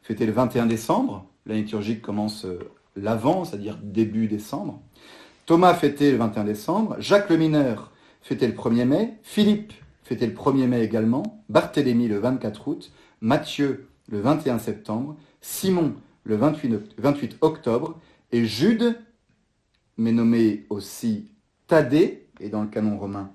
fêté 0.02 0.26
le 0.26 0.32
21 0.32 0.66
décembre, 0.66 1.26
la 1.46 1.54
liturgique 1.54 2.02
commence 2.02 2.44
euh, 2.44 2.58
l'avant, 2.96 3.44
c'est-à-dire 3.44 3.78
début 3.82 4.26
décembre. 4.26 4.80
Thomas 5.46 5.74
fêté 5.74 6.12
le 6.12 6.18
21 6.18 6.44
décembre, 6.44 6.96
Jacques 6.98 7.30
le 7.30 7.36
mineur 7.36 7.90
fêtait 8.20 8.46
le 8.46 8.54
1er 8.54 8.84
mai, 8.84 9.14
Philippe 9.22 9.72
fêtait 10.04 10.26
le 10.26 10.34
1er 10.34 10.66
mai 10.66 10.82
également, 10.82 11.44
Barthélemy 11.48 12.08
le 12.08 12.18
24 12.18 12.68
août, 12.68 12.92
Matthieu 13.20 13.88
le 14.08 14.20
21 14.20 14.58
septembre, 14.58 15.16
Simon 15.40 15.94
le 16.24 16.36
28, 16.36 17.38
octobre, 17.40 17.98
et 18.30 18.44
Jude, 18.44 18.98
mais 19.96 20.12
nommé 20.12 20.66
aussi 20.70 21.32
Thaddée, 21.66 22.28
et 22.40 22.48
dans 22.48 22.62
le 22.62 22.68
canon 22.68 22.96
romain, 22.98 23.32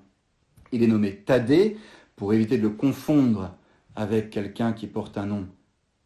il 0.72 0.82
est 0.82 0.86
nommé 0.86 1.16
Thaddée, 1.16 1.76
pour 2.16 2.32
éviter 2.32 2.56
de 2.56 2.62
le 2.62 2.70
confondre 2.70 3.54
avec 3.94 4.30
quelqu'un 4.30 4.72
qui 4.72 4.86
porte 4.86 5.18
un 5.18 5.26
nom 5.26 5.46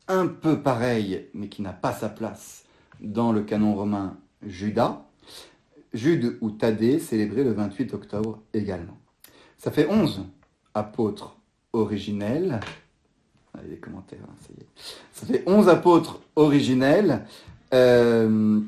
un 0.09 0.26
peu 0.26 0.61
pareil, 0.61 1.28
mais 1.34 1.48
qui 1.48 1.62
n'a 1.62 1.72
pas 1.72 1.92
sa 1.92 2.09
place 2.09 2.64
dans 3.00 3.32
le 3.32 3.42
canon 3.42 3.74
romain 3.74 4.16
Judas. 4.46 5.03
Jude 5.92 6.38
ou 6.40 6.50
Thaddée, 6.50 6.98
célébré 6.98 7.44
le 7.44 7.53
28 7.53 7.94
octobre 7.94 8.40
également. 8.55 8.96
Ça 9.59 9.70
fait 9.70 9.86
11 9.88 10.24
apôtres 10.74 11.36
originels. 11.72 12.61
Allez, 13.55 13.70
les 13.70 13.76
commentaires, 13.76 14.18
hein, 14.24 14.34
ça 14.40 14.48
y 14.57 14.61
est. 14.61 14.66
Ça 15.12 15.26
fait 15.26 15.44
11 15.46 15.68
apôtres 15.68 16.20
originels. 16.36 17.24
Euh, 17.74 18.61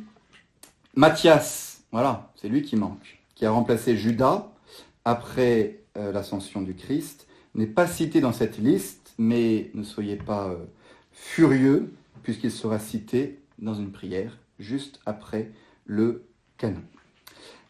Matthias, 0.95 1.83
voilà, 1.93 2.31
c'est 2.37 2.49
lui 2.49 2.63
qui 2.63 2.77
manque, 2.77 3.19
qui 3.35 3.47
a 3.47 3.51
remplacé 3.51 3.97
Judas 3.97 4.49
après 5.05 5.81
euh, 5.97 6.13
l'ascension 6.13 6.63
du 6.63 6.75
Christ, 6.75 7.27
n'est 7.55 7.67
pas 7.67 7.87
cité 7.87 8.21
dans 8.21 8.33
cette 8.33 8.59
liste, 8.59 9.15
mais 9.19 9.71
ne 9.75 9.83
soyez 9.83 10.17
pas 10.17 10.49
euh, 10.49 10.57
furieux, 11.15 11.93
puisqu'il 12.23 12.51
sera 12.51 12.79
cité 12.79 13.39
dans 13.59 13.75
une 13.75 13.91
prière 13.91 14.39
juste 14.59 15.01
après 15.07 15.51
le 15.87 16.25
canon. 16.59 16.83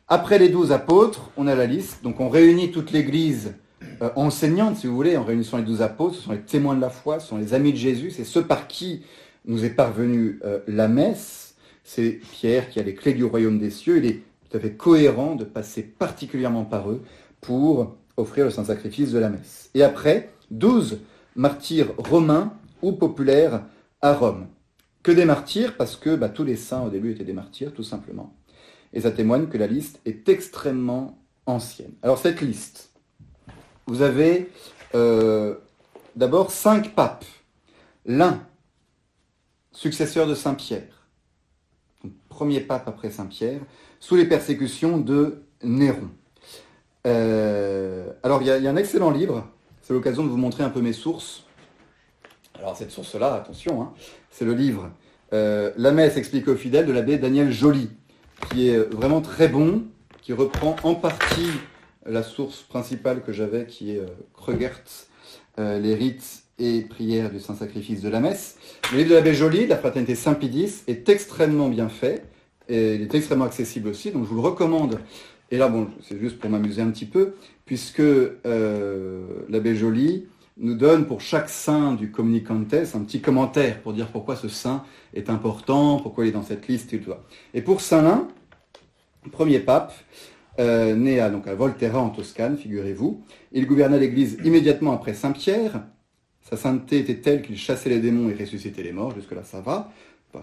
Après 0.09 0.39
les 0.39 0.49
douze 0.49 0.73
apôtres, 0.73 1.31
on 1.37 1.47
a 1.47 1.55
la 1.55 1.67
liste, 1.67 2.03
donc 2.03 2.21
on 2.21 2.29
réunit 2.29 2.73
toute 2.73 2.91
l'Église 2.91 3.55
euh, 4.03 4.11
enseignante, 4.17 4.77
si 4.77 4.87
vous 4.87 4.95
voulez, 4.95 5.17
en 5.17 5.25
réunissant 5.25 5.59
les 5.59 5.65
douze 5.65 5.83
apôtres, 5.83 6.17
ce 6.17 6.23
sont 6.23 6.33
les 6.33 6.41
témoins 6.41 6.75
de 6.75 6.81
la 6.81 6.91
foi, 6.91 7.21
ce 7.21 7.29
sont 7.29 7.39
les 7.39 7.55
amis 7.55 7.73
de 7.73 7.79
Jésus, 7.79 8.11
c'est 8.11 8.25
ceux 8.25 8.45
par 8.45 8.67
qui 8.67 9.03
nous 9.47 9.65
est 9.65 9.71
parvenue 9.71 10.41
la 10.67 10.89
messe. 10.89 11.55
C'est 11.85 12.19
Pierre 12.33 12.71
qui 12.71 12.81
a 12.81 12.83
les 12.83 12.95
clés 12.95 13.13
du 13.13 13.25
royaume 13.25 13.59
des 13.59 13.71
cieux, 13.71 13.99
il 13.99 14.07
est 14.07 14.23
tout 14.49 14.57
à 14.57 14.61
fait 14.61 14.73
cohérent 14.73 15.35
de 15.37 15.45
passer 15.45 15.83
particulièrement 15.83 16.65
par 16.65 16.91
eux 16.91 17.03
pour 17.43 17.95
offrir 18.17 18.47
le 18.47 18.51
saint 18.51 18.65
sacrifice 18.65 19.13
de 19.13 19.19
la 19.19 19.29
messe. 19.29 19.71
Et 19.75 19.83
après, 19.83 20.31
douze 20.51 21.01
martyrs 21.37 21.93
romains 21.99 22.55
ou 22.85 22.93
populaires 22.93 23.65
à 24.01 24.15
Rome. 24.15 24.47
Que 25.03 25.13
des 25.13 25.25
martyrs, 25.25 25.77
parce 25.77 25.97
que 25.97 26.17
bah, 26.17 26.29
tous 26.29 26.45
les 26.45 26.57
saints 26.57 26.83
au 26.83 26.91
début 26.91 27.13
étaient 27.13 27.25
des 27.25 27.33
martyrs, 27.33 27.73
tout 27.73 27.83
simplement. 27.83 28.35
Et 28.93 29.01
ça 29.01 29.11
témoigne 29.11 29.47
que 29.47 29.59
la 29.59 29.67
liste 29.67 30.01
est 30.05 30.29
extrêmement 30.29 31.19
ancienne. 31.47 31.93
Alors 32.03 32.19
cette 32.19 32.41
liste, 32.41 32.91
vous 33.87 34.03
avez 34.03 34.51
euh, 34.95 35.57
d'abord 36.17 36.51
cinq 36.51 36.95
papes. 36.95 37.25
L'un, 38.07 38.47
successeur 39.73 40.27
de 40.27 40.35
Saint 40.35 40.55
Pierre, 40.55 41.09
premier 42.29 42.61
pape 42.61 42.87
après 42.87 43.11
Saint 43.11 43.27
Pierre, 43.27 43.61
sous 43.99 44.17
les 44.17 44.27
persécutions 44.27 44.99
de 44.99 45.43
Néron. 45.63 46.11
Euh, 47.07 48.13
alors, 48.23 48.43
il 48.43 48.47
y, 48.47 48.51
a 48.51 48.71
un 48.71 48.77
excellent 48.77 49.11
livre. 49.11 49.47
C'est 49.83 49.93
l'occasion 49.93 50.25
de 50.25 50.29
vous 50.29 50.37
montrer 50.37 50.63
un 50.63 50.71
peu 50.71 50.81
mes 50.81 50.93
sources. 50.93 51.45
Alors, 52.59 52.77
cette 52.77 52.91
source-là, 52.91 53.35
attention, 53.35 53.83
hein, 53.83 53.93
c'est 54.31 54.45
le 54.45 54.55
livre 54.55 54.91
euh, 55.33 55.73
La 55.77 55.93
messe 55.93 56.17
expliquée 56.17 56.51
aux 56.51 56.57
fidèles 56.57 56.87
de 56.87 56.93
l'abbé 56.93 57.19
Daniel 57.19 57.51
Joly, 57.53 57.91
qui 58.51 58.69
est 58.69 58.79
vraiment 58.79 59.21
très 59.21 59.49
bon, 59.49 59.85
qui 60.23 60.33
reprend 60.33 60.77
en 60.83 60.95
partie 60.95 61.51
la 62.07 62.23
source 62.23 62.63
principale 62.63 63.23
que 63.23 63.33
j'avais, 63.33 63.67
qui 63.67 63.93
est 63.93 64.01
euh, 64.01 64.87
euh 65.59 65.79
les 65.79 65.95
rites 65.95 66.45
et 66.59 66.83
prières 66.83 67.31
du 67.31 67.41
Saint-Sacrifice 67.41 68.01
de 68.01 68.09
la 68.09 68.21
messe. 68.21 68.57
Le 68.93 68.99
livre 68.99 69.11
de 69.11 69.15
l'abbé 69.15 69.35
Joly, 69.35 69.67
la 69.67 69.77
fraternité 69.77 70.15
Saint-Pédis, 70.15 70.85
est 70.87 71.09
extrêmement 71.09 71.69
bien 71.69 71.89
fait, 71.89 72.25
et 72.69 72.95
il 72.95 73.03
est 73.03 73.15
extrêmement 73.15 73.45
accessible 73.45 73.89
aussi, 73.89 74.13
donc 74.13 74.25
je 74.25 74.29
vous 74.29 74.37
le 74.37 74.41
recommande 74.41 75.01
et 75.51 75.57
là, 75.57 75.69
bon, 75.69 75.89
c'est 76.03 76.19
juste 76.19 76.39
pour 76.39 76.51
m'amuser 76.51 76.83
un 76.83 76.91
petit 76.91 77.05
peu, 77.05 77.35
puisque 77.65 78.01
euh, 78.01 79.25
l'abbé 79.49 79.77
Joly 79.77 80.27
nous 80.57 80.75
donne 80.75 81.07
pour 81.07 81.21
chaque 81.21 81.49
saint 81.49 81.95
du 81.95 82.11
Communicantes 82.11 82.75
un 82.95 83.01
petit 83.01 83.21
commentaire 83.21 83.81
pour 83.81 83.93
dire 83.93 84.09
pourquoi 84.09 84.37
ce 84.37 84.49
saint 84.49 84.85
est 85.13 85.29
important, 85.29 85.99
pourquoi 85.99 86.25
il 86.25 86.29
est 86.29 86.33
dans 86.33 86.43
cette 86.43 86.69
liste 86.69 86.93
et 86.93 87.01
tout. 87.01 87.13
Et 87.55 87.63
pour 87.63 87.81
Saint 87.81 88.03
Lin, 88.03 88.29
premier 89.33 89.59
pape, 89.59 89.93
euh, 90.61 90.95
né 90.95 91.19
à, 91.19 91.29
Volterra 91.29 92.01
en 92.01 92.11
Toscane, 92.11 92.57
figurez-vous, 92.57 93.25
il 93.53 93.67
gouverna 93.67 93.99
l'Église 93.99 94.39
immédiatement 94.45 94.93
après 94.93 95.15
Saint 95.15 95.33
Pierre. 95.33 95.83
Sa 96.49 96.57
sainteté 96.57 96.99
était 96.99 97.17
telle 97.17 97.43
qu'il 97.43 97.57
chassait 97.57 97.89
les 97.89 97.99
démons 97.99 98.29
et 98.29 98.35
ressuscitait 98.35 98.83
les 98.83 98.93
morts, 98.93 99.13
jusque-là 99.15 99.43
ça 99.43 99.61
va. 99.61 99.93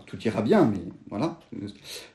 tout 0.06 0.20
ira 0.26 0.42
bien, 0.42 0.66
mais 0.66 0.80
voilà. 1.10 1.40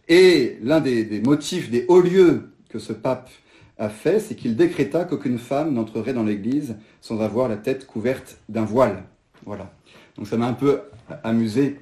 Et 0.09 0.59
l'un 0.63 0.81
des 0.81 1.21
motifs 1.25 1.71
des 1.71 1.87
hauts 1.89 2.01
lieux 2.01 2.51
que 2.69 2.79
ce 2.79 2.93
pape 2.93 3.31
a 3.79 3.89
fait, 3.89 4.21
c'est 4.21 4.35
qu'il 4.35 4.57
décréta 4.57 5.05
qu'aucune 5.05 5.39
femme 5.39 5.75
n'entrerait 5.75 6.15
dans 6.15 6.23
l'église 6.23 6.77
sans 7.01 7.21
avoir 7.21 7.49
la 7.49 7.57
tête 7.57 7.87
couverte 7.87 8.39
d'un 8.49 8.65
voile. 8.65 9.05
Voilà. 9.45 9.71
Donc 10.17 10.27
ça 10.27 10.37
m'a 10.37 10.47
un 10.47 10.55
peu 10.55 10.81
amusé 11.23 11.79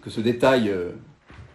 que 0.00 0.10
ce 0.10 0.20
détail, 0.20 0.68
euh, 0.68 0.90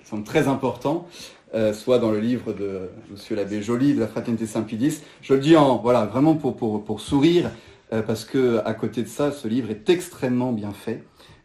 qui 0.02 0.08
semble 0.08 0.24
très 0.24 0.48
important, 0.48 1.08
euh, 1.56 1.74
soit 1.74 2.00
dans 2.00 2.12
le 2.12 2.20
livre 2.20 2.54
de 2.54 2.90
Monsieur 3.10 3.36
l'abbé 3.36 3.62
Joly 3.62 3.94
de 3.94 4.00
la 4.00 4.08
Fraternité 4.08 4.46
Saint-Pédis. 4.46 5.02
Je 5.22 5.34
le 5.34 5.40
dis 5.40 5.56
en 5.56 5.78
voilà 5.78 6.06
vraiment 6.06 6.36
pour 6.36 7.00
sourire, 7.00 7.52
euh, 7.94 8.02
parce 8.02 8.26
que 8.26 8.62
à 8.66 8.74
côté 8.74 9.02
de 9.02 9.08
ça, 9.08 9.32
ce 9.32 9.48
livre 9.48 9.70
est 9.72 9.90
extrêmement 9.90 10.52
bien 10.52 10.72
fait 10.72 11.04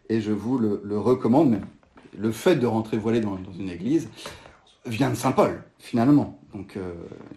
et 0.08 0.20
je 0.20 0.32
vous 0.32 0.58
le, 0.58 0.98
recommande. 0.98 1.50
Même 1.50 1.66
le 2.18 2.30
fait 2.30 2.56
de 2.56 2.66
rentrer 2.66 2.98
voilé 2.98 3.20
dans 3.20 3.38
une 3.58 3.70
église 3.70 4.10
vient 4.86 5.10
de 5.10 5.14
Saint 5.14 5.32
Paul, 5.32 5.62
finalement. 5.78 6.38
Donc 6.54 6.76
euh, 6.76 6.92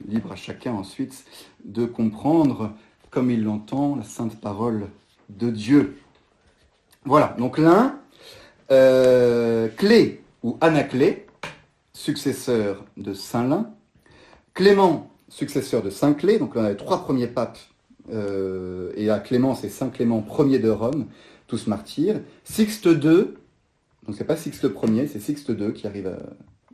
libre 0.07 0.31
à 0.31 0.35
chacun 0.35 0.73
ensuite 0.73 1.25
de 1.63 1.85
comprendre 1.85 2.73
comme 3.09 3.31
il 3.31 3.43
l'entend 3.43 3.95
la 3.95 4.03
sainte 4.03 4.39
parole 4.41 4.87
de 5.29 5.49
Dieu. 5.49 5.97
Voilà, 7.05 7.35
donc 7.37 7.57
l'un, 7.57 7.99
euh, 8.71 9.69
Clé 9.77 10.21
ou 10.43 10.57
Anaclé, 10.59 11.25
successeur 11.93 12.83
de 12.97 13.13
Saint 13.13 13.47
Lin, 13.47 13.71
Clément, 14.53 15.11
successeur 15.29 15.81
de 15.81 15.89
Saint 15.89 16.13
Clé, 16.13 16.39
donc 16.39 16.55
on 16.55 16.63
a 16.63 16.69
les 16.69 16.77
trois 16.77 17.03
premiers 17.03 17.27
papes, 17.27 17.59
euh, 18.11 18.91
et 18.95 19.09
à 19.09 19.19
Clément 19.19 19.55
c'est 19.55 19.69
Saint 19.69 19.89
Clément 19.89 20.25
Ier 20.39 20.59
de 20.59 20.69
Rome, 20.69 21.05
tous 21.47 21.67
martyrs, 21.67 22.19
Sixte 22.43 22.85
II, 22.85 23.27
donc 24.05 24.15
c'est 24.17 24.25
pas 24.25 24.37
Sixte 24.37 24.67
Ier, 24.83 25.07
c'est 25.07 25.19
Sixte 25.19 25.49
II 25.49 25.73
qui 25.73 25.87
arrive 25.87 26.17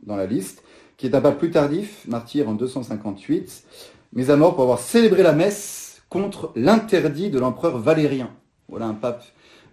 dans 0.02 0.16
la 0.16 0.26
liste, 0.26 0.62
qui 0.96 1.06
est 1.06 1.14
un 1.14 1.20
pape 1.20 1.38
plus 1.38 1.50
tardif, 1.50 2.06
martyr 2.06 2.48
en 2.48 2.54
258, 2.54 3.64
mis 4.12 4.30
à 4.30 4.36
mort 4.36 4.54
pour 4.54 4.64
avoir 4.64 4.78
célébré 4.78 5.22
la 5.22 5.32
messe 5.32 6.02
contre 6.08 6.52
l'interdit 6.56 7.30
de 7.30 7.38
l'empereur 7.38 7.78
Valérien. 7.78 8.30
Voilà 8.68 8.86
un 8.86 8.94
pape 8.94 9.24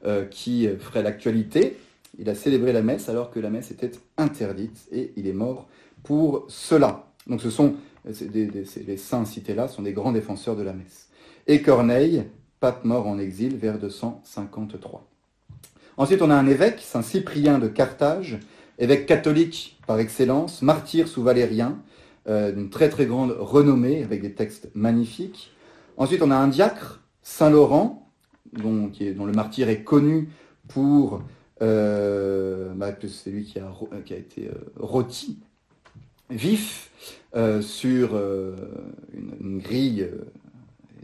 euh, 0.05 0.25
qui 0.25 0.67
ferait 0.79 1.03
l'actualité. 1.03 1.77
Il 2.17 2.29
a 2.29 2.35
célébré 2.35 2.73
la 2.73 2.81
messe 2.81 3.09
alors 3.09 3.31
que 3.31 3.39
la 3.39 3.49
messe 3.49 3.71
était 3.71 3.91
interdite 4.17 4.87
et 4.91 5.13
il 5.15 5.27
est 5.27 5.33
mort 5.33 5.67
pour 6.03 6.45
cela. 6.47 7.05
Donc 7.27 7.41
ce 7.41 7.49
sont 7.49 7.75
les 8.05 8.97
saints 8.97 9.25
cités 9.25 9.53
là 9.53 9.67
sont 9.67 9.81
des 9.81 9.93
grands 9.93 10.11
défenseurs 10.11 10.55
de 10.55 10.63
la 10.63 10.73
messe. 10.73 11.09
Et 11.47 11.61
Corneille, 11.61 12.23
pape 12.59 12.85
mort 12.85 13.07
en 13.07 13.17
exil 13.19 13.57
vers 13.57 13.79
253. 13.79 15.05
Ensuite, 15.97 16.21
on 16.21 16.29
a 16.29 16.35
un 16.35 16.47
évêque, 16.47 16.79
Saint 16.79 17.01
Cyprien 17.01 17.59
de 17.59 17.67
Carthage, 17.67 18.39
évêque 18.79 19.05
catholique 19.05 19.77
par 19.85 19.99
excellence, 19.99 20.61
martyr 20.61 21.07
sous 21.07 21.21
Valérien, 21.21 21.77
euh, 22.27 22.51
d'une 22.51 22.69
très 22.69 22.89
très 22.89 23.05
grande 23.05 23.35
renommée, 23.37 24.03
avec 24.03 24.21
des 24.21 24.33
textes 24.33 24.69
magnifiques. 24.73 25.51
Ensuite, 25.97 26.21
on 26.21 26.31
a 26.31 26.35
un 26.35 26.47
diacre, 26.47 27.01
Saint 27.21 27.49
Laurent, 27.49 28.09
dont, 28.53 28.91
le 28.99 29.31
martyr 29.31 29.69
est 29.69 29.83
connu 29.83 30.29
pour... 30.67 31.21
Euh, 31.61 32.73
bah, 32.73 32.93
c'est 33.05 33.31
lui 33.31 33.43
qui 33.43 33.59
a, 33.59 34.15
été 34.15 34.47
euh, 34.47 34.53
rôti 34.77 35.39
vif 36.29 36.91
sur 37.61 38.15
une, 39.13 39.59
grille 39.59 40.07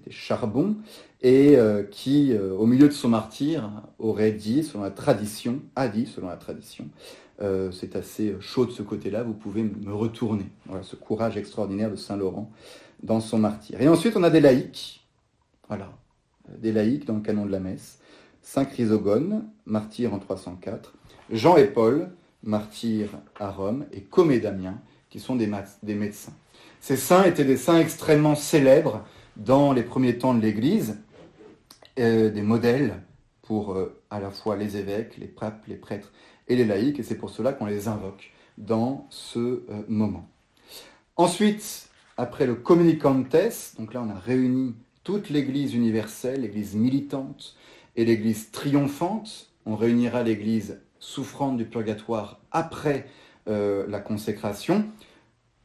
des 0.06 0.12
charbons 0.12 0.76
et 1.24 1.58
qui, 1.90 2.32
au 2.38 2.68
milieu 2.68 2.88
de 2.88 2.94
son 2.94 3.10
martyr, 3.10 3.72
aurait 3.98 4.32
dit, 4.32 4.64
selon 4.64 4.84
la 4.84 4.92
tradition, 4.92 5.62
a 5.76 5.88
dit, 5.88 6.06
selon 6.06 6.28
la 6.28 6.38
tradition, 6.38 6.88
euh, 7.42 7.72
c'est 7.72 7.96
assez 7.96 8.36
chaud 8.40 8.66
de 8.66 8.72
ce 8.72 8.82
côté-là, 8.82 9.24
vous 9.24 9.34
pouvez 9.34 9.64
me 9.64 9.94
retourner. 9.94 10.46
Voilà 10.66 10.84
ce 10.84 10.96
courage 10.96 11.38
extraordinaire 11.38 11.92
de 11.92 11.96
Saint 11.96 12.16
Laurent 12.16 12.52
dans 13.04 13.20
son 13.20 13.38
martyr. 13.40 13.82
Et 13.82 13.88
ensuite, 13.88 14.16
on 14.16 14.24
a 14.24 14.30
des 14.30 14.40
laïcs, 14.40 15.06
voilà, 15.68 15.92
des 16.58 16.72
laïcs 16.72 17.06
dans 17.06 17.16
le 17.16 17.22
canon 17.22 17.46
de 17.46 17.52
la 17.52 17.60
messe. 17.60 18.00
Saint 18.42 18.66
Chrysogone, 18.66 19.46
martyr 19.66 20.14
en 20.14 20.20
304. 20.20 20.94
Jean 21.32 21.58
et 21.58 21.66
Paul, 21.66 22.12
martyrs 22.44 23.10
à 23.40 23.50
Rome, 23.50 23.86
et 23.92 24.02
Comédamien, 24.02 24.80
qui 25.10 25.20
sont 25.20 25.36
des, 25.36 25.48
médecins. 25.96 26.34
Ces 26.80 26.98
saints 26.98 27.24
étaient 27.24 27.46
des 27.46 27.58
saints 27.58 27.80
extrêmement 27.80 28.36
célèbres 28.36 29.04
dans 29.36 29.74
les 29.74 29.84
premiers 29.84 30.18
temps 30.18 30.34
de 30.34 30.42
l'Église, 30.42 31.00
euh, 31.98 32.30
des 32.30 32.42
modèles 32.42 33.02
pour 33.42 33.74
euh, 33.74 34.02
à 34.10 34.20
la 34.20 34.30
fois 34.30 34.56
les 34.56 34.78
évêques, 34.78 35.18
les 35.18 35.28
papes, 35.28 35.66
les 35.68 35.76
prêtres 35.76 36.12
et 36.48 36.56
les 36.56 36.66
laïcs, 36.66 37.00
et 37.00 37.04
c'est 37.04 37.18
pour 37.18 37.30
cela 37.30 37.54
qu'on 37.54 37.66
les 37.66 37.88
invoque 37.88 38.32
dans 38.58 39.08
ce 39.10 39.40
euh, 39.40 39.64
moment. 39.88 40.28
Ensuite, 41.18 41.90
après 42.18 42.46
le 42.46 42.56
Communicantes, 42.56 43.36
donc 43.78 43.94
là 43.94 44.02
on 44.02 44.10
a 44.10 44.20
réuni 44.20 44.76
toute 45.04 45.30
l'Église 45.30 45.74
universelle, 45.74 46.42
l'Église 46.42 46.76
militante 46.76 47.56
et 47.96 48.06
l'Église 48.06 48.52
triomphante. 48.52 49.52
On 49.66 49.76
réunira 49.76 50.24
l'Église 50.24 50.82
souffrante 51.00 51.58
du 51.58 51.66
purgatoire 51.66 52.40
après 52.52 53.08
la 53.48 54.00
consécration. 54.00 54.86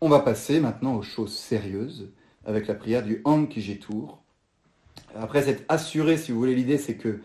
On 0.03 0.11
va 0.11 0.21
passer 0.21 0.61
maintenant 0.61 0.97
aux 0.97 1.03
choses 1.03 1.33
sérieuses 1.33 2.13
avec 2.45 2.67
la 2.67 2.75
prière 2.75 3.03
du 3.03 3.23
Ankijitour. 3.25 4.23
Après 5.15 5.43
s'être 5.43 5.65
assuré, 5.69 6.17
si 6.17 6.33
vous 6.33 6.39
voulez, 6.39 6.55
l'idée 6.55 6.79
c'est 6.79 6.97
que 6.97 7.21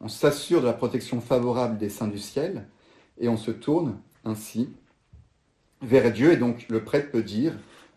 on 0.00 0.08
s'assure 0.08 0.60
de 0.60 0.66
la 0.66 0.72
protection 0.72 1.20
favorable 1.20 1.78
des 1.78 1.88
saints 1.88 2.08
du 2.08 2.18
ciel 2.18 2.66
et 3.20 3.28
on 3.28 3.36
se 3.36 3.50
tourne 3.50 3.98
ainsi 4.24 4.70
vers 5.82 6.12
Dieu. 6.12 6.32
Et 6.32 6.36
donc 6.36 6.66
le 6.68 6.82
prêtre 6.82 7.10
peut 7.10 7.22
dire 7.22 7.54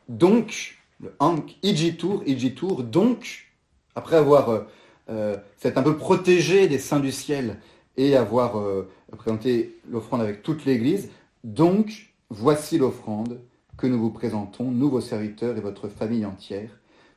donc, 0.10 0.78
le 1.02 1.14
Ank, 1.20 1.58
Ijitour, 1.64 2.24
Ijitour, 2.26 2.84
donc, 2.84 3.52
après 3.96 4.16
avoir 4.16 4.50
euh, 4.50 4.62
euh 5.10 5.38
un 5.64 5.84
peu 5.84 5.98
protégé 5.98 6.68
des 6.68 6.80
saints 6.80 7.02
du 7.02 7.12
ciel 7.12 7.58
et 7.98 8.16
avoir 8.16 8.58
euh, 8.58 8.90
présenté 9.18 9.76
l'offrande 9.90 10.22
avec 10.22 10.44
toute 10.44 10.66
l'Église, 10.66 11.10
donc 11.44 12.14
voici 12.30 12.78
l'offrande 12.78 13.40
que 13.78 13.88
nous 13.88 14.00
vous 14.00 14.12
présentons, 14.12 14.72
nous 14.72 14.90
vos 14.90 15.02
serviteurs 15.02 15.58
et 15.58 15.62
votre 15.62 15.88
famille 15.88 16.26
entière. 16.26 16.70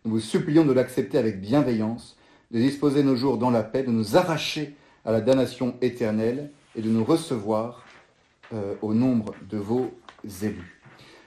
Nous 0.05 0.13
vous 0.13 0.21
supplions 0.21 0.65
de 0.65 0.73
l'accepter 0.73 1.17
avec 1.17 1.41
bienveillance, 1.41 2.17
de 2.51 2.59
disposer 2.59 3.03
nos 3.03 3.17
jours 3.17 3.39
dans 3.39 3.51
la 3.51 3.63
paix, 3.63 3.83
de 3.83 3.91
nous 3.91 4.17
arracher 4.17 4.75
à 5.05 5.13
la 5.13 5.21
damnation 5.21 5.75
éternelle 5.81 6.51
et 6.77 6.83
de 6.83 6.91
nous 6.91 7.05
recevoir 7.05 7.85
euh, 8.53 8.75
au 8.83 8.95
nombre 8.95 9.33
de 9.49 9.59
vos 9.59 9.93
élus. 10.43 10.83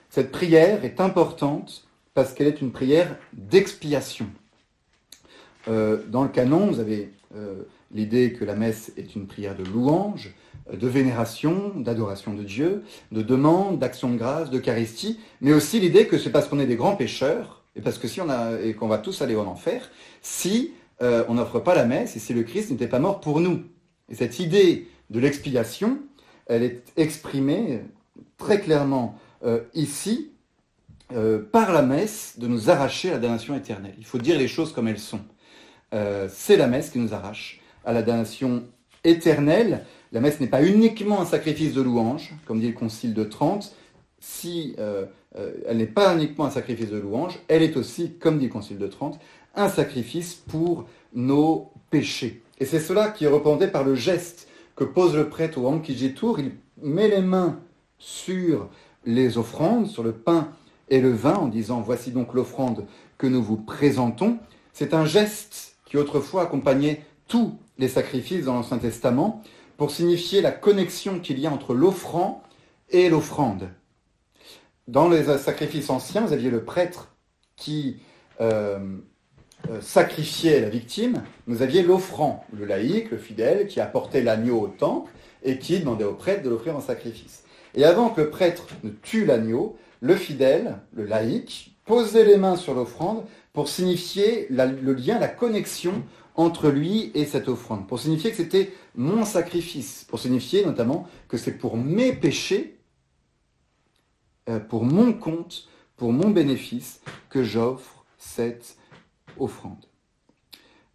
Cette 0.09 0.29
prière 0.29 0.83
est 0.83 0.99
importante 0.99 1.87
parce 2.13 2.33
qu'elle 2.33 2.47
est 2.47 2.59
une 2.59 2.73
prière 2.73 3.15
d'expiation. 3.31 4.27
Euh, 5.69 6.03
dans 6.09 6.23
le 6.23 6.27
canon, 6.27 6.67
vous 6.67 6.81
avez 6.81 7.13
euh, 7.33 7.63
l'idée 7.93 8.33
que 8.33 8.43
la 8.43 8.55
messe 8.55 8.91
est 8.97 9.15
une 9.15 9.25
prière 9.25 9.55
de 9.55 9.63
louange, 9.63 10.35
de 10.69 10.85
vénération, 10.85 11.71
d'adoration 11.77 12.33
de 12.33 12.43
Dieu, 12.43 12.83
de 13.13 13.21
demande, 13.21 13.79
d'action 13.79 14.09
de 14.09 14.17
grâce, 14.17 14.49
d'Eucharistie, 14.49 15.17
mais 15.39 15.53
aussi 15.53 15.79
l'idée 15.79 16.07
que 16.07 16.17
c'est 16.17 16.29
parce 16.29 16.49
qu'on 16.49 16.59
est 16.59 16.67
des 16.67 16.75
grands 16.75 16.97
pécheurs, 16.97 17.63
et 17.77 17.81
parce 17.81 17.99
que 17.99 18.09
si 18.09 18.19
on 18.19 18.29
a, 18.29 18.59
et 18.59 18.73
qu'on 18.73 18.89
va 18.89 18.97
tous 18.97 19.21
aller 19.21 19.37
en 19.37 19.47
enfer, 19.47 19.89
si 20.21 20.73
on 20.99 21.33
n'offre 21.33 21.59
pas 21.59 21.75
la 21.75 21.85
messe, 21.85 22.15
et 22.15 22.19
si 22.19 22.33
le 22.33 22.43
Christ 22.43 22.71
n'était 22.71 22.87
pas 22.87 22.99
mort 22.99 23.19
pour 23.19 23.41
nous. 23.41 23.63
Et 24.09 24.15
cette 24.15 24.39
idée 24.39 24.87
de 25.09 25.19
l'expiation, 25.19 25.99
elle 26.47 26.63
est 26.63 26.83
exprimée 26.97 27.81
très 28.37 28.59
clairement 28.59 29.17
euh, 29.43 29.61
ici, 29.73 30.31
euh, 31.13 31.41
par 31.41 31.71
la 31.73 31.81
messe, 31.81 32.35
de 32.37 32.47
nous 32.47 32.69
arracher 32.69 33.09
à 33.09 33.13
la 33.13 33.19
damnation 33.19 33.55
éternelle. 33.55 33.95
Il 33.97 34.05
faut 34.05 34.17
dire 34.17 34.37
les 34.37 34.47
choses 34.47 34.73
comme 34.73 34.87
elles 34.87 34.99
sont. 34.99 35.21
c'est 36.29 36.57
la 36.57 36.67
messe 36.67 36.89
qui 36.89 36.97
nous 36.97 37.13
arrache 37.13 37.61
à 37.85 37.93
la 37.93 38.01
damnation 38.01 38.63
éternelle, 39.03 39.85
la 40.11 40.21
messe 40.21 40.39
n'est 40.39 40.47
pas 40.47 40.63
uniquement 40.63 41.21
un 41.21 41.25
sacrifice 41.25 41.73
de 41.73 41.81
louange, 41.81 42.33
comme 42.45 42.59
dit 42.59 42.67
le 42.67 42.73
Concile 42.73 43.13
de 43.13 43.23
Trente. 43.23 43.75
Si 44.19 44.75
euh, 44.79 45.05
euh, 45.35 45.53
elle 45.67 45.77
n'est 45.77 45.85
pas 45.85 46.13
uniquement 46.13 46.45
un 46.45 46.51
sacrifice 46.51 46.89
de 46.89 46.97
louange, 46.97 47.39
elle 47.47 47.63
est 47.63 47.75
aussi, 47.77 48.11
comme 48.19 48.37
dit 48.37 48.45
le 48.45 48.51
Concile 48.51 48.77
de 48.77 48.87
Trente, 48.87 49.19
un 49.55 49.69
sacrifice 49.69 50.35
pour 50.35 50.85
nos 51.13 51.71
péchés. 51.89 52.43
Et 52.59 52.65
c'est 52.65 52.79
cela 52.79 53.09
qui 53.09 53.25
est 53.25 53.27
représenté 53.27 53.67
par 53.67 53.83
le 53.83 53.95
geste 53.95 54.47
que 54.75 54.83
pose 54.83 55.15
le 55.15 55.29
prêtre 55.29 55.59
au 55.59 55.79
Tour. 56.15 56.39
Il 56.39 56.51
met 56.81 57.07
les 57.07 57.21
mains 57.21 57.59
sur 57.97 58.69
les 59.05 59.37
offrandes, 59.37 59.87
sur 59.87 60.03
le 60.03 60.13
pain 60.13 60.49
et 60.89 61.01
le 61.01 61.11
vin, 61.11 61.35
en 61.35 61.47
disant 61.47 61.81
Voici 61.81 62.11
donc 62.11 62.33
l'offrande 62.33 62.85
que 63.17 63.27
nous 63.27 63.43
vous 63.43 63.57
présentons. 63.57 64.37
C'est 64.73 64.93
un 64.93 65.05
geste 65.05 65.77
qui 65.85 65.97
autrefois 65.97 66.43
accompagnait 66.43 67.05
tous 67.27 67.57
les 67.77 67.87
sacrifices 67.87 68.45
dans 68.45 68.53
l'Ancien 68.53 68.77
Testament 68.77 69.43
pour 69.77 69.91
signifier 69.91 70.41
la 70.41 70.51
connexion 70.51 71.19
qu'il 71.19 71.39
y 71.39 71.47
a 71.47 71.51
entre 71.51 71.73
l'offrand 71.73 72.43
et 72.89 73.09
l'offrande. 73.09 73.69
Dans 74.87 75.07
les 75.07 75.37
sacrifices 75.37 75.89
anciens, 75.89 76.21
vous 76.21 76.33
aviez 76.33 76.49
le 76.49 76.63
prêtre 76.63 77.15
qui 77.55 78.01
euh, 78.41 78.97
sacrifiait 79.81 80.59
la 80.59 80.69
victime, 80.69 81.23
vous 81.47 81.61
aviez 81.61 81.83
l'offrand, 81.83 82.45
le 82.57 82.65
laïc, 82.65 83.11
le 83.11 83.17
fidèle, 83.17 83.67
qui 83.67 83.79
apportait 83.79 84.21
l'agneau 84.21 84.59
au 84.59 84.67
temple 84.67 85.11
et 85.43 85.57
qui 85.57 85.79
demandait 85.79 86.03
au 86.03 86.13
prêtre 86.13 86.43
de 86.43 86.49
l'offrir 86.49 86.75
en 86.75 86.81
sacrifice. 86.81 87.43
Et 87.75 87.85
avant 87.85 88.09
que 88.09 88.21
le 88.21 88.29
prêtre 88.29 88.67
ne 88.83 88.89
tue 88.89 89.25
l'agneau, 89.25 89.77
le 90.01 90.15
fidèle, 90.15 90.79
le 90.93 91.05
laïc, 91.05 91.75
posait 91.85 92.25
les 92.25 92.37
mains 92.37 92.55
sur 92.55 92.73
l'offrande 92.73 93.23
pour 93.51 93.67
signifier 93.69 94.47
le 94.49 94.93
lien, 94.93 95.19
la 95.19 95.27
connexion 95.27 96.03
entre 96.35 96.69
lui 96.69 97.11
et 97.13 97.25
cette 97.25 97.47
offrande, 97.47 97.87
pour 97.87 97.99
signifier 97.99 98.31
que 98.31 98.37
c'était 98.37 98.73
mon 98.95 99.23
sacrifice, 99.23 100.05
pour 100.09 100.19
signifier 100.19 100.65
notamment 100.65 101.07
que 101.27 101.37
c'est 101.37 101.51
pour 101.51 101.77
mes 101.77 102.13
péchés, 102.13 102.79
euh, 104.49 104.59
pour 104.59 104.83
mon 104.83 105.13
compte, 105.13 105.67
pour 105.95 106.11
mon 106.11 106.31
bénéfice, 106.31 107.01
que 107.29 107.43
j'offre 107.43 108.05
cette 108.17 108.77
offrande. 109.39 109.85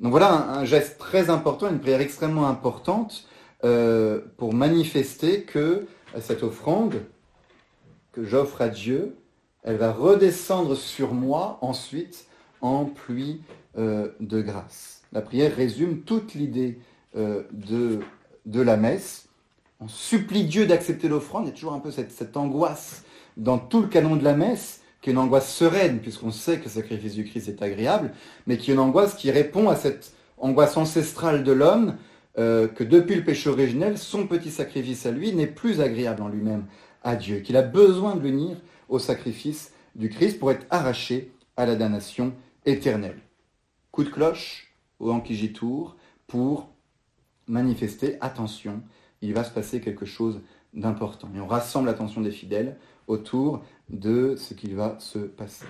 Donc 0.01 0.12
voilà 0.12 0.32
un, 0.32 0.64
geste 0.64 0.99
très 0.99 1.30
important, 1.30 1.68
une 1.68 1.80
prière 1.80 2.01
extrêmement 2.01 2.49
importante 2.49 3.26
euh, 3.64 4.20
pour 4.36 4.55
manifester 4.55 5.43
que 5.43 5.86
cette 6.20 6.43
offrande 6.43 7.03
que 8.12 8.24
j'offre 8.24 8.62
à 8.62 8.68
Dieu, 8.68 9.16
elle 9.64 9.76
va 9.76 9.93
redescendre 9.93 10.76
sur 10.76 11.14
moi 11.14 11.59
ensuite 11.61 12.26
en 12.61 12.84
pluie 12.84 13.43
euh, 13.76 14.09
de 14.20 14.41
grâce. 14.41 15.03
La 15.12 15.20
prière 15.20 15.55
résume 15.55 16.03
toute 16.03 16.34
l'idée 16.34 16.78
euh, 17.16 17.45
de, 17.53 18.01
de 18.47 18.61
la 18.61 18.76
messe. 18.76 19.28
On 19.80 19.89
supplie 19.89 20.45
Dieu 20.45 20.66
d'accepter 20.66 21.09
l'offrande. 21.09 21.45
Il 21.45 21.49
y 21.49 21.51
a 21.51 21.55
toujours 21.55 21.72
un 21.72 21.78
peu 21.78 21.91
cette, 21.91 22.36
angoisse 22.36 23.05
dans 23.36 23.59
tout 23.59 23.80
le 23.80 23.86
canon 23.86 24.16
de 24.16 24.24
la 24.24 24.34
messe, 24.34 24.82
qui 25.01 25.11
est 25.11 25.12
une 25.12 25.18
angoisse 25.18 25.53
sereine, 25.53 26.01
puisqu'on 26.01 26.32
sait 26.32 26.59
que 26.59 26.64
le 26.64 26.70
sacrifice 26.70 27.14
du 27.14 27.24
Christ 27.24 27.49
est 27.49 27.62
agréable, 27.62 28.12
mais 28.46 28.59
qui 28.59 28.70
est 28.70 28.74
une 28.74 28.80
angoisse 28.80 29.14
qui 29.14 29.30
répond 29.30 29.68
à 29.68 29.76
cette 29.76 30.12
angoisse 30.38 30.76
ancestrale 30.76 31.44
de 31.44 31.53
l'homme, 31.53 31.96
euh, 32.38 32.68
que 32.68 32.84
depuis 32.84 33.16
le 33.16 33.24
péché 33.24 33.51
originel, 33.51 33.99
son 33.99 34.26
petit 34.26 34.51
sacrifice 34.51 35.07
à 35.07 35.11
lui 35.11 35.32
n'est 35.32 35.46
plus 35.46 35.80
agréable 35.80 36.22
en 36.22 36.28
lui-même 36.28 36.66
à 37.03 37.16
Dieu, 37.16 37.40
qu'il 37.40 37.57
a 37.57 37.62
besoin 37.62 38.14
de 38.14 38.20
l'unir 38.20 38.57
au 38.88 38.99
sacrifice 38.99 39.72
du 39.94 40.09
Christ 40.09 40.38
pour 40.38 40.51
être 40.51 40.66
arraché 40.70 41.32
à 41.57 41.66
la 41.66 41.74
damnation 41.74 42.32
éternelle. 42.64 43.18
Coup 43.90 44.05
de 44.05 44.11
cloche, 44.11 44.72
au 45.01 45.11
Ankijitour 45.11 45.96
pour 46.26 46.68
manifester, 47.46 48.18
attention, 48.20 48.82
il 49.22 49.34
va 49.34 49.44
se 49.44 49.51
passer 49.51 49.80
quelque 49.80 50.07
chose 50.07 50.40
d'important. 50.74 51.30
Et 51.34 51.40
on 51.40 51.46
rassemble 51.46 51.86
l'attention 51.86 52.20
des 52.20 52.30
fidèles 52.30 52.76
autour 53.07 53.64
de 53.91 54.36
ce 54.36 54.55
qu'il 54.55 54.74
va 54.74 54.97
se 54.99 55.18
passer. 55.18 55.66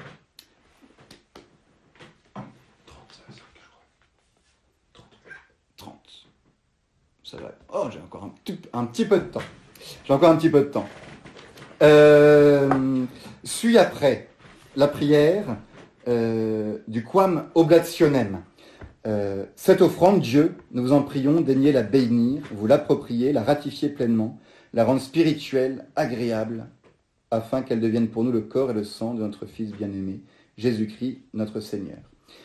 30. 5.77 5.95
Ça 7.25 7.37
va. 7.37 7.53
Oh, 7.73 7.89
j'ai 7.91 8.01
encore 8.01 8.25
un 8.25 8.33
petit, 8.45 8.59
un 8.73 8.85
petit, 8.87 9.05
peu 9.05 9.19
de 9.19 9.25
temps. 9.25 9.43
J'ai 10.05 10.13
encore 10.13 10.31
un 10.31 10.37
petit 10.37 10.51
peu 10.51 10.61
de 10.61 10.67
temps. 10.67 10.89
Euh, 11.83 13.05
suit 13.45 13.79
après 13.79 14.29
la 14.75 14.89
prière 14.89 15.57
euh, 16.09 16.79
du 16.89 17.05
quam 17.05 17.49
oblationem. 17.55 18.43
Euh, 19.07 19.45
cette 19.55 19.81
offrande, 19.81 20.21
Dieu, 20.21 20.57
nous 20.73 20.83
vous 20.83 20.93
en 20.93 21.03
prions, 21.03 21.41
daignez 21.41 21.73
la 21.73 21.83
bénir, 21.83 22.43
vous 22.53 22.67
l'approprier, 22.67 23.33
la 23.33 23.43
ratifier 23.43 23.89
pleinement, 23.89 24.39
la 24.75 24.85
rendre 24.85 25.01
spirituelle, 25.01 25.87
agréable, 25.97 26.67
afin 27.31 27.63
qu'elle 27.63 27.81
devienne 27.81 28.09
pour 28.09 28.25
nous 28.25 28.33
le 28.33 28.41
corps 28.41 28.71
et 28.71 28.75
le 28.75 28.85
sang 28.85 29.15
de 29.15 29.21
notre 29.21 29.47
Fils 29.47 29.73
bien-aimé, 29.73 30.21
Jésus-Christ, 30.57 31.21
notre 31.35 31.61
Seigneur. 31.61 31.99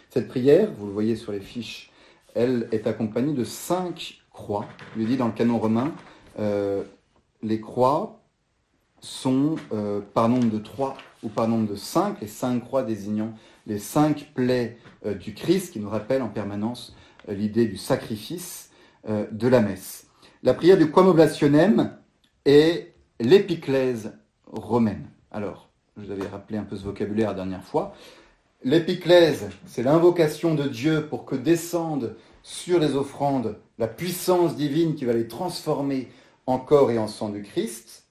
Cette 0.09 0.27
prière, 0.27 0.71
vous 0.77 0.85
le 0.85 0.91
voyez 0.91 1.15
sur 1.15 1.31
les 1.31 1.39
fiches, 1.39 1.91
elle 2.35 2.67
est 2.71 2.87
accompagnée 2.87 3.33
de 3.33 3.43
cinq 3.43 4.21
croix. 4.31 4.65
Je 4.97 5.03
dit 5.03 5.17
dans 5.17 5.27
le 5.27 5.33
canon 5.33 5.59
romain, 5.59 5.93
euh, 6.39 6.83
les 7.41 7.61
croix 7.61 8.21
sont 8.99 9.55
euh, 9.71 10.01
par 10.13 10.29
nombre 10.29 10.49
de 10.49 10.59
trois 10.59 10.97
ou 11.23 11.29
par 11.29 11.47
nombre 11.47 11.69
de 11.69 11.75
cinq, 11.75 12.21
les 12.21 12.27
cinq 12.27 12.59
croix 12.61 12.83
désignant 12.83 13.33
les 13.65 13.79
cinq 13.79 14.31
plaies 14.33 14.77
euh, 15.05 15.13
du 15.13 15.33
Christ 15.33 15.73
qui 15.73 15.79
nous 15.79 15.89
rappellent 15.89 16.21
en 16.21 16.29
permanence 16.29 16.95
l'idée 17.27 17.67
du 17.67 17.77
sacrifice 17.77 18.69
de 19.07 19.47
la 19.47 19.61
messe. 19.61 20.07
La 20.43 20.53
prière 20.53 20.77
du 20.77 20.91
Quam 20.91 21.07
Oblationem 21.07 21.97
est 22.43 22.93
l'épiclèse 23.21 24.13
romaine. 24.53 25.09
Alors, 25.31 25.69
je 25.97 26.05
vous 26.05 26.11
avais 26.11 26.27
rappelé 26.27 26.57
un 26.57 26.63
peu 26.63 26.75
ce 26.75 26.83
vocabulaire 26.83 27.29
la 27.29 27.35
dernière 27.35 27.63
fois. 27.63 27.93
L'épiclèse, 28.63 29.49
c'est 29.65 29.83
l'invocation 29.83 30.55
de 30.55 30.67
Dieu 30.67 31.07
pour 31.07 31.25
que 31.25 31.35
descende 31.35 32.15
sur 32.43 32.79
les 32.79 32.95
offrandes 32.95 33.57
la 33.77 33.87
puissance 33.87 34.55
divine 34.55 34.95
qui 34.95 35.05
va 35.05 35.13
les 35.13 35.27
transformer 35.27 36.09
en 36.45 36.59
corps 36.59 36.91
et 36.91 36.97
en 36.97 37.07
sang 37.07 37.29
du 37.29 37.41
Christ. 37.41 38.05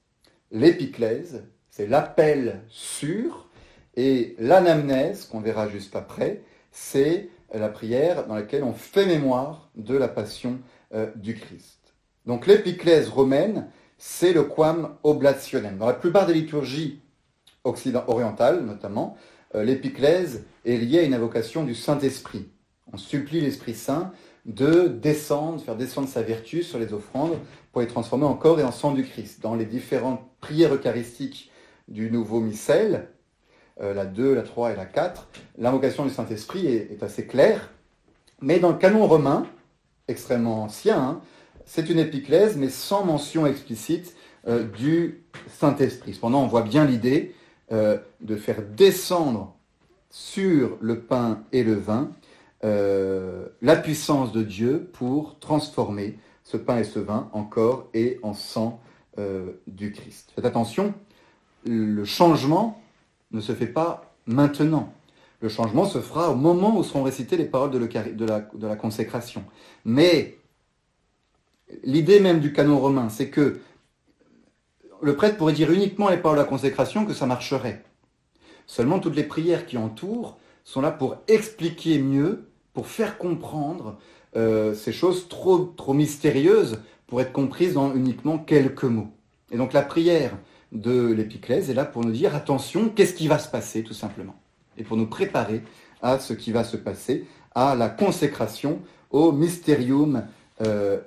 L'épiclèse, 0.51 1.45
c'est 1.71 1.87
l'appel 1.87 2.61
sûr. 2.69 3.49
Et 3.95 4.35
l'anamnèse, 4.39 5.27
qu'on 5.27 5.41
verra 5.41 5.69
juste 5.69 5.97
après, 5.97 6.43
c'est 6.71 7.29
la 7.53 7.69
prière 7.69 8.27
dans 8.27 8.35
laquelle 8.35 8.65
on 8.65 8.73
fait 8.73 9.07
mémoire 9.07 9.71
de 9.77 9.97
la 9.97 10.09
passion 10.09 10.59
euh, 10.95 11.11
du 11.17 11.35
Christ. 11.35 11.95
Donc 12.27 12.47
l'épiclèse 12.47 13.09
romaine, 13.09 13.69
c'est 14.05 14.33
le 14.33 14.43
quam 14.43 14.97
oblationem. 15.05 15.79
Dans 15.79 15.87
la 15.87 15.93
plupart 15.93 16.27
des 16.27 16.35
liturgies 16.35 16.99
orientales, 17.63 18.65
notamment, 18.65 19.17
euh, 19.55 19.63
l'épiclèse 19.63 20.45
est 20.65 20.77
liée 20.77 20.99
à 20.99 21.03
une 21.05 21.15
invocation 21.15 21.63
du 21.63 21.77
Saint-Esprit. 21.77 22.49
On 22.93 22.97
supplie 22.97 23.41
l'Esprit 23.41 23.75
Saint 23.75 24.11
de 24.45 24.89
descendre, 24.89 25.63
faire 25.63 25.77
descendre 25.77 26.09
sa 26.09 26.21
vertu 26.21 26.65
sur 26.65 26.81
les 26.81 26.93
offrandes 26.93 27.39
pour 27.71 27.81
les 27.81 27.87
transformer 27.87 28.25
en 28.25 28.35
corps 28.35 28.59
et 28.59 28.65
en 28.65 28.73
sang 28.73 28.91
du 28.91 29.05
Christ. 29.05 29.41
Dans 29.41 29.55
les 29.55 29.67
différentes 29.67 30.21
prières 30.41 30.75
eucharistiques 30.75 31.53
du 31.87 32.11
nouveau 32.11 32.41
missel, 32.41 33.09
euh, 33.81 33.95
la 33.95 34.05
2, 34.05 34.35
la 34.35 34.43
3 34.43 34.73
et 34.73 34.77
la 34.77 34.85
4, 34.85 35.29
l'invocation 35.59 36.05
du 36.05 36.11
Saint-Esprit 36.11 36.67
est, 36.67 37.01
assez 37.05 37.29
claire. 37.29 37.71
Mais 38.41 38.59
dans 38.59 38.71
le 38.71 38.79
canon 38.79 39.07
romain, 39.07 39.47
extrêmement 40.09 40.65
ancien, 40.65 41.01
hein, 41.01 41.21
c'est 41.67 41.91
une 41.91 41.99
épiclèse, 41.99 42.57
mais 42.57 42.69
sans 42.69 43.05
mention 43.05 43.47
explicite 43.47 44.15
euh, 44.47 44.65
du 44.65 45.23
Saint-Esprit. 45.49 46.15
Cependant, 46.15 46.43
on 46.43 46.47
voit 46.47 46.63
bien 46.63 46.85
l'idée 46.85 47.35
euh, 47.73 47.99
de 48.21 48.37
faire 48.37 48.63
descendre 48.63 49.55
sur 50.11 50.77
le 50.81 51.01
pain 51.01 51.43
et 51.53 51.63
le 51.65 51.75
vin 51.75 52.11
la 52.65 53.75
puissance 53.75 54.31
de 54.31 54.45
Dieu 54.45 54.89
pour 54.93 55.41
transformer 55.41 56.17
ce 56.45 56.57
pain 56.57 56.79
et 56.79 56.85
ce 56.85 57.01
vin 57.01 57.29
en 57.33 57.43
corps 57.43 57.89
et 57.93 58.21
en 58.23 58.35
sang 58.35 58.81
du 59.67 59.91
Christ. 59.91 60.31
Faites 60.37 60.45
attention, 60.45 60.95
le 61.65 62.05
changement 62.05 62.81
ne 63.33 63.41
se 63.41 63.53
fait 63.53 63.67
pas 63.67 64.15
maintenant. 64.27 64.93
Le 65.41 65.49
changement 65.49 65.87
se 65.87 65.99
fera 65.99 66.31
au 66.31 66.37
moment 66.37 66.77
où 66.77 66.85
seront 66.85 67.03
récitées 67.03 67.37
les 67.37 67.45
paroles 67.45 67.73
de, 67.73 68.27
la, 68.27 68.77
consécration. 68.77 69.45
Mais 69.85 70.39
l'idée 71.85 72.21
même 72.21 72.41
du 72.41 72.53
canon 72.53 72.79
romain, 72.79 73.09
c'est 73.09 73.29
que 73.29 73.61
le 75.01 75.17
prêtre 75.17 75.37
pourrait 75.37 75.53
dire 75.53 75.71
uniquement 75.71 76.09
les 76.09 76.17
paroles 76.17 76.39
de 76.39 76.43
la 76.43 76.49
consécration 76.49 77.05
que 77.05 77.13
ça 77.13 77.27
marcherait. 77.27 77.83
Seulement 78.67 79.01
toutes 79.01 79.17
les 79.17 79.25
prières 79.25 79.67
qui 79.67 79.77
entourent 79.77 80.39
sont 80.65 80.81
là 80.81 80.91
pour 80.91 81.17
expliquer 81.29 81.99
mieux, 81.99 82.49
pour 82.73 82.87
faire 82.87 83.19
comprendre 83.19 83.99
euh, 84.37 84.75
ces 84.75 84.93
choses 84.93 85.29
trop, 85.29 85.59
trop 85.59 85.93
mystérieuses 85.93 86.79
pour 87.07 87.21
être 87.21 87.33
comprises 87.33 87.75
dans 87.75 87.95
uniquement 87.95 88.39
quelques 88.39 88.85
mots. 88.85 89.11
Et 89.51 89.57
donc 89.57 89.73
la 89.73 89.83
prière 89.83 90.39
de 90.71 91.13
l'épiclèse 91.13 91.69
est 91.69 91.75
là 91.75 91.85
pour 91.85 92.05
nous 92.05 92.13
dire 92.13 92.35
attention, 92.35 92.89
qu'est-ce 92.89 93.15
qui 93.15 93.29
va 93.29 93.39
se 93.39 93.49
passer 93.51 93.83
tout 93.83 93.93
simplement 93.93 94.35
Et 94.79 94.85
pour 94.85 94.97
nous 94.97 95.07
préparer 95.07 95.63
à 96.01 96.19
ce 96.19 96.33
qui 96.33 96.53
va 96.53 96.65
se 96.65 96.77
passer, 96.77 97.27
à 97.55 97.75
la 97.75 97.89
consécration, 97.89 98.81
au 99.11 99.33
mysterium 99.33 100.25
euh. 100.63 101.01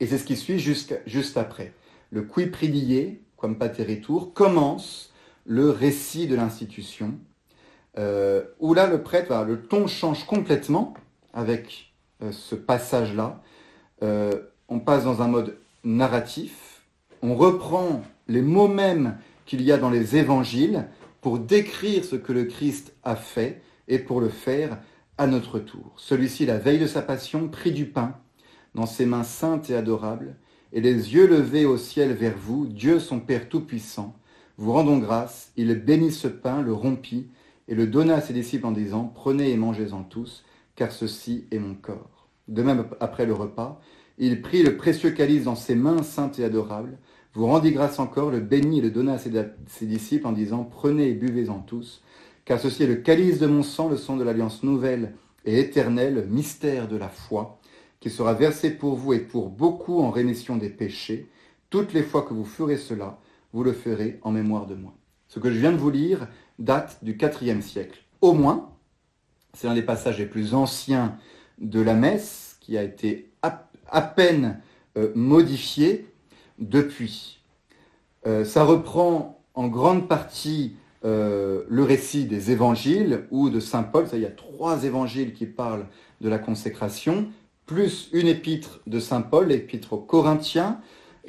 Et 0.00 0.06
c'est 0.06 0.18
ce 0.18 0.24
qui 0.24 0.36
suit 0.36 0.58
juste, 0.58 1.36
après. 1.36 1.72
Le 2.10 2.22
qui 2.22 2.46
pridie, 2.46 3.18
comme 3.36 3.58
pateritur, 3.58 4.32
commence 4.34 5.12
le 5.46 5.70
récit 5.70 6.26
de 6.26 6.34
l'institution, 6.34 7.14
euh, 7.98 8.44
où 8.60 8.74
là 8.74 8.86
le 8.86 9.02
prêtre, 9.02 9.44
le 9.44 9.60
ton 9.62 9.86
change 9.86 10.26
complètement 10.26 10.94
avec 11.32 11.92
euh, 12.22 12.32
ce 12.32 12.54
passage-là. 12.54 13.42
on 14.68 14.80
passe 14.80 15.04
dans 15.04 15.22
un 15.22 15.28
mode 15.28 15.56
narratif, 15.84 16.82
on 17.22 17.34
reprend 17.34 18.02
les 18.28 18.42
mots 18.42 18.68
mêmes 18.68 19.18
qu'il 19.46 19.62
y 19.62 19.72
a 19.72 19.78
dans 19.78 19.90
les 19.90 20.16
évangiles 20.16 20.86
pour 21.20 21.38
décrire 21.38 22.04
ce 22.04 22.16
que 22.16 22.32
le 22.32 22.44
Christ 22.44 22.94
a 23.02 23.16
fait 23.16 23.62
et 23.88 23.98
pour 23.98 24.20
le 24.20 24.28
faire 24.28 24.78
à 25.18 25.26
notre 25.26 25.58
tour. 25.58 25.92
Celui-ci, 25.96 26.46
la 26.46 26.58
veille 26.58 26.78
de 26.78 26.86
sa 26.86 27.02
passion, 27.02 27.48
prit 27.48 27.72
du 27.72 27.86
pain 27.86 28.16
dans 28.74 28.86
ses 28.86 29.06
mains 29.06 29.22
saintes 29.22 29.70
et 29.70 29.76
adorables, 29.76 30.36
et 30.72 30.80
les 30.80 31.14
yeux 31.14 31.28
levés 31.28 31.64
au 31.64 31.76
ciel 31.76 32.12
vers 32.12 32.36
vous, 32.36 32.66
Dieu 32.66 32.98
son 32.98 33.20
Père 33.20 33.48
Tout-Puissant, 33.48 34.16
vous 34.56 34.72
rendons 34.72 34.98
grâce, 34.98 35.52
il 35.56 35.74
bénit 35.74 36.12
ce 36.12 36.28
pain, 36.28 36.62
le 36.62 36.72
rompit, 36.72 37.28
et 37.68 37.74
le 37.74 37.86
donna 37.86 38.16
à 38.16 38.20
ses 38.20 38.32
disciples 38.32 38.66
en 38.66 38.72
disant, 38.72 39.10
Prenez 39.14 39.50
et 39.50 39.56
mangez-en 39.56 40.02
tous, 40.02 40.44
car 40.76 40.92
ceci 40.92 41.46
est 41.50 41.58
mon 41.58 41.74
corps. 41.74 42.28
De 42.48 42.62
même, 42.62 42.86
après 43.00 43.26
le 43.26 43.32
repas, 43.32 43.80
il 44.18 44.42
prit 44.42 44.62
le 44.62 44.76
précieux 44.76 45.10
calice 45.10 45.44
dans 45.44 45.56
ses 45.56 45.74
mains 45.74 46.02
saintes 46.02 46.38
et 46.38 46.44
adorables, 46.44 46.98
vous 47.32 47.46
rendit 47.46 47.72
grâce 47.72 47.98
encore, 47.98 48.30
le 48.30 48.38
bénit 48.38 48.78
et 48.78 48.82
le 48.82 48.90
donna 48.90 49.14
à 49.14 49.18
ses, 49.18 49.86
disciples 49.86 50.26
en 50.26 50.32
disant, 50.32 50.64
Prenez 50.64 51.08
et 51.08 51.14
buvez-en 51.14 51.58
tous, 51.60 52.02
car 52.44 52.60
ceci 52.60 52.84
est 52.84 52.88
le 52.88 52.96
calice 52.96 53.38
de 53.38 53.46
mon 53.46 53.62
sang, 53.62 53.88
le 53.88 53.96
sang 53.96 54.16
de 54.16 54.24
l'alliance 54.24 54.62
nouvelle 54.62 55.14
et 55.44 55.58
éternelle, 55.60 56.14
le 56.14 56.24
mystère 56.24 56.88
de 56.88 56.96
la 56.96 57.08
foi, 57.08 57.58
qui 58.00 58.10
sera 58.10 58.34
versé 58.34 58.70
pour 58.70 58.96
vous 58.96 59.12
et 59.14 59.20
pour 59.20 59.48
beaucoup 59.48 60.00
en 60.00 60.10
rémission 60.10 60.56
des 60.56 60.68
péchés. 60.68 61.30
Toutes 61.70 61.92
les 61.92 62.02
fois 62.02 62.22
que 62.22 62.34
vous 62.34 62.44
ferez 62.44 62.76
cela, 62.76 63.18
vous 63.52 63.64
le 63.64 63.72
ferez 63.72 64.18
en 64.22 64.30
mémoire 64.30 64.66
de 64.66 64.74
moi. 64.74 64.94
Ce 65.28 65.38
que 65.38 65.50
je 65.50 65.58
viens 65.58 65.72
de 65.72 65.78
vous 65.78 65.90
lire 65.90 66.28
date 66.58 66.98
du 67.02 67.18
IVe 67.42 67.62
siècle. 67.62 68.04
Au 68.20 68.32
moins, 68.32 68.70
c'est 69.54 69.68
un 69.68 69.74
des 69.74 69.82
passages 69.82 70.18
les 70.18 70.26
plus 70.26 70.54
anciens 70.54 71.16
de 71.58 71.80
la 71.80 71.94
messe, 71.94 72.56
qui 72.60 72.78
a 72.78 72.82
été 72.82 73.30
à, 73.42 74.00
peine 74.00 74.60
euh, 74.96 75.12
modifié 75.14 76.06
depuis. 76.58 77.42
Euh, 78.26 78.44
ça 78.44 78.64
reprend 78.64 79.44
en 79.54 79.68
grande 79.68 80.08
partie 80.08 80.76
euh, 81.04 81.64
le 81.68 81.82
récit 81.82 82.24
des 82.24 82.50
évangiles 82.50 83.26
ou 83.30 83.50
de 83.50 83.60
Saint 83.60 83.82
Paul. 83.82 84.08
Ça, 84.08 84.16
il 84.16 84.22
y 84.22 84.26
a 84.26 84.30
trois 84.30 84.84
évangiles 84.84 85.34
qui 85.34 85.46
parlent 85.46 85.86
de 86.20 86.28
la 86.28 86.38
consécration, 86.38 87.28
plus 87.66 88.08
une 88.12 88.26
épître 88.26 88.80
de 88.86 88.98
Saint 88.98 89.20
Paul, 89.20 89.48
l'épître 89.48 89.92
aux 89.92 89.98
Corinthiens, 89.98 90.80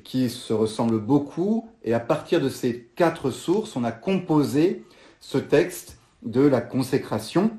qui 0.04 0.30
se 0.30 0.54
ressemble 0.54 1.00
beaucoup. 1.00 1.68
Et 1.84 1.94
à 1.94 2.00
partir 2.00 2.40
de 2.42 2.50
ces 2.50 2.90
quatre 2.96 3.32
sources, 3.32 3.76
on 3.76 3.84
a 3.84 3.92
composé 3.92 4.84
ce 5.20 5.38
texte 5.38 5.98
de 6.24 6.42
la 6.42 6.62
consécration 6.62 7.52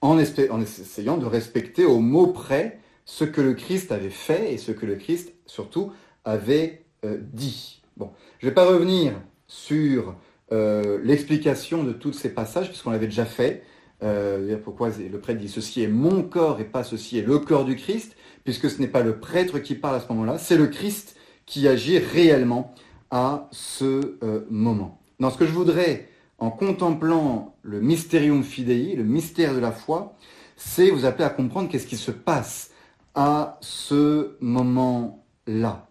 en, 0.00 0.18
essayant 0.18 1.18
de 1.18 1.26
respecter 1.26 1.84
au 1.84 2.00
mot 2.00 2.28
près 2.28 2.80
ce 3.04 3.24
que 3.24 3.40
le 3.40 3.54
Christ 3.54 3.92
avait 3.92 4.10
fait 4.10 4.52
et 4.52 4.58
ce 4.58 4.72
que 4.72 4.86
le 4.86 4.96
Christ 4.96 5.34
surtout 5.46 5.92
avait 6.24 6.84
euh, 7.04 7.18
dit. 7.32 7.82
Bon, 7.96 8.10
je 8.38 8.46
ne 8.46 8.50
vais 8.50 8.54
pas 8.54 8.66
revenir 8.66 9.14
sur 9.46 10.14
euh, 10.52 11.00
l'explication 11.02 11.82
de 11.82 11.92
tous 11.92 12.12
ces 12.12 12.28
passages, 12.28 12.68
puisqu'on 12.68 12.90
l'avait 12.90 13.06
déjà 13.06 13.24
fait. 13.24 13.64
Euh, 14.04 14.56
pourquoi 14.62 14.90
le 14.90 15.18
prêtre 15.18 15.40
dit 15.40 15.48
ceci 15.48 15.82
est 15.82 15.88
mon 15.88 16.22
corps 16.22 16.60
et 16.60 16.64
pas 16.64 16.84
ceci 16.84 17.18
est 17.18 17.22
le 17.22 17.38
corps 17.38 17.64
du 17.64 17.76
Christ, 17.76 18.16
puisque 18.44 18.70
ce 18.70 18.80
n'est 18.80 18.88
pas 18.88 19.02
le 19.02 19.18
prêtre 19.18 19.58
qui 19.58 19.74
parle 19.74 19.96
à 19.96 20.00
ce 20.00 20.08
moment-là, 20.08 20.38
c'est 20.38 20.56
le 20.56 20.66
Christ 20.66 21.16
qui 21.46 21.66
agit 21.68 21.98
réellement 21.98 22.74
à 23.10 23.48
ce 23.50 24.18
moment. 24.50 25.00
Dans 25.20 25.30
ce 25.30 25.38
que 25.38 25.46
je 25.46 25.52
voudrais, 25.52 26.08
en 26.38 26.50
contemplant 26.50 27.56
le 27.62 27.80
mysterium 27.80 28.42
fidei, 28.42 28.96
le 28.96 29.04
mystère 29.04 29.54
de 29.54 29.60
la 29.60 29.70
foi, 29.70 30.16
c'est 30.56 30.90
vous 30.90 31.04
appeler 31.04 31.24
à 31.24 31.30
comprendre 31.30 31.68
qu'est-ce 31.68 31.86
qui 31.86 31.96
se 31.96 32.10
passe 32.10 32.72
à 33.14 33.58
ce 33.60 34.36
moment-là. 34.40 35.88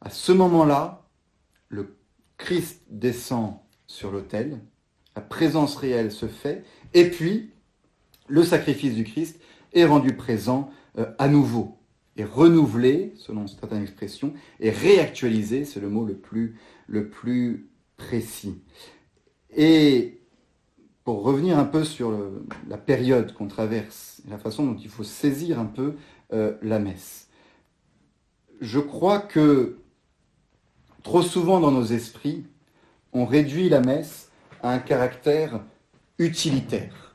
À 0.00 0.10
ce 0.10 0.32
moment-là, 0.32 1.06
le 1.68 1.96
Christ 2.36 2.82
descend 2.90 3.63
sur 3.94 4.10
l'autel, 4.10 4.60
la 5.14 5.22
présence 5.22 5.76
réelle 5.76 6.10
se 6.10 6.26
fait, 6.26 6.64
et 6.94 7.08
puis 7.08 7.50
le 8.26 8.42
sacrifice 8.42 8.94
du 8.94 9.04
Christ 9.04 9.40
est 9.72 9.84
rendu 9.84 10.16
présent 10.16 10.70
euh, 10.98 11.06
à 11.18 11.28
nouveau, 11.28 11.78
et 12.16 12.24
renouvelé, 12.24 13.12
selon 13.16 13.46
certaines 13.46 13.82
expressions, 13.82 14.34
et 14.58 14.70
réactualisé, 14.70 15.64
c'est 15.64 15.80
le 15.80 15.88
mot 15.88 16.04
le 16.04 16.16
plus, 17.08 17.68
précis. 17.96 18.60
Et 19.56 20.20
pour 21.04 21.22
revenir 21.22 21.58
un 21.58 21.64
peu 21.64 21.84
sur 21.84 22.12
la 22.68 22.76
période 22.76 23.32
qu'on 23.32 23.46
traverse, 23.46 24.20
la 24.28 24.38
façon 24.38 24.66
dont 24.66 24.76
il 24.76 24.88
faut 24.88 25.04
saisir 25.04 25.60
un 25.60 25.66
peu 25.66 25.94
euh, 26.32 26.56
la 26.60 26.80
messe, 26.80 27.28
je 28.60 28.80
crois 28.80 29.20
que 29.20 29.78
Trop 31.04 31.20
souvent 31.20 31.60
dans 31.60 31.70
nos 31.70 31.84
esprits, 31.84 32.46
on 33.14 33.24
réduit 33.24 33.68
la 33.68 33.80
messe 33.80 34.28
à 34.62 34.70
un 34.72 34.78
caractère 34.78 35.60
utilitaire. 36.18 37.14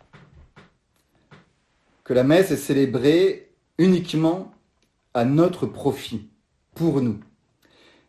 Que 2.03 2.13
la 2.13 2.23
messe 2.23 2.51
est 2.51 2.57
célébrée 2.57 3.51
uniquement 3.77 4.51
à 5.13 5.25
notre 5.25 5.65
profit, 5.65 6.29
pour 6.73 7.01
nous. 7.01 7.19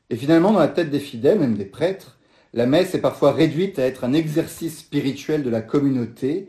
Et 0.08 0.16
finalement, 0.16 0.52
dans 0.52 0.60
la 0.60 0.68
tête 0.68 0.90
des 0.90 1.00
fidèles, 1.00 1.40
même 1.40 1.56
des 1.56 1.64
prêtres, 1.64 2.18
la 2.52 2.66
messe 2.66 2.94
est 2.94 3.00
parfois 3.00 3.32
réduite 3.32 3.78
à 3.78 3.86
être 3.86 4.04
un 4.04 4.12
exercice 4.12 4.78
spirituel 4.78 5.42
de 5.42 5.50
la 5.50 5.60
communauté, 5.60 6.48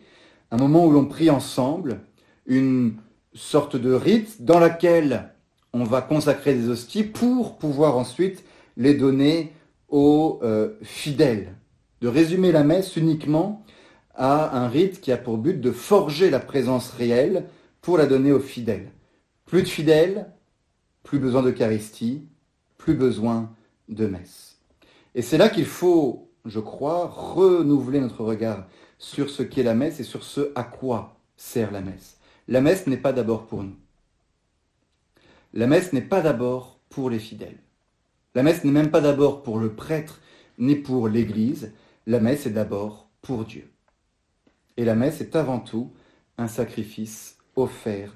un 0.51 0.57
moment 0.57 0.85
où 0.85 0.91
l'on 0.91 1.05
prie 1.05 1.29
ensemble, 1.29 2.01
une 2.45 2.95
sorte 3.33 3.75
de 3.75 3.93
rite 3.93 4.43
dans 4.43 4.59
laquelle 4.59 5.29
on 5.73 5.83
va 5.83 6.01
consacrer 6.01 6.53
des 6.53 6.69
hosties 6.69 7.03
pour 7.03 7.57
pouvoir 7.57 7.97
ensuite 7.97 8.43
les 8.77 8.93
donner 8.93 9.53
aux 9.91 10.39
euh, 10.41 10.73
fidèles. 10.81 11.55
De 12.01 12.07
résumer 12.07 12.51
la 12.51 12.63
messe 12.63 12.95
uniquement 12.95 13.63
à 14.15 14.57
un 14.57 14.67
rite 14.67 15.01
qui 15.01 15.11
a 15.11 15.17
pour 15.17 15.37
but 15.37 15.61
de 15.61 15.71
forger 15.71 16.29
la 16.29 16.39
présence 16.39 16.89
réelle 16.89 17.45
pour 17.81 17.97
la 17.97 18.07
donner 18.07 18.31
aux 18.31 18.39
fidèles. 18.39 18.91
Plus 19.45 19.61
de 19.61 19.67
fidèles, 19.67 20.31
plus 21.03 21.19
besoin 21.19 21.43
d'Eucharistie, 21.43 22.23
plus 22.77 22.95
besoin 22.95 23.53
de 23.89 24.07
messe. 24.07 24.57
Et 25.13 25.21
c'est 25.21 25.37
là 25.37 25.49
qu'il 25.49 25.65
faut, 25.65 26.31
je 26.45 26.59
crois, 26.59 27.07
renouveler 27.07 27.99
notre 27.99 28.23
regard 28.23 28.65
sur 28.97 29.29
ce 29.29 29.43
qu'est 29.43 29.63
la 29.63 29.75
messe 29.75 29.99
et 29.99 30.03
sur 30.03 30.23
ce 30.23 30.51
à 30.55 30.63
quoi 30.63 31.17
sert 31.35 31.71
la 31.71 31.81
messe. 31.81 32.17
La 32.47 32.61
messe 32.61 32.87
n'est 32.87 32.97
pas 32.97 33.13
d'abord 33.13 33.45
pour 33.45 33.63
nous. 33.63 33.75
La 35.53 35.67
messe 35.67 35.91
n'est 35.91 36.01
pas 36.01 36.21
d'abord 36.21 36.79
pour 36.89 37.09
les 37.09 37.19
fidèles. 37.19 37.57
La 38.33 38.43
messe 38.43 38.63
n'est 38.63 38.71
même 38.71 38.91
pas 38.91 39.01
d'abord 39.01 39.43
pour 39.43 39.59
le 39.59 39.73
prêtre 39.73 40.21
ni 40.57 40.75
pour 40.75 41.07
l'Église. 41.07 41.73
La 42.07 42.19
messe 42.19 42.45
est 42.45 42.51
d'abord 42.51 43.09
pour 43.21 43.45
Dieu. 43.45 43.69
Et 44.77 44.85
la 44.85 44.95
messe 44.95 45.21
est 45.21 45.35
avant 45.35 45.59
tout 45.59 45.91
un 46.37 46.47
sacrifice 46.47 47.37
offert 47.55 48.15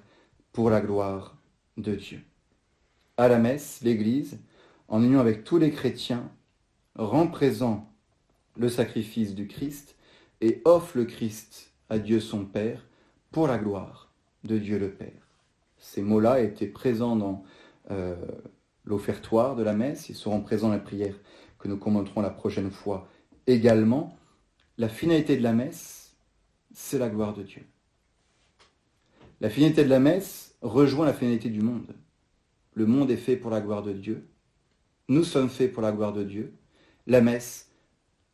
pour 0.54 0.70
la 0.70 0.82
gloire 0.82 1.38
de 1.78 1.96
Dieu. 1.96 2.22
À 3.18 3.28
la 3.28 3.38
messe, 3.38 3.82
l'Église, 3.82 4.40
en 4.88 5.04
union 5.04 5.20
avec 5.20 5.44
tous 5.44 5.58
les 5.58 5.72
chrétiens, 5.72 6.30
rend 6.96 7.28
présent 7.28 7.90
le 8.58 8.70
sacrifice 8.70 9.36
du 9.36 9.48
Christ 9.48 9.96
et 10.42 10.62
offre 10.66 10.98
le 10.98 11.06
Christ 11.06 11.72
à 11.90 12.00
Dieu 12.00 12.20
son 12.20 12.46
Père 12.46 12.86
pour 13.32 13.48
la 13.48 13.58
gloire 13.58 14.10
de 14.44 14.58
Dieu 14.58 14.80
le 14.80 14.92
Père. 14.92 15.28
Ces 15.78 16.02
mots-là 16.02 16.40
étaient 16.42 16.68
présents 16.68 17.16
dans 17.16 17.44
euh, 17.92 18.16
l'offertoire 18.86 19.56
de 19.56 19.64
la 19.64 19.74
messe, 19.74 20.10
ils 20.10 20.16
seront 20.16 20.42
présents 20.42 20.68
dans 20.68 20.74
la 20.74 20.80
prière 20.80 21.16
que 21.60 21.68
nous 21.68 21.78
commenterons 21.78 22.22
la 22.22 22.30
prochaine 22.30 22.72
fois 22.72 23.08
également. 23.48 24.16
La 24.78 24.90
finalité 24.90 25.38
de 25.38 25.44
la 25.44 25.54
messe, 25.54 26.16
c'est 26.74 27.00
la 27.00 27.10
gloire 27.10 27.34
de 27.34 27.44
Dieu. 27.44 27.64
La 29.42 29.50
finalité 29.50 29.84
de 29.84 29.90
la 29.90 30.00
messe 30.00 30.56
rejoint 30.62 31.06
la 31.06 31.14
finalité 31.14 31.50
du 31.50 31.62
monde. 31.62 31.96
Le 32.74 32.86
monde 32.86 33.12
est 33.12 33.18
fait 33.18 33.38
pour 33.38 33.52
la 33.52 33.62
gloire 33.62 33.84
de 33.84 33.94
Dieu. 33.94 34.28
Nous 35.08 35.24
sommes 35.24 35.50
faits 35.50 35.72
pour 35.72 35.82
la 35.82 35.92
gloire 35.92 36.14
de 36.14 36.24
Dieu. 36.24 36.54
La 37.08 37.22
messe 37.22 37.70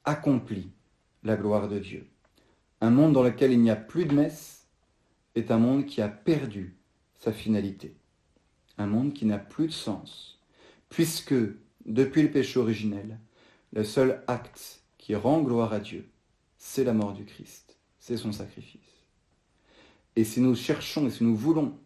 accomplit 0.04 0.72
la 1.24 1.36
gloire 1.36 1.68
de 1.68 1.80
Dieu. 1.80 2.08
Un 2.82 2.90
monde 2.90 3.14
dans 3.14 3.24
lequel 3.24 3.52
il 3.52 3.62
n'y 3.62 3.70
a 3.70 3.76
plus 3.76 4.06
de 4.06 4.16
messe 4.16 4.68
est 5.36 5.52
un 5.52 5.58
monde 5.58 5.86
qui 5.86 6.02
a 6.02 6.08
perdu 6.08 6.76
sa 7.16 7.32
finalité. 7.32 7.96
Un 8.78 8.88
monde 8.88 9.14
qui 9.14 9.26
n'a 9.26 9.38
plus 9.38 9.68
de 9.68 9.72
sens, 9.72 10.41
puisque 10.92 11.34
depuis 11.86 12.22
le 12.22 12.30
péché 12.30 12.60
originel, 12.60 13.18
le 13.74 13.84
seul 13.84 14.24
acte 14.28 14.82
qui 14.98 15.16
rend 15.16 15.42
gloire 15.42 15.74
à 15.74 15.80
Dieu, 15.80 16.08
c'est 16.58 16.84
la 16.84 16.94
mort 16.94 17.14
du 17.14 17.26
Christ, 17.26 17.78
c'est 17.98 18.18
son 18.18 18.34
sacrifice. 18.34 18.82
Et 20.16 20.26
si 20.26 20.42
nous 20.42 20.54
cherchons 20.54 21.08
et 21.08 21.10
si 21.10 21.24
nous 21.24 21.36
voulons 21.36 21.80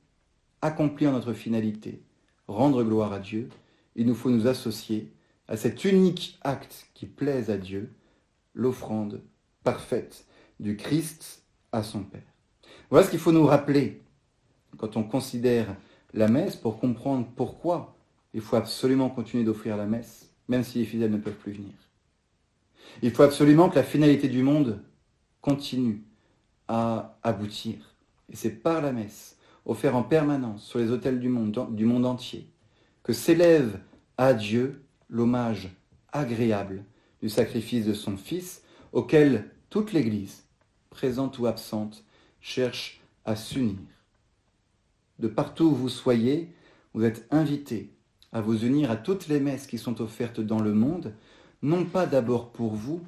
accomplir 0.62 1.12
notre 1.12 1.34
finalité, 1.34 2.02
rendre 2.48 2.84
gloire 2.84 3.14
à 3.14 3.20
Dieu, 3.20 3.48
il 3.96 4.08
nous 4.08 4.16
faut 4.16 4.32
nous 4.32 4.48
associer 4.48 5.14
à 5.48 5.56
cet 5.56 5.86
unique 5.86 6.40
acte 6.42 6.90
qui 6.96 7.06
plaise 7.06 7.52
à 7.52 7.58
Dieu, 7.58 7.94
l'offrande 8.56 9.22
parfaite 9.64 10.26
du 10.60 10.76
Christ 10.76 11.44
à 11.72 11.84
son 11.84 12.04
Père. 12.04 12.34
Voilà 12.90 13.06
ce 13.06 13.12
qu'il 13.12 13.20
faut 13.20 13.32
nous 13.32 13.46
rappeler 13.46 14.02
quand 14.78 14.98
on 14.98 15.04
considère 15.04 15.76
la 16.14 16.28
messe 16.28 16.56
pour 16.56 16.80
comprendre 16.80 17.28
pourquoi 17.36 17.95
il 18.36 18.42
faut 18.42 18.58
absolument 18.58 19.10
continuer 19.10 19.46
d'offrir 19.46 19.78
la 19.78 19.86
messe, 19.86 20.30
même 20.50 20.66
si 20.66 20.80
les 20.80 20.86
fidèles 20.86 21.10
ne 21.10 21.18
peuvent 21.18 21.38
plus 21.38 21.54
venir. 21.54 21.72
Il 23.02 23.12
faut 23.12 23.24
absolument 23.24 23.70
que 23.70 23.76
la 23.76 23.84
finalité 23.84 24.28
du 24.28 24.44
monde 24.44 24.84
continue 25.40 26.04
à 26.68 27.18
aboutir. 27.24 27.96
Et 28.30 28.36
c'est 28.36 28.50
par 28.50 28.82
la 28.82 28.92
messe, 28.92 29.38
offerte 29.66 29.96
en 29.96 30.04
permanence 30.04 30.66
sur 30.66 30.80
les 30.80 30.92
autels 30.92 31.22
du 31.22 31.30
monde, 31.30 31.74
du 31.74 31.86
monde 31.86 32.06
entier, 32.06 32.52
que 33.04 33.14
s'élève 33.14 33.80
à 34.18 34.34
Dieu 34.34 34.84
l'hommage 35.10 35.70
agréable 36.12 36.84
du 37.22 37.30
sacrifice 37.30 37.86
de 37.86 37.94
son 37.94 38.18
Fils, 38.18 38.64
auquel 38.92 39.50
toute 39.70 39.94
l'Église, 39.94 40.44
présente 40.90 41.40
ou 41.40 41.48
absente, 41.48 42.04
cherche 42.42 43.02
à 43.24 43.38
s'unir. 43.38 43.78
De 45.20 45.30
partout 45.30 45.68
où 45.68 45.76
vous 45.76 45.90
soyez, 45.90 46.54
vous 46.94 47.06
êtes 47.06 47.26
invités 47.32 47.95
à 48.36 48.42
vous 48.42 48.66
unir 48.66 48.92
à 48.92 48.98
toutes 48.98 49.30
les 49.30 49.40
messes 49.40 49.66
qui 49.66 49.78
sont 49.78 50.02
offertes 50.02 50.42
dans 50.42 50.60
le 50.60 50.74
monde, 50.74 51.14
non 51.62 51.86
pas 51.86 52.06
d'abord 52.06 52.52
pour 52.52 52.76
vous, 52.76 53.02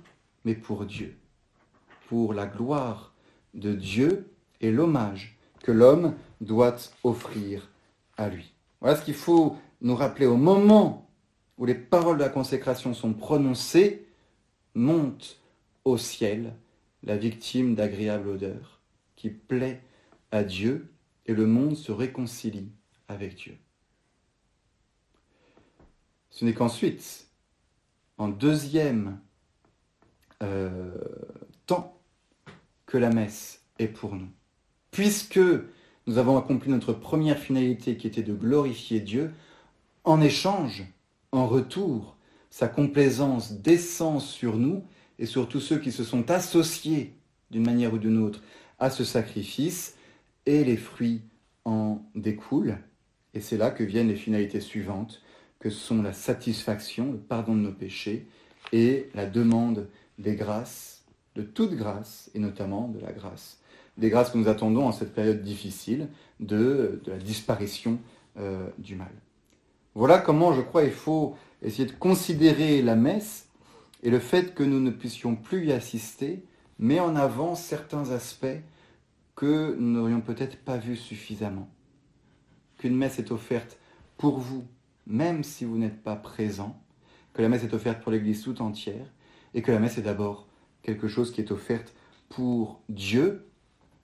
mais 0.46 0.56
pour 0.56 0.86
Dieu, 0.86 1.18
pour 2.08 2.34
la 2.34 2.46
gloire 2.46 3.14
de 3.54 3.74
Dieu 3.74 4.32
et 4.62 4.72
l'hommage 4.72 5.38
que 5.60 5.74
l'homme 5.74 6.16
doit 6.40 6.78
offrir 7.04 7.70
à 8.16 8.30
lui. 8.30 8.54
Voilà 8.80 8.96
ce 8.96 9.04
qu'il 9.04 9.16
faut 9.16 9.58
nous 9.82 9.96
rappeler 9.96 10.26
au 10.26 10.38
moment 10.38 11.10
où 11.58 11.66
les 11.66 11.76
paroles 11.76 12.20
de 12.20 12.24
la 12.24 12.30
consécration 12.30 12.94
sont 12.94 13.14
prononcées, 13.14 14.08
monte 14.76 15.42
au 15.84 15.98
ciel 15.98 16.54
la 17.04 17.18
victime 17.18 17.76
d'agréable 17.76 18.30
odeur 18.30 18.80
qui 19.18 19.30
plaît 19.30 19.82
à 20.32 20.46
Dieu 20.46 20.90
et 21.26 21.34
le 21.34 21.48
monde 21.48 21.76
se 21.76 21.92
réconcilie 21.92 22.72
avec 23.10 23.36
Dieu. 23.36 23.58
Ce 26.38 26.46
n'est 26.46 26.54
qu'ensuite, 26.54 27.26
en 28.20 28.28
deuxième 28.28 29.18
euh, 30.44 30.94
temps, 31.66 32.00
que 32.86 33.00
la 33.00 33.10
messe 33.10 33.64
est 33.80 33.88
pour 33.88 34.14
nous. 34.14 34.30
Puisque 34.92 35.40
nous 36.06 36.20
avons 36.20 36.38
accompli 36.38 36.70
notre 36.70 36.94
première 36.94 37.40
finalité 37.40 37.98
qui 37.98 38.06
était 38.06 38.22
de 38.22 38.36
glorifier 38.36 39.00
Dieu, 39.00 39.34
en 40.04 40.22
échange, 40.22 40.86
en 41.32 41.48
retour, 41.48 42.16
sa 42.52 42.68
complaisance 42.68 43.54
descend 43.54 44.22
sur 44.22 44.58
nous 44.58 44.86
et 45.18 45.26
sur 45.26 45.50
tous 45.50 45.60
ceux 45.60 45.80
qui 45.80 45.92
se 45.92 46.04
sont 46.04 46.30
associés 46.30 47.16
d'une 47.50 47.66
manière 47.66 47.96
ou 47.96 47.98
d'une 47.98 48.20
autre 48.20 48.44
à 48.78 48.92
ce 48.92 49.04
sacrifice, 49.04 49.96
et 50.46 50.64
les 50.64 50.78
fruits 50.78 51.24
en 51.66 52.00
découlent. 52.14 52.78
Et 53.34 53.42
c'est 53.42 53.58
là 53.58 53.72
que 53.72 53.84
viennent 53.84 54.10
les 54.10 54.16
finalités 54.16 54.62
suivantes, 54.62 55.24
que 55.60 55.70
sont 55.70 56.02
la 56.02 56.14
satisfaction, 56.14 57.12
le 57.12 57.18
pardon 57.18 57.56
de 57.56 57.62
nos 57.62 57.72
péchés 57.72 58.28
et 58.72 59.10
la 59.16 59.26
demande 59.26 59.88
des 60.20 60.36
grâces, 60.36 61.04
de 61.36 61.42
toute 61.42 61.74
grâce, 61.74 62.30
et 62.34 62.40
notamment 62.40 62.88
de 62.88 63.00
la 63.00 63.12
grâce. 63.12 63.60
Des 63.98 64.10
grâces 64.10 64.32
que 64.32 64.38
nous 64.38 64.48
attendons 64.48 64.86
en 64.86 64.92
cette 64.92 65.14
période 65.14 65.42
difficile 65.42 66.10
de, 66.40 67.02
la 67.08 67.18
disparition 67.18 68.00
euh, 68.38 68.68
du 68.78 68.96
mal. 68.96 69.12
Voilà 69.96 70.20
comment, 70.20 70.54
je 70.54 70.62
crois, 70.62 70.84
il 70.84 70.92
faut 70.92 71.36
essayer 71.64 71.88
de 71.88 71.94
considérer 71.94 72.82
la 72.82 72.96
messe 72.96 73.48
et 74.04 74.12
le 74.12 74.20
fait 74.20 74.54
que 74.54 74.64
nous 74.64 74.80
ne 74.80 74.92
puissions 74.92 75.36
plus 75.36 75.66
y 75.66 75.72
assister 75.72 76.44
met 76.78 77.00
en 77.00 77.16
avant 77.16 77.56
certains 77.56 78.12
aspects 78.12 78.46
que 79.36 79.76
nous 79.80 79.94
n'aurions 79.94 80.22
peut-être 80.22 80.58
pas 80.64 80.78
vus 80.78 80.98
suffisamment. 80.98 81.68
Qu'une 82.78 82.96
messe 82.96 83.18
est 83.18 83.32
offerte 83.32 83.78
pour 84.18 84.40
vous, 84.40 84.66
même 85.08 85.44
si 85.44 85.66
vous 85.66 85.78
n'êtes 85.78 86.04
pas 86.04 86.16
présent, 86.16 86.80
que 87.34 87.42
la 87.42 87.50
messe 87.50 87.64
est 87.64 87.74
offerte 87.74 88.02
pour 88.02 88.12
l'Église 88.12 88.44
tout 88.44 88.62
entière, 88.62 89.08
et 89.54 89.62
que 89.62 89.72
la 89.72 89.80
messe 89.80 89.98
est 89.98 90.04
d'abord 90.04 90.48
quelque 90.84 91.08
chose 91.08 91.32
qui 91.32 91.42
est 91.42 91.52
offerte 91.52 91.96
pour 92.30 92.82
Dieu, 92.90 93.48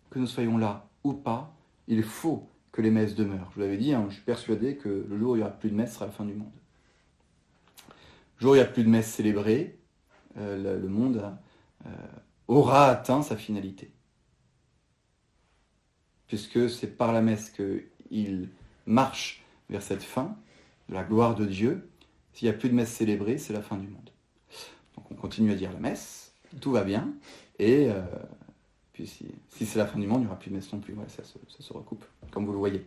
que 0.09 0.19
nous 0.19 0.27
soyons 0.27 0.57
là 0.57 0.87
ou 1.03 1.13
pas, 1.13 1.55
il 1.87 2.03
faut 2.03 2.47
que 2.71 2.81
les 2.81 2.91
messes 2.91 3.15
demeurent. 3.15 3.49
Je 3.51 3.55
vous 3.55 3.61
l'avais 3.61 3.77
dit, 3.77 3.93
hein, 3.93 4.05
je 4.09 4.15
suis 4.15 4.23
persuadé 4.23 4.77
que 4.77 5.05
le 5.07 5.17
jour 5.17 5.31
où 5.31 5.35
il 5.35 5.39
n'y 5.39 5.43
aura 5.43 5.51
plus 5.51 5.69
de 5.69 5.75
messe 5.75 5.93
sera 5.93 6.05
la 6.05 6.11
fin 6.11 6.25
du 6.25 6.33
monde. 6.33 6.51
Le 8.37 8.41
jour 8.41 8.51
où 8.51 8.55
il 8.55 8.59
n'y 8.59 8.63
a 8.63 8.67
plus 8.67 8.83
de 8.83 8.89
messe 8.89 9.11
célébrée, 9.11 9.77
euh, 10.37 10.79
le, 10.79 10.87
monde 10.87 11.23
euh, 11.85 11.89
aura 12.47 12.87
atteint 12.87 13.21
sa 13.21 13.35
finalité. 13.35 13.91
Puisque 16.27 16.69
c'est 16.69 16.97
par 16.97 17.11
la 17.11 17.21
messe 17.21 17.51
qu'il 17.51 18.49
marche 18.85 19.43
vers 19.69 19.81
cette 19.81 20.03
fin, 20.03 20.35
de 20.89 20.93
la 20.93 21.03
gloire 21.03 21.35
de 21.35 21.45
Dieu. 21.45 21.89
S'il 22.33 22.47
n'y 22.47 22.55
a 22.55 22.57
plus 22.57 22.69
de 22.69 22.75
messe 22.75 22.91
célébrée, 22.91 23.37
c'est 23.37 23.53
la 23.53 23.61
fin 23.61 23.77
du 23.77 23.87
monde. 23.87 24.09
Donc 24.95 25.11
on 25.11 25.15
continue 25.15 25.51
à 25.51 25.55
dire 25.55 25.71
la 25.71 25.79
messe, 25.79 26.33
tout 26.61 26.71
va 26.71 26.83
bien, 26.83 27.13
et 27.59 27.89
euh, 27.89 28.01
puis 28.93 29.07
si, 29.07 29.65
c'est 29.65 29.79
la 29.79 29.87
fin 29.87 29.99
du 29.99 30.05
monde, 30.05 30.19
il 30.19 30.25
n'y 30.25 30.27
aura 30.27 30.37
plus 30.37 30.51
de 30.51 30.55
messe 30.55 30.71
non 30.71 30.79
plus. 30.79 30.95
ça, 31.07 31.23
se, 31.23 31.73
recoupe, 31.73 32.05
comme 32.31 32.45
vous 32.45 32.51
le 32.51 32.59
voyez. 32.59 32.85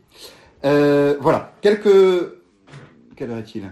Euh, 0.65 1.17
voilà, 1.21 1.53
quelques... 1.61 2.33
Quelle 3.17 3.31
heure 3.31 3.39
est-il? 3.39 3.71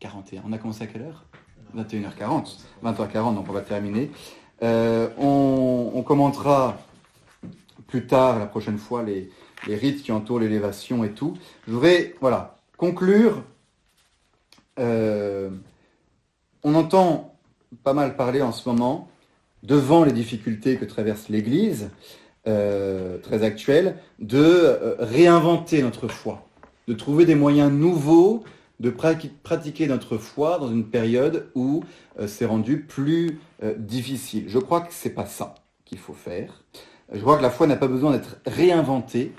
41. 0.00 0.42
On 0.46 0.52
a 0.52 0.58
commencé 0.58 0.84
à 0.84 0.86
quelle 0.86 1.02
heure? 1.02 1.24
21h40. 1.76 2.60
20h40, 2.82 3.34
donc 3.34 3.46
on 3.48 3.52
va 3.52 3.60
terminer. 3.60 4.10
Euh, 4.62 5.08
on, 5.18 6.02
commentera 6.02 6.78
plus 7.86 8.06
tard, 8.06 8.38
la 8.38 8.46
prochaine 8.46 8.78
fois, 8.78 9.02
les, 9.02 9.30
rites 9.68 10.02
qui 10.02 10.12
entourent 10.12 10.40
l'élévation 10.40 11.04
et 11.04 11.10
tout. 11.10 11.34
Je 11.66 11.72
voudrais, 11.72 12.14
voilà, 12.20 12.58
conclure. 12.76 13.42
Euh, 14.78 15.50
on 16.62 16.74
entend 16.74 17.34
pas 17.82 17.92
mal 17.92 18.16
parler 18.16 18.42
en 18.42 18.52
ce 18.52 18.68
moment, 18.68 19.08
devant 19.62 20.04
les 20.04 20.12
difficultés 20.12 20.76
que 20.76 20.84
traverse 20.84 21.28
l'Église, 21.28 21.90
euh, 22.46 23.18
très 23.18 23.42
actuelles, 23.42 23.96
de 24.18 24.96
réinventer 24.98 25.82
notre 25.82 26.08
foi, 26.08 26.46
de 26.88 26.94
trouver 26.94 27.24
des 27.24 27.34
moyens 27.34 27.72
nouveaux 27.72 28.44
de 28.80 28.90
pratiquer 28.90 29.86
notre 29.86 30.18
foi 30.18 30.58
dans 30.58 30.68
une 30.68 30.84
période 30.84 31.48
où 31.54 31.84
euh, 32.18 32.26
c'est 32.26 32.44
rendu 32.44 32.80
plus 32.80 33.38
euh, 33.62 33.74
difficile. 33.78 34.44
Je 34.48 34.58
crois 34.58 34.80
que 34.80 34.92
ce 34.92 35.08
n'est 35.08 35.14
pas 35.14 35.26
ça 35.26 35.54
qu'il 35.84 35.98
faut 35.98 36.12
faire. 36.12 36.64
Je 37.12 37.20
crois 37.20 37.36
que 37.36 37.42
la 37.42 37.50
foi 37.50 37.66
n'a 37.66 37.76
pas 37.76 37.86
besoin 37.86 38.12
d'être 38.12 38.38
réinventée. 38.46 39.32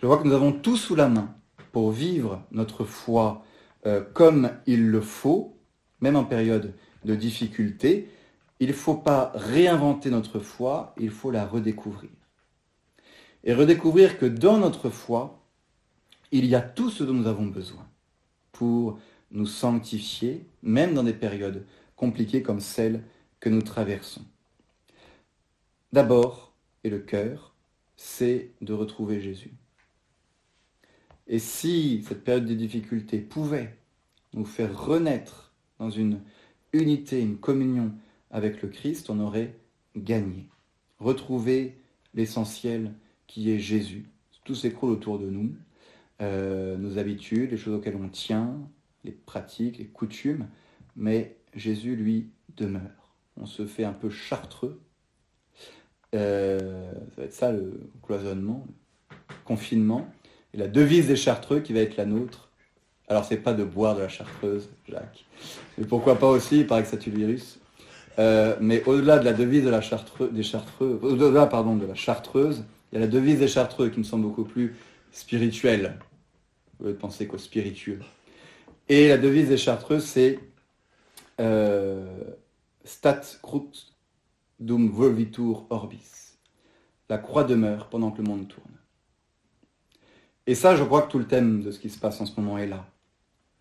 Je 0.00 0.06
crois 0.06 0.16
que 0.16 0.26
nous 0.26 0.34
avons 0.34 0.52
tout 0.52 0.78
sous 0.78 0.94
la 0.94 1.10
main 1.10 1.34
pour 1.72 1.90
vivre 1.90 2.42
notre 2.52 2.84
foi 2.84 3.44
euh, 3.84 4.02
comme 4.14 4.50
il 4.66 4.88
le 4.88 5.02
faut, 5.02 5.58
même 6.00 6.16
en 6.16 6.24
période 6.24 6.74
de 7.04 7.14
difficulté. 7.14 8.08
Il 8.60 8.68
ne 8.68 8.72
faut 8.72 8.94
pas 8.94 9.30
réinventer 9.34 10.08
notre 10.08 10.38
foi, 10.38 10.94
il 10.98 11.10
faut 11.10 11.30
la 11.30 11.46
redécouvrir. 11.46 12.10
Et 13.44 13.52
redécouvrir 13.52 14.18
que 14.18 14.24
dans 14.24 14.56
notre 14.56 14.88
foi, 14.88 15.44
il 16.32 16.46
y 16.46 16.54
a 16.54 16.62
tout 16.62 16.88
ce 16.88 17.04
dont 17.04 17.14
nous 17.14 17.26
avons 17.26 17.46
besoin 17.46 17.86
pour 18.52 18.98
nous 19.30 19.46
sanctifier, 19.46 20.46
même 20.62 20.94
dans 20.94 21.04
des 21.04 21.12
périodes 21.12 21.66
compliquées 21.94 22.42
comme 22.42 22.60
celles 22.60 23.02
que 23.38 23.50
nous 23.50 23.62
traversons. 23.62 24.24
D'abord, 25.92 26.54
et 26.84 26.90
le 26.90 27.00
cœur, 27.00 27.54
c'est 27.96 28.52
de 28.62 28.72
retrouver 28.72 29.20
Jésus. 29.20 29.59
Et 31.30 31.38
si 31.38 32.02
cette 32.06 32.24
période 32.24 32.44
de 32.44 32.54
difficulté 32.54 33.18
pouvait 33.20 33.78
nous 34.34 34.44
faire 34.44 34.84
renaître 34.84 35.52
dans 35.78 35.88
une 35.88 36.20
unité, 36.72 37.20
une 37.20 37.38
communion 37.38 37.92
avec 38.32 38.60
le 38.62 38.68
Christ, 38.68 39.10
on 39.10 39.20
aurait 39.20 39.54
gagné. 39.96 40.48
Retrouver 40.98 41.78
l'essentiel 42.14 42.92
qui 43.28 43.52
est 43.52 43.60
Jésus. 43.60 44.06
Tout 44.42 44.56
s'écroule 44.56 44.90
autour 44.90 45.20
de 45.20 45.30
nous. 45.30 45.54
Euh, 46.20 46.76
nos 46.76 46.98
habitudes, 46.98 47.52
les 47.52 47.56
choses 47.56 47.74
auxquelles 47.74 47.96
on 47.96 48.08
tient, 48.08 48.58
les 49.04 49.12
pratiques, 49.12 49.78
les 49.78 49.86
coutumes, 49.86 50.48
mais 50.96 51.36
Jésus, 51.54 51.94
lui, 51.94 52.28
demeure. 52.56 53.14
On 53.36 53.46
se 53.46 53.66
fait 53.66 53.84
un 53.84 53.92
peu 53.92 54.10
chartreux. 54.10 54.80
Euh, 56.12 56.92
ça 57.14 57.20
va 57.20 57.24
être 57.24 57.32
ça 57.32 57.52
le 57.52 57.88
cloisonnement, 58.02 58.66
le 59.10 59.34
confinement. 59.44 60.12
Et 60.54 60.58
la 60.58 60.68
devise 60.68 61.06
des 61.06 61.16
chartreux 61.16 61.60
qui 61.60 61.72
va 61.72 61.80
être 61.80 61.96
la 61.96 62.06
nôtre. 62.06 62.48
Alors 63.08 63.24
c'est 63.24 63.38
pas 63.38 63.52
de 63.52 63.64
boire 63.64 63.96
de 63.96 64.02
la 64.02 64.08
chartreuse, 64.08 64.68
Jacques. 64.88 65.24
Mais 65.78 65.84
pourquoi 65.84 66.16
pas 66.16 66.28
aussi, 66.28 66.60
il 66.60 66.66
paraît 66.66 66.82
que 66.82 66.88
ça 66.88 66.96
tue 66.96 67.10
le 67.10 67.18
virus. 67.18 67.58
Euh, 68.18 68.56
mais 68.60 68.82
au-delà 68.84 69.18
de 69.18 69.24
la 69.24 69.32
devise 69.32 69.64
de 69.64 69.70
la 69.70 69.80
chartreux, 69.80 70.28
des 70.32 70.42
chartreux, 70.42 70.98
au-delà 71.02 71.46
de 71.46 71.86
la 71.86 71.94
chartreuse, 71.94 72.64
il 72.92 72.96
y 72.96 72.98
a 72.98 73.00
la 73.00 73.10
devise 73.10 73.38
des 73.38 73.48
chartreux 73.48 73.88
qui 73.88 73.98
me 73.98 74.04
semble 74.04 74.24
beaucoup 74.24 74.44
plus 74.44 74.76
spirituelle 75.12 75.98
de 76.80 76.92
penser 76.92 77.26
qu'au 77.26 77.38
spiritueux. 77.38 78.00
Et 78.88 79.08
la 79.08 79.18
devise 79.18 79.48
des 79.48 79.56
Chartreux, 79.56 80.00
c'est 80.00 80.40
euh, 81.40 82.24
Stat 82.84 83.20
crux 83.42 83.94
dum 84.58 84.90
volvitur 84.90 85.66
orbis. 85.70 86.36
La 87.08 87.18
croix 87.18 87.44
demeure 87.44 87.88
pendant 87.88 88.10
que 88.10 88.22
le 88.22 88.28
monde 88.28 88.48
tourne. 88.48 88.79
Et 90.50 90.56
ça, 90.56 90.74
je 90.74 90.82
crois 90.82 91.02
que 91.02 91.12
tout 91.12 91.20
le 91.20 91.28
thème 91.28 91.62
de 91.62 91.70
ce 91.70 91.78
qui 91.78 91.88
se 91.88 92.00
passe 92.00 92.20
en 92.20 92.26
ce 92.26 92.40
moment 92.40 92.58
est 92.58 92.66
là. 92.66 92.84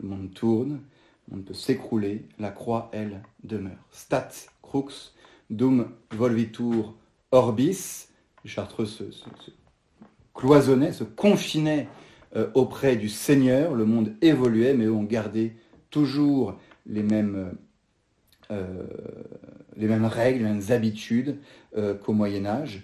Le 0.01 0.09
monde 0.09 0.33
tourne, 0.33 0.79
le 1.27 1.35
monde 1.35 1.45
peut 1.45 1.53
s'écrouler, 1.53 2.25
la 2.39 2.49
croix, 2.49 2.89
elle, 2.93 3.21
demeure. 3.43 3.77
Stat 3.91 4.29
crux 4.63 5.13
dum 5.51 5.91
volvitur 6.09 6.95
orbis. 7.29 8.07
Les 8.43 8.49
Chartreux 8.49 8.87
se, 8.87 9.11
se, 9.11 9.25
se 9.25 9.51
cloisonnaient, 10.33 10.91
se 10.91 11.03
confinaient 11.03 11.87
euh, 12.35 12.49
auprès 12.55 12.95
du 12.95 13.07
Seigneur, 13.07 13.75
le 13.75 13.85
monde 13.85 14.15
évoluait, 14.21 14.73
mais 14.73 14.87
on 14.87 15.03
gardait 15.03 15.57
toujours 15.91 16.57
les 16.87 17.03
mêmes, 17.03 17.55
euh, 18.49 18.87
les 19.77 19.85
règles, 19.87 20.39
les 20.39 20.43
mêmes 20.43 20.71
habitudes 20.71 21.37
euh, 21.77 21.93
qu'au 21.93 22.13
Moyen 22.13 22.47
Âge. 22.47 22.83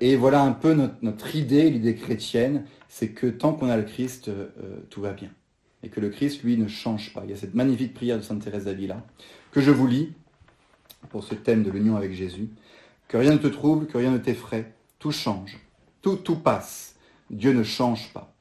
Et 0.00 0.16
voilà 0.16 0.42
un 0.42 0.52
peu 0.52 0.74
notre, 1.02 1.36
idée, 1.36 1.70
l'idée 1.70 1.94
chrétienne, 1.94 2.64
c'est 2.88 3.10
que 3.10 3.26
tant 3.26 3.52
qu'on 3.52 3.68
a 3.68 3.76
le 3.76 3.84
Christ, 3.84 4.30
tout 4.88 5.00
va 5.00 5.12
bien. 5.12 5.30
Et 5.82 5.88
que 5.88 6.00
le 6.00 6.08
Christ, 6.08 6.42
lui, 6.42 6.56
ne 6.56 6.66
change 6.66 7.14
pas. 7.14 7.22
Il 7.24 7.30
y 7.30 7.32
a 7.32 7.36
cette 7.36 7.54
magnifique 7.54 7.94
prière 7.94 8.16
de 8.16 8.22
Sainte 8.22 8.42
Thérèse 8.42 8.64
d'Avila, 8.64 9.04
que 9.52 9.60
je 9.60 9.70
vous 9.70 9.86
lis 9.86 10.12
pour 11.08 11.24
ce 11.24 11.34
thème 11.34 11.62
de 11.62 11.70
l'union 11.70 11.96
avec 11.96 12.12
Jésus. 12.12 12.48
Que 13.08 13.16
rien 13.16 13.32
ne 13.32 13.38
te 13.38 13.46
trouble, 13.46 13.86
que 13.86 13.98
rien 13.98 14.10
ne 14.10 14.18
t'effraie, 14.18 14.72
tout 14.98 15.12
change, 15.12 15.58
tout, 16.02 16.16
tout 16.16 16.36
passe, 16.36 16.94
Dieu 17.30 17.52
ne 17.52 17.62
change 17.62 18.12
pas. 18.12 18.32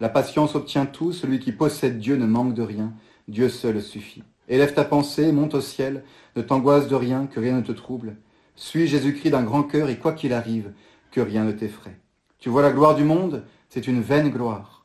La 0.00 0.08
patience 0.08 0.54
obtient 0.54 0.86
tout, 0.86 1.12
celui 1.12 1.38
qui 1.38 1.52
possède 1.52 1.98
Dieu 1.98 2.16
ne 2.16 2.26
manque 2.26 2.54
de 2.54 2.62
rien, 2.62 2.92
Dieu 3.28 3.48
seul 3.48 3.80
suffit. 3.82 4.22
Élève 4.48 4.74
ta 4.74 4.84
pensée, 4.84 5.32
monte 5.32 5.54
au 5.54 5.60
ciel, 5.60 6.04
ne 6.36 6.42
t'angoisse 6.42 6.88
de 6.88 6.94
rien, 6.94 7.26
que 7.26 7.40
rien 7.40 7.56
ne 7.56 7.62
te 7.62 7.72
trouble. 7.72 8.16
Suis 8.56 8.86
Jésus-Christ 8.86 9.30
d'un 9.30 9.42
grand 9.42 9.62
cœur, 9.62 9.90
et 9.90 9.98
quoi 9.98 10.12
qu'il 10.12 10.32
arrive, 10.32 10.72
que 11.10 11.20
rien 11.20 11.44
ne 11.44 11.52
t'effraie. 11.52 12.00
Tu 12.38 12.48
vois 12.48 12.62
la 12.62 12.72
gloire 12.72 12.94
du 12.94 13.04
monde, 13.04 13.44
c'est 13.68 13.86
une 13.86 14.00
vaine 14.00 14.30
gloire. 14.30 14.84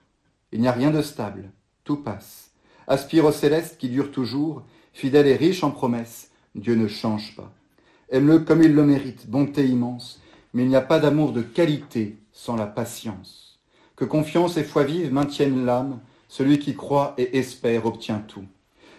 Il 0.52 0.60
n'y 0.60 0.68
a 0.68 0.74
rien 0.74 0.92
de 0.92 1.02
stable, 1.02 1.52
tout 1.86 1.96
passe. 1.98 2.52
Aspire 2.88 3.26
au 3.26 3.32
céleste 3.32 3.78
qui 3.78 3.88
dure 3.88 4.12
toujours, 4.12 4.64
fidèle 4.92 5.28
et 5.28 5.38
riche 5.38 5.64
en 5.64 5.72
promesses, 5.72 6.32
Dieu 6.54 6.76
ne 6.76 6.90
change 6.90 7.36
pas. 7.38 7.54
Aime-le 8.10 8.40
comme 8.40 8.62
il 8.62 8.74
le 8.74 8.86
mérite, 8.86 9.30
bonté 9.30 9.66
immense, 9.66 10.22
mais 10.54 10.64
il 10.64 10.70
n'y 10.70 10.76
a 10.76 10.82
pas 10.82 11.00
d'amour 11.00 11.32
de 11.32 11.42
qualité 11.42 12.18
sans 12.34 12.58
la 12.58 12.68
patience. 12.68 13.62
Que 13.96 14.04
confiance 14.04 14.58
et 14.58 14.66
foi 14.66 14.84
vive 14.84 15.14
maintiennent 15.14 15.66
l'âme, 15.66 16.02
celui 16.28 16.60
qui 16.60 16.76
croit 16.76 17.14
et 17.18 17.38
espère 17.38 17.86
obtient 17.86 18.20
tout. 18.20 18.46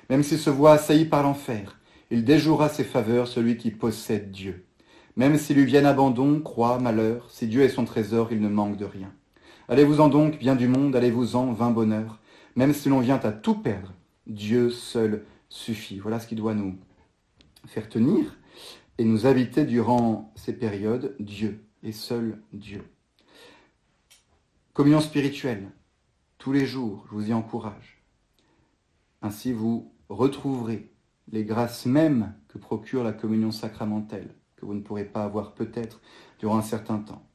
Même 0.08 0.22
s'il 0.22 0.38
se 0.38 0.48
voit 0.48 0.72
assailli 0.72 1.04
par 1.04 1.22
l'enfer, 1.22 1.78
il 2.12 2.24
déjouera 2.24 2.68
ses 2.68 2.84
faveurs, 2.84 3.26
celui 3.26 3.56
qui 3.56 3.70
possède 3.70 4.30
Dieu. 4.30 4.66
Même 5.16 5.38
s'il 5.38 5.56
lui 5.56 5.64
vienne 5.64 5.86
abandon, 5.86 6.40
croix, 6.40 6.78
malheur, 6.78 7.30
si 7.30 7.46
Dieu 7.46 7.62
est 7.62 7.70
son 7.70 7.86
trésor, 7.86 8.32
il 8.32 8.40
ne 8.42 8.50
manque 8.50 8.76
de 8.76 8.84
rien. 8.84 9.10
Allez-vous-en 9.66 10.10
donc, 10.10 10.38
bien 10.38 10.54
du 10.54 10.68
monde, 10.68 10.94
allez-vous-en, 10.94 11.54
vain 11.54 11.70
bonheur. 11.70 12.20
Même 12.54 12.74
si 12.74 12.90
l'on 12.90 13.00
vient 13.00 13.18
à 13.22 13.32
tout 13.32 13.54
perdre, 13.54 13.94
Dieu 14.26 14.68
seul 14.68 15.24
suffit. 15.48 16.00
Voilà 16.00 16.20
ce 16.20 16.26
qui 16.26 16.34
doit 16.34 16.52
nous 16.52 16.76
faire 17.66 17.88
tenir 17.88 18.36
et 18.98 19.04
nous 19.06 19.24
habiter 19.24 19.64
durant 19.64 20.34
ces 20.36 20.52
périodes, 20.52 21.16
Dieu 21.18 21.64
et 21.82 21.92
seul 21.92 22.42
Dieu. 22.52 22.82
Communion 24.74 25.00
spirituelle, 25.00 25.70
tous 26.36 26.52
les 26.52 26.66
jours, 26.66 27.06
je 27.08 27.14
vous 27.14 27.30
y 27.30 27.32
encourage. 27.32 28.02
Ainsi, 29.22 29.54
vous 29.54 29.94
retrouverez 30.10 30.91
les 31.30 31.44
grâces 31.44 31.86
mêmes 31.86 32.34
que 32.48 32.58
procure 32.58 33.04
la 33.04 33.12
communion 33.12 33.52
sacramentelle, 33.52 34.34
que 34.56 34.66
vous 34.66 34.74
ne 34.74 34.80
pourrez 34.80 35.04
pas 35.04 35.24
avoir 35.24 35.54
peut-être 35.54 36.00
durant 36.38 36.58
un 36.58 36.62
certain 36.62 36.98
temps. 36.98 37.26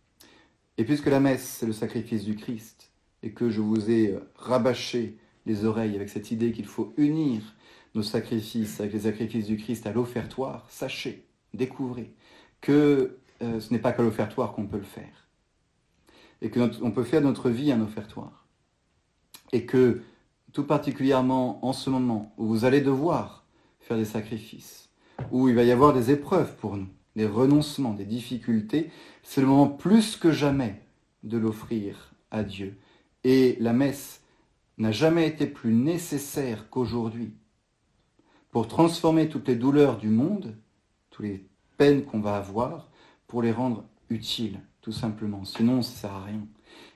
Et 0.77 0.84
puisque 0.84 1.07
la 1.07 1.19
messe, 1.19 1.43
c'est 1.43 1.65
le 1.65 1.73
sacrifice 1.73 2.23
du 2.23 2.35
Christ, 2.35 2.91
et 3.23 3.31
que 3.31 3.49
je 3.49 3.61
vous 3.61 3.89
ai 3.89 4.18
rabâché 4.35 5.18
les 5.45 5.65
oreilles 5.65 5.95
avec 5.95 6.09
cette 6.09 6.31
idée 6.31 6.51
qu'il 6.51 6.65
faut 6.65 6.93
unir 6.97 7.41
nos 7.95 8.03
sacrifices 8.03 8.80
avec 8.80 8.93
les 8.93 8.99
sacrifices 9.01 9.47
du 9.47 9.57
Christ 9.57 9.88
à 9.88 9.93
l'offertoire, 9.93 10.68
sachez, 10.69 11.26
découvrez 11.53 12.14
que 12.61 13.18
euh, 13.41 13.59
ce 13.59 13.72
n'est 13.72 13.80
pas 13.80 13.91
qu'à 13.91 14.03
l'offertoire 14.03 14.53
qu'on 14.53 14.68
peut 14.68 14.77
le 14.77 14.84
faire 14.84 15.27
et 16.41 16.49
que 16.49 16.59
on 16.84 16.91
peut 16.91 17.03
faire 17.03 17.22
notre 17.22 17.49
vie 17.49 17.72
un 17.72 17.81
offertoire. 17.81 18.45
Et 19.53 19.65
que, 19.65 20.01
tout 20.53 20.64
particulièrement 20.64 21.65
en 21.65 21.73
ce 21.73 21.89
moment 21.89 22.34
où 22.38 22.47
vous 22.47 22.65
allez 22.65 22.81
devoir 22.81 23.45
faire 23.88 23.97
des 23.97 24.05
sacrifices, 24.05 24.89
où 25.31 25.47
il 25.47 25.55
va 25.55 25.64
y 25.64 25.72
avoir 25.72 25.93
des 25.93 26.11
épreuves 26.11 26.55
pour 26.57 26.76
nous, 26.76 26.89
des 27.15 27.26
renoncements, 27.26 27.93
des 27.93 28.05
difficultés, 28.05 28.91
c'est 29.23 29.41
le 29.41 29.47
moment 29.47 29.68
plus 29.68 30.18
que 30.18 30.31
jamais 30.31 30.81
de 31.23 31.38
l'offrir 31.38 32.14
à 32.30 32.43
Dieu. 32.43 32.77
Et 33.23 33.57
la 33.59 33.73
messe 33.73 34.22
n'a 34.77 34.91
jamais 34.91 35.27
été 35.27 35.47
plus 35.47 35.73
nécessaire 35.73 36.69
qu'aujourd'hui 36.69 37.34
pour 38.51 38.68
transformer 38.68 39.30
toutes 39.30 39.47
les 39.47 39.55
douleurs 39.55 39.97
du 39.97 40.09
monde, 40.09 40.55
toutes 41.09 41.26
les 41.26 41.45
peines 41.77 42.03
qu'on 42.03 42.19
va 42.19 42.35
avoir, 42.35 42.89
pour 43.27 43.41
les 43.41 43.51
rendre 43.51 43.85
utiles 44.09 44.59
tout 44.81 44.91
simplement. 44.91 45.45
Sinon, 45.45 45.81
ça 45.81 45.91
ne 45.91 45.97
sert 45.97 46.14
à 46.14 46.23
rien. 46.23 46.47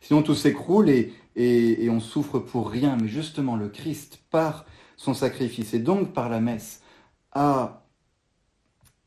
Sinon, 0.02 0.24
tout 0.24 0.36
s'écroule 0.36 0.90
et, 0.90 1.14
et, 1.36 1.90
on 1.90 2.00
souffre 2.00 2.40
pour 2.40 2.70
rien. 2.70 2.98
Mais 3.02 3.08
justement, 3.08 3.56
le 3.56 3.68
Christ, 3.68 4.20
par 4.30 4.66
son 4.96 5.14
sacrifice. 5.14 5.74
Et 5.74 5.80
donc, 5.80 6.14
par 6.14 6.30
la 6.30 6.40
messe, 6.40 6.81
à 7.32 7.86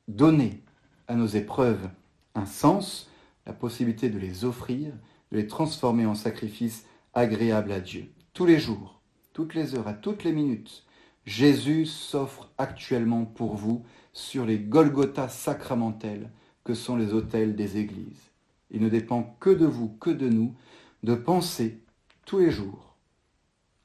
donner 0.08 0.62
à 1.08 1.14
nos 1.14 1.26
épreuves 1.26 1.88
un 2.34 2.46
sens, 2.46 3.10
la 3.46 3.52
possibilité 3.52 4.08
de 4.08 4.18
les 4.18 4.44
offrir, 4.44 4.92
de 5.32 5.36
les 5.36 5.46
transformer 5.46 6.06
en 6.06 6.14
sacrifice 6.14 6.86
agréable 7.12 7.72
à 7.72 7.80
Dieu. 7.80 8.10
Tous 8.32 8.46
les 8.46 8.58
jours, 8.58 9.00
toutes 9.32 9.54
les 9.54 9.74
heures, 9.74 9.88
à 9.88 9.94
toutes 9.94 10.24
les 10.24 10.32
minutes, 10.32 10.84
Jésus 11.26 11.86
s'offre 11.86 12.50
actuellement 12.58 13.24
pour 13.24 13.54
vous 13.54 13.84
sur 14.12 14.44
les 14.44 14.58
Golgotha 14.58 15.28
sacramentels 15.28 16.30
que 16.64 16.74
sont 16.74 16.96
les 16.96 17.12
autels 17.12 17.56
des 17.56 17.78
églises. 17.78 18.30
Il 18.70 18.82
ne 18.82 18.88
dépend 18.88 19.36
que 19.40 19.50
de 19.50 19.66
vous, 19.66 19.88
que 19.88 20.10
de 20.10 20.28
nous, 20.28 20.54
de 21.02 21.14
penser 21.14 21.82
tous 22.24 22.38
les 22.38 22.50
jours 22.50 22.96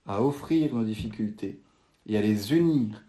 à 0.06 0.24
offrir 0.24 0.74
nos 0.74 0.84
difficultés 0.84 1.61
et 2.07 2.18
à 2.18 2.22
les 2.22 2.53
unir 2.53 3.03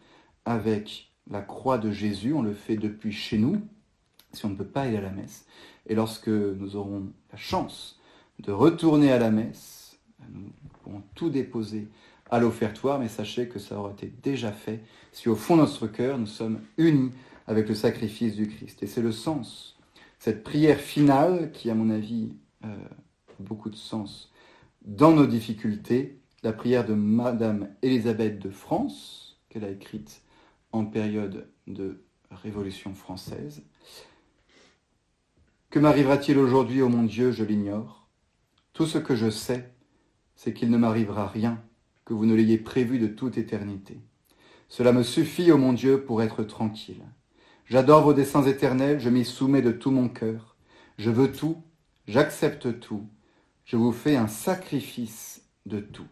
avec 0.44 1.09
la 1.30 1.40
croix 1.40 1.78
de 1.78 1.90
Jésus. 1.90 2.32
On 2.32 2.42
le 2.42 2.54
fait 2.54 2.76
depuis 2.76 3.12
chez 3.12 3.38
nous, 3.38 3.60
si 4.32 4.44
on 4.46 4.50
ne 4.50 4.56
peut 4.56 4.64
pas 4.64 4.82
aller 4.82 4.96
à 4.96 5.02
la 5.02 5.10
messe. 5.10 5.46
Et 5.86 5.94
lorsque 5.94 6.28
nous 6.28 6.76
aurons 6.76 7.08
la 7.32 7.38
chance 7.38 7.98
de 8.38 8.52
retourner 8.52 9.12
à 9.12 9.18
la 9.18 9.30
messe, 9.30 9.98
nous 10.32 10.50
pourrons 10.82 11.02
tout 11.14 11.30
déposer 11.30 11.88
à 12.30 12.38
l'offertoire, 12.38 12.98
mais 12.98 13.08
sachez 13.08 13.48
que 13.48 13.58
ça 13.58 13.78
aura 13.78 13.90
été 13.90 14.12
déjà 14.22 14.52
fait 14.52 14.82
si 15.12 15.28
au 15.28 15.34
fond 15.34 15.56
de 15.56 15.62
notre 15.62 15.86
cœur 15.86 16.18
nous 16.18 16.26
sommes 16.26 16.60
unis 16.78 17.10
avec 17.46 17.68
le 17.68 17.74
sacrifice 17.74 18.36
du 18.36 18.48
Christ. 18.48 18.82
Et 18.82 18.86
c'est 18.86 19.02
le 19.02 19.12
sens, 19.12 19.76
cette 20.18 20.44
prière 20.44 20.78
finale 20.78 21.50
qui, 21.52 21.70
à 21.70 21.74
mon 21.74 21.90
avis, 21.90 22.34
euh, 22.64 22.68
a 22.68 23.42
beaucoup 23.42 23.70
de 23.70 23.76
sens 23.76 24.30
dans 24.82 25.12
nos 25.12 25.26
difficultés, 25.26 26.20
la 26.42 26.52
prière 26.52 26.86
de 26.86 26.94
Madame 26.94 27.68
Élisabeth 27.82 28.38
de 28.38 28.50
France, 28.50 29.40
qu'elle 29.48 29.64
a 29.64 29.70
écrite 29.70 30.22
en 30.72 30.84
période 30.84 31.48
de 31.66 32.04
Révolution 32.30 32.94
française. 32.94 33.62
Que 35.70 35.78
m'arrivera-t-il 35.78 36.38
aujourd'hui, 36.38 36.82
ô 36.82 36.88
mon 36.88 37.02
Dieu, 37.02 37.32
je 37.32 37.44
l'ignore. 37.44 38.08
Tout 38.72 38.86
ce 38.86 38.98
que 38.98 39.16
je 39.16 39.30
sais, 39.30 39.72
c'est 40.36 40.54
qu'il 40.54 40.70
ne 40.70 40.78
m'arrivera 40.78 41.26
rien 41.26 41.62
que 42.04 42.14
vous 42.14 42.26
ne 42.26 42.34
l'ayez 42.34 42.58
prévu 42.58 42.98
de 42.98 43.06
toute 43.06 43.36
éternité. 43.36 44.00
Cela 44.68 44.92
me 44.92 45.02
suffit, 45.02 45.52
ô 45.52 45.58
mon 45.58 45.72
Dieu, 45.72 46.04
pour 46.04 46.22
être 46.22 46.44
tranquille. 46.44 47.04
J'adore 47.66 48.02
vos 48.02 48.14
desseins 48.14 48.44
éternels, 48.44 49.00
je 49.00 49.10
m'y 49.10 49.24
soumets 49.24 49.62
de 49.62 49.72
tout 49.72 49.90
mon 49.90 50.08
cœur. 50.08 50.56
Je 50.98 51.10
veux 51.10 51.30
tout, 51.30 51.62
j'accepte 52.06 52.80
tout, 52.80 53.06
je 53.64 53.76
vous 53.76 53.92
fais 53.92 54.16
un 54.16 54.26
sacrifice 54.28 55.48
de 55.66 55.80
tout. 55.80 56.08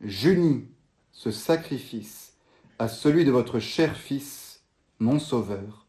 J'unis 0.00 0.66
ce 1.12 1.30
sacrifice 1.30 2.31
à 2.78 2.88
celui 2.88 3.24
de 3.24 3.30
votre 3.30 3.58
cher 3.58 3.96
Fils, 3.96 4.64
mon 4.98 5.18
Sauveur, 5.18 5.86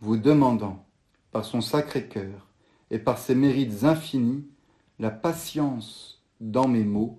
vous 0.00 0.16
demandant, 0.16 0.86
par 1.30 1.44
son 1.44 1.60
sacré 1.60 2.06
cœur 2.08 2.48
et 2.90 2.98
par 2.98 3.18
ses 3.18 3.34
mérites 3.34 3.84
infinis, 3.84 4.46
la 4.98 5.10
patience 5.10 6.22
dans 6.40 6.68
mes 6.68 6.84
mots 6.84 7.18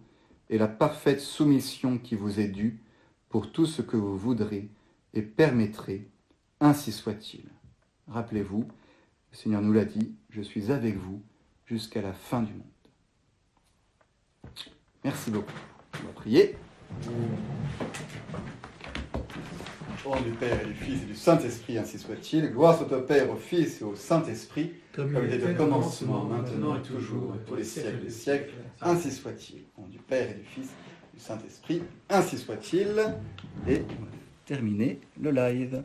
et 0.50 0.58
la 0.58 0.68
parfaite 0.68 1.20
soumission 1.20 1.98
qui 1.98 2.16
vous 2.16 2.40
est 2.40 2.48
due 2.48 2.84
pour 3.30 3.52
tout 3.52 3.66
ce 3.66 3.82
que 3.82 3.98
vous 3.98 4.18
voudrez 4.18 4.70
et 5.14 5.22
permettrez, 5.22 6.10
ainsi 6.60 6.92
soit-il. 6.92 7.46
Rappelez-vous, 8.08 8.68
le 9.32 9.38
Seigneur 9.38 9.62
nous 9.62 9.74
l'a 9.74 9.86
dit, 9.86 10.16
je 10.30 10.42
suis 10.42 10.72
avec 10.72 10.98
vous 10.98 11.24
jusqu'à 11.66 12.02
la 12.02 12.14
fin 12.14 12.42
du 12.42 12.54
monde. 12.54 12.62
Merci 15.04 15.32
beaucoup. 15.32 15.52
On 16.02 16.08
va 16.08 16.14
prier. 16.14 16.56
Au 20.06 20.16
nom 20.16 20.22
du 20.22 20.32
Père 20.32 20.62
et 20.62 20.66
du 20.66 20.74
Fils 20.74 21.04
et 21.04 21.06
du 21.06 21.16
Saint-Esprit, 21.16 21.78
ainsi 21.78 21.98
soit-il. 21.98 22.52
Gloire 22.52 22.78
soit 22.78 22.92
au 22.92 23.02
Père, 23.02 23.32
au 23.32 23.36
Fils 23.36 23.82
et 23.82 23.84
au 23.84 23.96
Saint-Esprit, 23.96 24.74
comme, 24.94 25.18
il 25.28 25.34
était 25.34 25.52
au 25.52 25.56
commencement, 25.56 26.26
maintenant 26.26 26.76
et 26.76 26.82
toujours, 26.82 27.36
et 27.36 27.46
pour 27.46 27.56
les 27.56 27.64
siècles 27.64 28.04
des 28.04 28.10
siècles, 28.10 28.54
ainsi 28.82 29.12
soit-il. 29.12 29.64
Au 29.78 29.82
nom 29.82 29.88
du 29.88 30.00
Père 30.00 30.30
et 30.30 30.36
du 30.36 30.44
Fils 30.44 30.68
et 30.68 31.18
du 31.18 31.24
Saint-Esprit, 31.24 31.82
ainsi 32.10 32.38
soit-il. 32.38 32.90
Et 33.68 33.82
on 34.02 34.06
terminer 34.46 35.00
le 35.22 35.32
live. 35.32 35.84